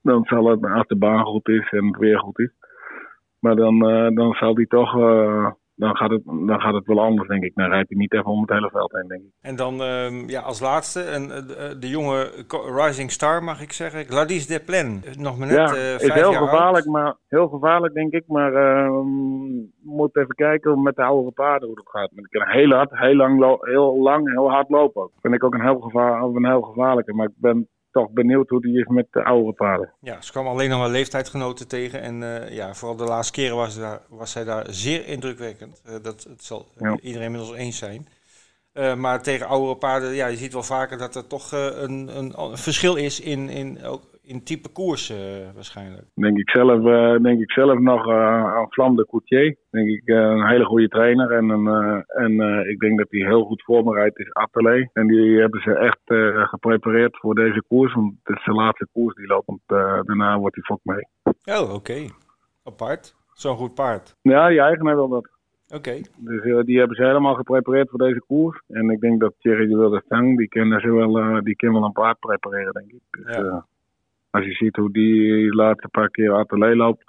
Dan 0.02 0.24
zal 0.24 0.45
het, 0.45 0.65
als 0.65 0.88
de 0.88 0.98
baan 0.98 1.26
goed 1.26 1.48
is 1.48 1.72
en 1.72 1.86
het 1.86 1.98
weer 1.98 2.19
goed 2.19 2.39
is. 2.39 2.52
Maar 3.39 3.56
dan, 3.56 3.89
uh, 3.89 4.15
dan 4.15 4.34
zal 4.34 4.54
die 4.54 4.67
toch, 4.67 4.95
uh, 4.95 5.52
dan, 5.80 5.96
gaat 5.96 6.10
het, 6.10 6.22
dan 6.26 6.62
gaat 6.62 6.74
het 6.74 6.86
wel 6.86 7.00
anders, 7.02 7.28
denk 7.28 7.44
ik. 7.44 7.56
Dan 7.56 7.70
rijdt 7.70 7.89
hij 7.89 7.98
niet 7.98 8.13
even 8.13 8.26
om 8.26 8.42
het 8.42 8.50
hele 8.50 8.70
veld 8.70 8.92
heen, 8.92 9.08
denk 9.08 9.22
ik. 9.22 9.32
En 9.42 9.56
dan 9.56 9.74
uh, 9.74 10.28
ja, 10.28 10.42
als 10.42 10.60
laatste, 10.60 11.02
en, 11.02 11.28
de, 11.28 11.76
de, 11.80 11.89
jonge 11.89 12.32
Rising 12.76 13.12
Star, 13.12 13.44
mag 13.44 13.62
ik 13.62 13.72
zeggen. 13.72 14.06
Gladys 14.06 14.48
Desplen. 14.48 15.02
Nog 15.18 15.38
maar 15.38 15.48
net 15.48 15.58
ja, 15.58 15.74
is 15.74 16.13
heel 16.13 16.34
gevaarlijk, 16.34 16.86
maar, 16.86 17.15
heel 17.28 17.48
gevaarlijk, 17.48 17.94
denk 17.94 18.13
ik. 18.13 18.24
Maar 18.28 18.54
ehm, 18.54 19.08
moet 19.82 20.18
even 20.18 20.36
kijken 20.36 20.82
met 20.82 20.96
de 20.96 21.04
oudere 21.04 21.32
paarden 21.32 21.68
hoe 21.68 21.78
dat 21.78 21.89
gaat. 21.89 22.12
Ik 22.15 22.28
kan 22.30 22.48
heel 22.48 22.72
hard, 22.72 22.89
heel 22.92 23.15
lang, 23.15 23.65
heel 23.65 24.02
lang, 24.02 24.32
heel 24.32 24.50
hard 24.50 24.70
lopen. 24.70 25.02
Dat 25.02 25.22
vind 25.22 25.34
ik 25.34 25.44
ook 25.44 25.54
een 25.54 25.62
heel, 25.62 25.80
gevaar, 25.80 26.22
een 26.22 26.46
heel 26.46 26.62
gevaarlijke. 26.62 27.13
Maar 27.13 27.28
ik 27.28 27.34
ben 27.36 27.68
toch 27.91 28.10
benieuwd 28.12 28.49
hoe 28.49 28.62
die 28.62 28.80
is 28.80 28.88
met 28.88 29.08
de 29.12 29.23
oudere 29.23 29.54
paarden. 29.54 29.93
Ja, 30.02 30.21
ze 30.21 30.32
kwam 30.32 30.47
alleen 30.47 30.69
nog 30.69 30.80
maar 30.80 30.89
leeftijdsgenoten 30.89 31.67
tegen. 31.67 32.02
En 32.02 32.21
uh, 32.21 32.56
ja, 32.56 32.73
vooral 32.73 32.97
de 32.97 33.04
laatste 33.04 33.34
keren 33.34 33.56
was, 33.56 33.78
daar, 33.78 34.02
was 34.10 34.32
zij 34.32 34.43
daar 34.43 34.65
zeer 34.69 35.08
indrukwekkend. 35.08 35.82
Uh, 35.86 35.93
dat 36.02 36.23
het 36.23 36.43
zal 36.43 36.67
ja. 36.78 36.97
iedereen 37.02 37.25
inmiddels 37.25 37.56
eens 37.56 37.78
zijn. 37.78 38.08
Uh, 38.73 38.95
maar 38.95 39.23
tegen 39.23 39.47
oudere 39.47 39.78
paarden, 39.78 40.13
ja, 40.13 40.28
je 40.28 40.38
ziet 40.38 40.54
wel 40.54 40.63
vaker 40.63 40.97
dat 40.97 41.15
er 41.15 41.28
toch 41.28 41.52
een, 41.52 42.17
een, 42.17 42.41
een, 42.41 42.58
verschil 42.58 42.95
is 42.95 43.19
in, 43.19 43.49
in, 43.49 43.84
ook 43.84 44.04
in 44.30 44.44
type 44.44 44.70
koers 44.72 45.12
uh, 45.12 45.18
waarschijnlijk. 45.54 46.06
Denk 46.13 46.38
ik 46.38 46.50
zelf, 46.50 46.80
uh, 46.80 47.24
denk 47.24 47.39
ik 47.39 47.52
zelf 47.52 47.80
nog 47.80 48.08
uh, 48.08 48.56
aan 48.56 48.72
Flam 48.72 48.96
de 48.96 49.06
Coutier. 49.06 49.56
Denk 49.70 49.89
ik 49.89 50.02
een 50.06 50.48
hele 50.48 50.65
goede 50.65 50.88
trainer. 50.88 51.32
En, 51.32 51.50
een, 51.50 52.04
en 52.08 52.34
ik 52.70 52.80
denk 52.80 52.98
dat 52.98 53.08
hij 53.10 53.26
heel 53.26 53.44
goed 53.44 53.63
voorbereid 53.63 54.18
is, 54.18 54.34
Atelier. 54.34 54.89
En 54.94 55.08
die 55.08 55.39
hebben 55.39 55.62
ze 55.62 55.74
echt 55.74 56.02
geprepareerd 56.50 57.18
voor 57.18 57.36
deze 57.36 57.63
koers. 57.68 57.94
Want 57.94 58.13
het 58.24 58.38
is 58.38 58.44
de 58.44 58.54
laatste 58.54 58.88
koers 58.94 59.15
die 59.15 59.28
loopt. 59.28 59.46
Want 59.46 59.62
daarna 60.06 60.39
wordt 60.39 60.56
hij 60.56 60.63
fok 60.63 60.80
mee. 60.84 61.08
Oh, 61.58 61.63
oké. 61.63 61.74
Okay. 61.74 62.10
Apart. 62.63 63.15
Zo'n 63.34 63.58
goed 63.58 63.74
paard. 63.74 64.15
Ja, 64.22 64.48
die 64.48 64.62
eigenaar 64.62 64.96
wil 64.96 65.10
dat. 65.10 65.30
Oké. 65.68 65.76
Okay. 65.76 66.06
Dus 66.18 66.65
die 66.65 66.78
hebben 66.78 66.96
ze 66.96 67.04
helemaal 67.04 67.36
geprepareerd 67.36 67.89
voor 67.89 68.00
deze 68.00 68.24
koers. 68.28 68.62
En 68.68 68.89
ik 68.89 69.00
denk 69.00 69.20
dat 69.20 69.34
Thierry 69.39 69.68
de 69.68 69.78
Wilde 69.78 70.02
Stang, 70.06 70.38
die 70.38 70.48
kennen 70.48 70.82
ze 70.82 70.92
wel, 70.92 71.44
die 71.44 71.56
kan 71.56 71.74
wel 71.74 71.84
een 71.84 71.92
paard 71.92 72.20
prepareren, 72.20 72.74
denk 72.74 72.92
ik. 72.92 73.02
Dus, 73.10 73.36
ja. 73.36 73.65
Als 74.30 74.46
je 74.46 74.52
ziet 74.52 74.76
hoe 74.76 74.92
die 74.92 75.50
de 75.50 75.56
laatste 75.56 75.88
paar 75.88 76.10
keer 76.10 76.34
atelier 76.34 76.76
loopt, 76.76 77.04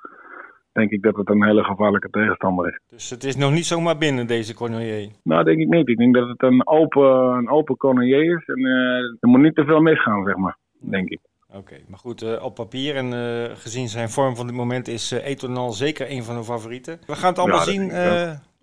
denk 0.73 0.91
ik 0.91 1.03
dat 1.03 1.17
het 1.17 1.29
een 1.29 1.45
hele 1.45 1.65
gevaarlijke 1.65 2.11
tegenstander 2.11 2.69
is. 2.69 2.81
Dus 2.89 3.11
het 3.11 3.25
is 3.25 3.37
nog 3.37 3.53
niet 3.53 3.67
zomaar 3.67 3.99
binnen 3.99 4.27
deze 4.27 4.55
Cornelier? 4.55 5.11
Nou, 5.23 5.45
denk 5.45 5.59
ik 5.59 5.69
niet. 5.69 5.89
Ik 5.89 5.97
denk 5.97 6.15
dat 6.15 6.29
het 6.29 6.43
een 6.43 6.67
open, 6.67 7.37
een 7.37 7.49
open 7.49 7.77
Cornelier 7.77 8.37
is 8.37 8.47
en 8.47 8.59
uh, 8.59 8.97
er 9.21 9.29
moet 9.29 9.41
niet 9.41 9.55
te 9.55 9.65
veel 9.65 9.81
misgaan, 9.81 10.25
zeg 10.25 10.37
maar, 10.37 10.57
denk 10.79 11.09
ik. 11.09 11.19
Oké, 11.53 11.75
maar 11.89 11.99
goed, 11.99 12.23
uh, 12.23 12.45
op 12.45 12.55
papier 12.55 12.97
en 12.97 13.13
uh, 13.13 13.57
gezien 13.57 13.89
zijn 13.89 14.09
vorm 14.09 14.37
van 14.37 14.47
dit 14.47 14.57
moment 14.57 14.89
is 14.89 15.11
Etonal 15.11 15.71
zeker 15.71 16.11
een 16.11 16.23
van 16.23 16.37
de 16.37 16.45
favorieten. 16.45 16.99
We 17.07 17.15
gaan 17.15 17.31
het 17.31 17.39
allemaal 17.39 17.59
ja, 17.59 17.65
zien. 17.65 17.91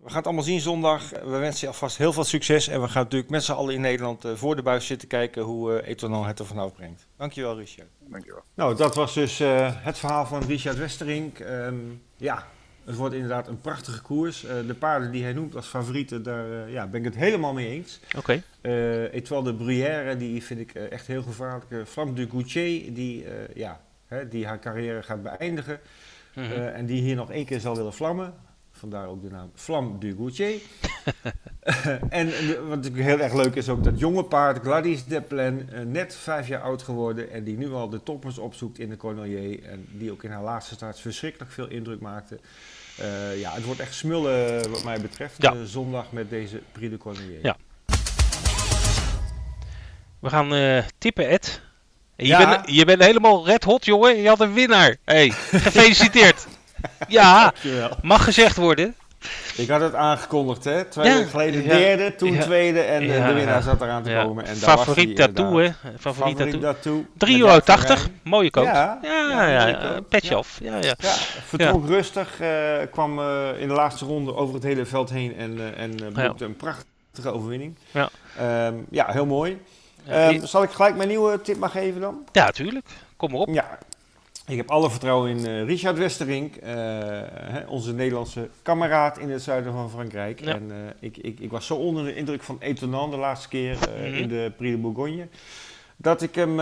We 0.03 0.07
gaan 0.07 0.17
het 0.17 0.25
allemaal 0.25 0.43
zien 0.43 0.59
zondag. 0.59 1.09
We 1.09 1.37
wensen 1.37 1.59
je 1.59 1.67
alvast 1.67 1.97
heel 1.97 2.13
veel 2.13 2.23
succes. 2.23 2.67
En 2.67 2.81
we 2.81 2.87
gaan 2.87 3.03
natuurlijk 3.03 3.31
met 3.31 3.43
z'n 3.43 3.51
allen 3.51 3.73
in 3.73 3.81
Nederland 3.81 4.25
uh, 4.25 4.31
voor 4.35 4.55
de 4.55 4.61
buis 4.61 4.85
zitten 4.85 5.07
kijken 5.07 5.43
hoe 5.43 5.81
uh, 5.81 5.87
Etonal 5.87 6.25
het 6.25 6.39
er 6.39 6.45
vanaf 6.45 6.73
brengt. 6.73 7.07
Dankjewel, 7.17 7.57
Richard. 7.57 7.87
Dankjewel. 7.99 8.43
Nou, 8.53 8.75
dat 8.75 8.95
was 8.95 9.13
dus 9.13 9.41
uh, 9.41 9.71
het 9.75 9.97
verhaal 9.97 10.25
van 10.25 10.43
Richard 10.43 10.77
Westerink. 10.77 11.39
Um, 11.39 12.01
ja, 12.17 12.47
het 12.85 12.95
wordt 12.95 13.13
inderdaad 13.13 13.47
een 13.47 13.61
prachtige 13.61 14.01
koers. 14.01 14.41
de 14.41 14.75
paarden 14.79 15.11
die 15.11 15.23
hij 15.23 15.33
noemt 15.33 15.55
als 15.55 15.67
favorieten, 15.67 16.23
daar 16.23 16.69
ja, 16.69 16.87
ben 16.87 16.99
ik 16.99 17.05
het 17.05 17.15
helemaal 17.15 17.53
mee 17.53 17.67
eens. 17.67 17.99
Oké. 18.17 18.41
Okay. 18.61 19.09
Etoile 19.09 19.43
de 19.43 19.53
Bruyère, 19.53 20.17
die 20.17 20.43
vind 20.43 20.59
ik 20.59 20.73
echt 20.73 21.07
heel 21.07 21.23
gevaarlijk. 21.23 21.87
Flamme 21.87 22.13
du 22.13 22.29
Goutier, 22.29 22.93
die, 22.93 23.25
ja, 23.53 23.81
hè, 24.05 24.27
die 24.27 24.45
haar 24.45 24.59
carrière 24.59 25.03
gaat 25.03 25.23
beëindigen. 25.23 25.79
Mm 26.33 26.43
-hmm. 26.43 26.67
en 26.67 26.85
die 26.85 27.01
hier 27.01 27.15
nog 27.15 27.31
één 27.31 27.45
keer 27.45 27.59
zal 27.59 27.75
willen 27.75 27.93
vlammen. 27.93 28.33
Vandaar 28.77 29.07
ook 29.07 29.21
de 29.21 29.29
naam 29.29 29.51
Flam 29.53 29.99
du 29.99 30.15
Goutier. 30.15 30.61
en 32.09 32.27
wat 32.67 32.75
natuurlijk 32.75 33.03
heel 33.03 33.19
erg 33.19 33.33
leuk 33.33 33.55
is 33.55 33.69
ook 33.69 33.83
dat 33.83 33.99
jonge 33.99 34.23
paard 34.23 34.61
Gladys 34.61 35.05
Deplen, 35.05 35.69
uh, 35.73 35.79
net 35.79 36.15
vijf 36.15 36.47
jaar 36.47 36.61
oud 36.61 36.81
geworden 36.81 37.31
en 37.31 37.43
die 37.43 37.57
nu 37.57 37.71
al 37.71 37.89
de 37.89 38.03
toppers 38.03 38.37
opzoekt 38.37 38.79
in 38.79 38.89
de 38.89 38.97
Cornelier 38.97 39.63
en 39.63 39.87
die 39.91 40.11
ook 40.11 40.23
in 40.23 40.31
haar 40.31 40.43
laatste 40.43 40.73
start 40.73 40.99
verschrikkelijk 40.99 41.51
veel 41.51 41.67
indruk 41.67 41.99
maakte. 41.99 42.39
Uh, 42.99 43.39
ja, 43.39 43.53
het 43.53 43.65
wordt 43.65 43.79
echt 43.79 43.93
smullen 43.93 44.69
wat 44.69 44.83
mij 44.83 45.01
betreft 45.01 45.41
ja. 45.41 45.53
uh, 45.53 45.61
zondag 45.63 46.11
met 46.11 46.29
deze 46.29 46.61
Prix 46.71 46.91
de 46.91 46.97
Cornelier. 46.97 47.39
Ja. 47.41 47.57
We 50.19 50.29
gaan 50.29 50.83
tippen, 50.97 51.29
Ed. 51.29 51.61
Je, 52.15 52.27
ja. 52.27 52.49
bent, 52.49 52.75
je 52.75 52.85
bent 52.85 53.03
helemaal 53.03 53.45
red 53.45 53.63
hot, 53.63 53.85
jongen. 53.85 54.17
Je 54.17 54.27
had 54.27 54.39
een 54.39 54.53
winnaar. 54.53 54.95
Hey, 55.05 55.29
gefeliciteerd. 55.29 56.47
Ja, 57.07 57.53
mag 58.01 58.23
gezegd 58.23 58.57
worden. 58.57 58.95
Ik 59.55 59.69
had 59.69 59.81
het 59.81 59.93
aangekondigd, 59.93 60.63
hè? 60.63 60.85
Twee 60.85 61.13
weken 61.13 61.29
geleden 61.29 61.63
derde, 61.63 62.15
toen 62.15 62.39
tweede 62.39 62.79
en 62.79 63.07
de 63.07 63.33
winnaar 63.33 63.61
zat 63.61 63.81
eraan 63.81 64.03
te 64.03 64.21
komen. 64.23 64.45
En 64.45 64.55
Favoriet 64.55 65.17
daartoe, 65.17 65.61
hè? 65.61 65.71
Favoriet, 65.99 66.61
daartoe. 66.61 67.03
3,80 67.03 67.27
euro, 67.27 67.59
mooie 68.23 68.49
koop. 68.49 68.63
Ja, 68.63 68.99
ja, 69.01 69.47
ja, 69.47 69.99
petje 70.09 70.37
off. 70.37 70.59
Ja, 70.61 70.77
ja. 70.77 70.95
vertrok 71.45 71.87
rustig, 71.87 72.41
uh, 72.41 72.49
kwam 72.91 73.19
uh, 73.19 73.47
in 73.59 73.67
de 73.67 73.73
laatste 73.73 74.05
ronde 74.05 74.35
over 74.35 74.53
het 74.53 74.63
hele 74.63 74.85
veld 74.85 75.09
heen 75.09 75.35
en, 75.37 75.75
en 75.77 76.13
boekte 76.13 76.45
een 76.45 76.55
prachtige 76.55 77.31
overwinning. 77.31 77.75
Ja, 77.91 78.09
um, 78.67 78.85
ja 78.89 79.05
heel 79.11 79.25
mooi. 79.25 79.61
Um, 80.11 80.45
zal 80.45 80.63
ik 80.63 80.69
gelijk 80.69 80.95
mijn 80.95 81.09
nieuwe 81.09 81.41
tip 81.41 81.57
maar 81.57 81.69
geven 81.69 82.01
dan? 82.01 82.23
Ja, 82.31 82.51
tuurlijk. 82.51 82.85
Kom 83.17 83.31
maar 83.31 83.39
op. 83.39 83.49
Ja, 83.49 83.77
ik 84.47 84.57
heb 84.57 84.71
alle 84.71 84.89
vertrouwen 84.89 85.29
in 85.29 85.49
uh, 85.49 85.63
Richard 85.63 85.97
Westerink, 85.97 86.55
uh, 86.55 86.61
hè, 87.33 87.65
onze 87.67 87.93
Nederlandse 87.93 88.49
kameraad 88.61 89.17
in 89.17 89.29
het 89.29 89.41
zuiden 89.41 89.73
van 89.73 89.89
Frankrijk. 89.89 90.43
Ja. 90.43 90.53
En 90.53 90.69
uh, 90.69 90.75
ik, 90.99 91.17
ik, 91.17 91.39
ik, 91.39 91.51
was 91.51 91.65
zo 91.65 91.75
onder 91.75 92.03
de 92.03 92.15
indruk 92.15 92.43
van 92.43 92.57
Etonan 92.59 93.11
de 93.11 93.17
laatste 93.17 93.47
keer 93.47 93.75
mm 93.75 94.03
-hmm. 94.03 94.13
in 94.13 94.27
de 94.27 94.51
Prix 94.57 94.75
de 94.75 94.81
Bourgogne. 94.81 95.27
Dat 95.99 96.21
ik 96.21 96.35
hem 96.35 96.59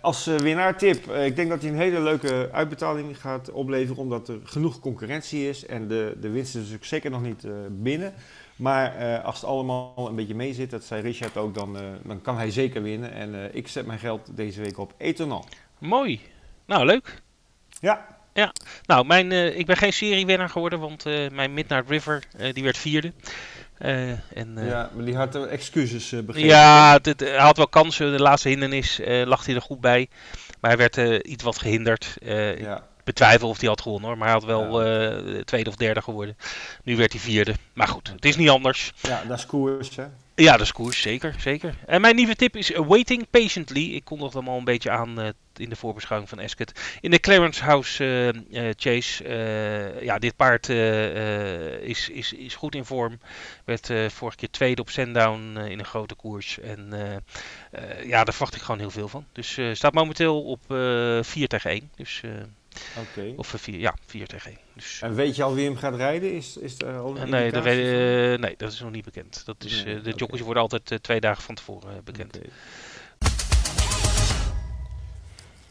als 0.00 0.24
winnaar 0.24 0.78
tip. 0.78 1.10
ik 1.10 1.36
denk 1.36 1.48
dat 1.48 1.62
hij 1.62 1.70
een 1.70 1.76
hele 1.76 2.00
leuke 2.00 2.48
uitbetaling 2.52 3.20
gaat 3.20 3.50
opleveren, 3.50 4.02
omdat 4.02 4.28
er 4.28 4.38
genoeg 4.44 4.80
concurrentie 4.80 5.48
is. 5.48 5.66
En 5.66 5.88
de, 5.88 6.16
de 6.20 6.28
winst 6.28 6.48
is 6.48 6.54
natuurlijk 6.54 6.84
zeker 6.84 7.10
nog 7.10 7.22
niet 7.22 7.46
binnen. 7.70 8.14
Maar 8.56 9.20
als 9.22 9.34
het 9.34 9.44
allemaal 9.44 10.08
een 10.08 10.14
beetje 10.14 10.34
mee 10.34 10.54
zit, 10.54 10.70
dat 10.70 10.84
zei 10.84 11.02
Richard 11.02 11.36
ook, 11.36 11.54
dan, 11.54 11.76
dan 12.02 12.20
kan 12.22 12.36
hij 12.36 12.50
zeker 12.50 12.82
winnen. 12.82 13.12
En 13.12 13.54
ik 13.54 13.68
zet 13.68 13.86
mijn 13.86 13.98
geld 13.98 14.36
deze 14.36 14.60
week 14.60 14.78
op 14.78 14.94
Etonan. 14.96 15.44
Mooi. 15.78 16.20
Nou, 16.66 16.84
leuk. 16.84 17.22
Ja. 17.84 18.06
Ja, 18.32 18.52
nou, 18.86 19.06
mijn, 19.06 19.30
uh, 19.30 19.58
ik 19.58 19.66
ben 19.66 19.76
geen 19.76 19.92
seriewinnaar 19.92 20.48
geworden, 20.48 20.80
want 20.80 21.06
uh, 21.06 21.30
mijn 21.30 21.54
Midnight 21.54 21.90
River, 21.90 22.22
uh, 22.40 22.52
die 22.52 22.62
werd 22.62 22.78
vierde. 22.78 23.12
en, 23.78 24.54
ja, 24.54 24.90
maar 24.94 25.04
die 25.04 25.16
had 25.16 25.46
excuses 25.46 26.10
begrepen. 26.10 26.48
Ja, 26.48 26.98
het, 27.02 27.20
hij 27.20 27.38
had 27.38 27.56
wel 27.56 27.68
kansen. 27.68 28.12
De 28.12 28.22
laatste 28.22 28.48
hindernis 28.48 29.00
lag 29.04 29.46
hij 29.46 29.54
er 29.54 29.60
goed 29.62 29.80
bij. 29.80 30.08
Maar 30.60 30.76
hij 30.76 30.90
werd 30.90 31.24
iets 31.26 31.42
wat 31.42 31.58
gehinderd. 31.58 32.16
ja. 32.58 32.86
betwijfel 33.04 33.48
of 33.48 33.60
hij 33.60 33.68
had 33.68 33.80
gewonnen 33.80 34.08
hoor. 34.08 34.18
Maar 34.18 34.28
hij 34.28 34.36
had 34.36 34.44
wel 34.44 34.82
eh, 34.82 35.40
tweede 35.40 35.70
of 35.70 35.76
derde 35.76 36.02
geworden. 36.02 36.36
Nu 36.82 36.96
werd 36.96 37.12
hij 37.12 37.20
vierde. 37.20 37.54
Maar 37.72 37.88
goed, 37.88 38.08
het 38.08 38.24
is 38.24 38.36
niet 38.36 38.48
anders. 38.48 38.92
Ja, 39.00 39.22
dat 39.28 39.38
is 39.38 39.46
koers, 39.46 39.96
hè? 39.96 40.04
Ja, 40.36 40.52
dat 40.52 40.60
is 40.60 40.72
koers, 40.72 41.00
zeker, 41.00 41.34
zeker. 41.38 41.74
En 41.86 42.00
mijn 42.00 42.16
nieuwe 42.16 42.36
tip 42.36 42.56
is 42.56 42.70
Waiting 42.70 43.26
Patiently. 43.30 43.94
Ik 43.94 44.04
kondigde 44.04 44.38
hem 44.38 44.48
al 44.48 44.58
een 44.58 44.64
beetje 44.64 44.90
aan 44.90 45.20
uh, 45.20 45.28
in 45.56 45.68
de 45.68 45.76
voorbeschouwing 45.76 46.30
van 46.30 46.38
Esket. 46.38 46.98
In 47.00 47.10
de 47.10 47.20
Clarence 47.20 47.64
House 47.64 48.04
uh, 48.50 48.70
Chase. 48.76 49.24
ja, 50.00 50.18
dit 50.18 50.36
paard 50.36 50.68
is, 50.68 52.08
is, 52.08 52.32
is 52.32 52.54
goed 52.54 52.74
in 52.74 52.84
vorm. 52.84 53.18
Werd 53.64 53.92
vorige 54.08 54.36
keer 54.36 54.50
tweede 54.50 54.80
op 54.80 54.90
Sandown 54.90 55.58
in 55.58 55.78
een 55.78 55.84
grote 55.84 56.14
koers. 56.14 56.58
En 56.58 56.92
ja, 58.04 58.24
daar 58.24 58.34
verwacht 58.34 58.54
ik 58.54 58.62
gewoon 58.62 58.80
heel 58.80 58.90
veel 58.90 59.08
van. 59.08 59.24
Dus 59.32 59.58
staat 59.72 59.94
momenteel 59.94 60.42
op 60.42 60.60
4 60.66 61.48
tegen 61.48 61.70
1. 61.70 61.90
Dus... 61.96 62.22
Okay. 63.10 63.34
Of 63.36 63.54
vier, 63.56 63.78
ja, 63.78 63.94
4 64.06 64.26
tegen 64.26 64.50
1. 64.50 64.58
Dus, 64.74 65.00
en 65.02 65.14
weet 65.14 65.36
je 65.36 65.42
al 65.42 65.54
wie 65.54 65.64
hem 65.64 65.76
gaat 65.76 65.96
rijden? 65.96 66.32
Is, 66.32 66.56
is 66.56 66.78
er 66.78 66.98
al 66.98 67.18
een 67.18 67.30
nee, 67.30 67.50
dat 67.50 67.66
uh, 67.66 67.72
nee, 68.38 68.54
dat 68.56 68.72
is 68.72 68.80
nog 68.80 68.90
niet 68.90 69.04
bekend. 69.04 69.42
Dat 69.44 69.56
is, 69.64 69.84
nee, 69.84 69.94
uh, 69.94 70.02
de 70.02 70.08
okay. 70.08 70.12
jockeys 70.12 70.40
worden 70.40 70.62
altijd 70.62 70.90
uh, 70.90 70.98
twee 70.98 71.20
dagen 71.20 71.42
van 71.42 71.54
tevoren 71.54 72.04
bekend. 72.04 72.36
Okay. 72.36 72.50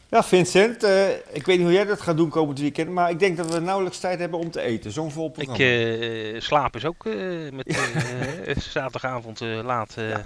Ja, 0.10 0.24
Vincent, 0.24 0.84
ik 1.32 1.46
weet 1.46 1.58
niet 1.58 1.62
hoe 1.62 1.72
jij 1.72 1.86
dat 1.86 2.02
gaat 2.02 2.18
doen 2.18 2.30
komend 2.30 2.60
weekend, 2.60 2.90
maar 2.90 3.10
ik 3.10 3.20
denk 3.20 3.38
dat 3.38 3.54
we 3.54 3.60
nauwelijks 3.60 4.00
tijd 4.00 4.20
hebben 4.20 4.40
om 4.40 4.52
te 4.52 4.62
eten. 4.62 4.92
Zo'n 4.92 5.12
vol 5.12 5.30
programma. 5.30 5.66
Ik 5.66 6.42
slaap 6.42 6.76
is 6.76 6.86
ook 6.86 7.06
met 7.52 7.78
zaterdagavond 8.70 9.40
laat. 9.40 9.94
Ja. 9.96 10.26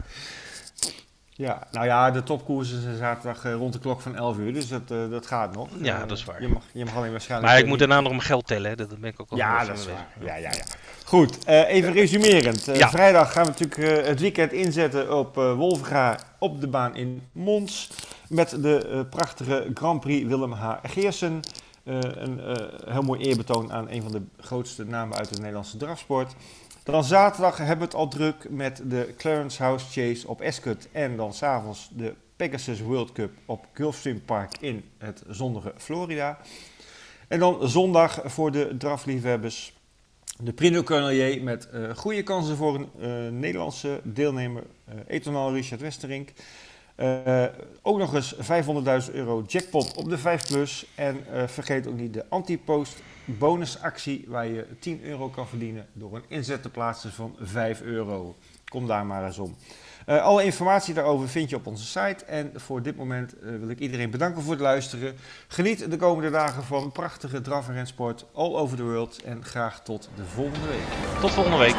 Ja, 1.38 1.68
nou 1.72 1.86
ja, 1.86 2.12
de 2.12 2.24
topkoersen 2.24 2.82
zijn 2.82 2.98
zaterdag 2.98 3.46
uh, 3.46 3.54
rond 3.54 3.74
de 3.74 3.80
klok 3.80 4.02
van 4.02 4.16
11 4.16 4.38
uur, 4.38 4.54
dus 4.54 4.68
dat, 4.68 4.82
uh, 4.92 5.10
dat 5.10 5.28
gaat 5.28 5.56
nog. 5.56 5.70
Ja, 5.82 6.06
dat 6.06 6.18
is 6.18 6.24
waar. 6.24 6.42
Je 6.42 6.48
mag, 6.48 6.64
je 6.72 6.86
mag 6.86 6.96
alleen 6.96 7.12
waarschijnlijk... 7.12 7.52
Maar 7.52 7.62
ik 7.62 7.68
moet 7.68 7.80
daarna 7.80 8.00
nog 8.00 8.12
mijn 8.12 8.24
geld 8.24 8.48
tellen, 8.48 8.70
hè. 8.70 8.76
dat 8.76 9.00
ben 9.00 9.10
ik 9.10 9.22
ook 9.22 9.30
al 9.30 9.38
Ja, 9.38 9.66
dat 9.66 9.78
is 9.78 9.86
waar. 9.86 10.08
Ja, 10.20 10.36
ja, 10.36 10.52
ja. 10.52 10.64
Goed, 11.06 11.48
uh, 11.48 11.70
even 11.70 11.94
resumerend. 11.94 12.66
Ja. 12.66 12.90
Vrijdag 12.90 13.32
gaan 13.32 13.46
we 13.46 13.50
natuurlijk 13.50 14.08
het 14.08 14.20
weekend 14.20 14.52
inzetten 14.52 15.18
op 15.18 15.36
Wolfga 15.36 16.20
op 16.40 16.62
de 16.62 16.68
baan 16.68 16.96
in 16.96 17.22
Mons. 17.32 17.90
Met 18.30 18.50
de 18.50 19.06
prachtige 19.10 19.72
Grand 19.74 20.00
Prix 20.00 20.28
Willem 20.28 20.52
H. 20.52 20.74
Geersen. 20.84 21.40
een 21.84 22.42
heel 22.86 23.02
mooi 23.02 23.22
eerbetoon 23.22 23.74
aan 23.74 23.90
een 23.90 24.02
van 24.02 24.12
de 24.12 24.22
grootste 24.40 24.86
namen 24.86 25.18
uit 25.18 25.30
de 25.30 25.40
Nederlandse 25.40 25.78
drafsport. 25.78 26.36
Dan 26.88 27.04
zaterdag 27.04 27.58
hebben 27.58 27.78
we 27.78 27.84
het 27.84 27.94
al 27.94 28.08
druk 28.08 28.50
met 28.50 28.82
de 28.86 29.14
Clarence 29.18 29.64
House 29.64 29.86
Chase 29.86 30.28
op 30.28 30.42
Ascot. 30.42 30.88
En 30.92 31.18
dan 31.18 31.34
s'avonds 31.34 31.90
de 31.96 32.14
Pegasus 32.36 32.82
World 32.82 33.12
Cup 33.12 33.32
op 33.46 33.66
Gulfstream 33.74 34.22
Park 34.26 34.58
in 34.60 34.84
het 34.98 35.24
zonnige 35.28 35.74
Florida. 35.78 36.38
En 37.28 37.40
dan 37.40 37.70
zondag 37.70 38.22
voor 38.26 38.52
de 38.52 38.76
drafliefhebbers 38.78 39.74
de 40.40 40.54
Prino 40.54 40.84
Cornelier 40.84 41.44
met 41.44 41.68
uh, 41.74 41.96
goede 41.96 42.24
kansen 42.24 42.56
voor 42.56 42.76
een 42.76 42.90
uh, 43.00 43.40
Nederlandse 43.40 44.00
deelnemer, 44.04 44.64
uh, 44.90 44.96
Etonal 45.08 45.54
Richard 45.54 45.82
Westerink. 45.82 46.34
Eh, 46.98 47.43
ook 47.82 47.98
nog 47.98 48.14
eens 48.14 48.36
500.000 48.36 49.14
euro 49.14 49.43
jackpot 49.48 49.95
op 49.95 50.10
de 50.10 50.18
5 50.18 50.48
Plus. 50.48 50.86
En 50.95 51.26
eh, 51.32 51.48
vergeet 51.48 51.88
ook 51.88 51.98
niet 51.98 52.14
de 52.14 52.26
anti-post 52.30 52.95
bonusactie 53.26 54.26
waar 54.28 54.48
je 54.48 54.66
10 54.80 55.04
euro 55.04 55.30
kan 55.30 55.48
verdienen 55.48 55.86
door 55.93 56.16
een 56.16 56.24
inzet 56.28 56.62
te 56.62 56.70
plaatsen 56.70 57.12
van 57.12 57.36
5 57.41 57.82
euro. 57.82 58.36
Kom 58.70 58.88
daar 58.88 59.06
maar 59.06 59.26
eens 59.26 59.38
om. 59.38 59.56
Eh, 60.06 60.22
alle 60.22 60.43
informatie 60.43 60.93
daarover 60.93 61.30
vind 61.30 61.50
je 61.50 61.56
op 61.56 61.68
onze 61.68 61.86
site. 61.86 62.26
En 62.26 62.52
voor 62.56 62.82
dit 62.82 62.98
moment 62.98 63.34
wil 63.41 63.70
ik 63.70 63.80
iedereen 63.80 64.10
bedanken 64.10 64.41
voor 64.41 64.52
het 64.52 64.62
luisteren. 64.62 65.16
Geniet 65.48 65.91
de 65.91 65.98
komende 65.98 66.30
dagen 66.30 66.64
van 66.64 66.91
prachtige 66.91 67.41
draf 67.41 67.68
en 67.68 67.74
rensport 67.74 68.26
all 68.34 68.56
over 68.56 68.78
the 68.78 68.84
world. 68.84 69.22
En 69.24 69.43
graag 69.43 69.84
tot 69.84 70.10
de 70.16 70.26
volgende 70.26 70.68
week. 70.68 70.88
Tot 71.22 71.32
volgende 71.32 71.58
week. 71.58 71.76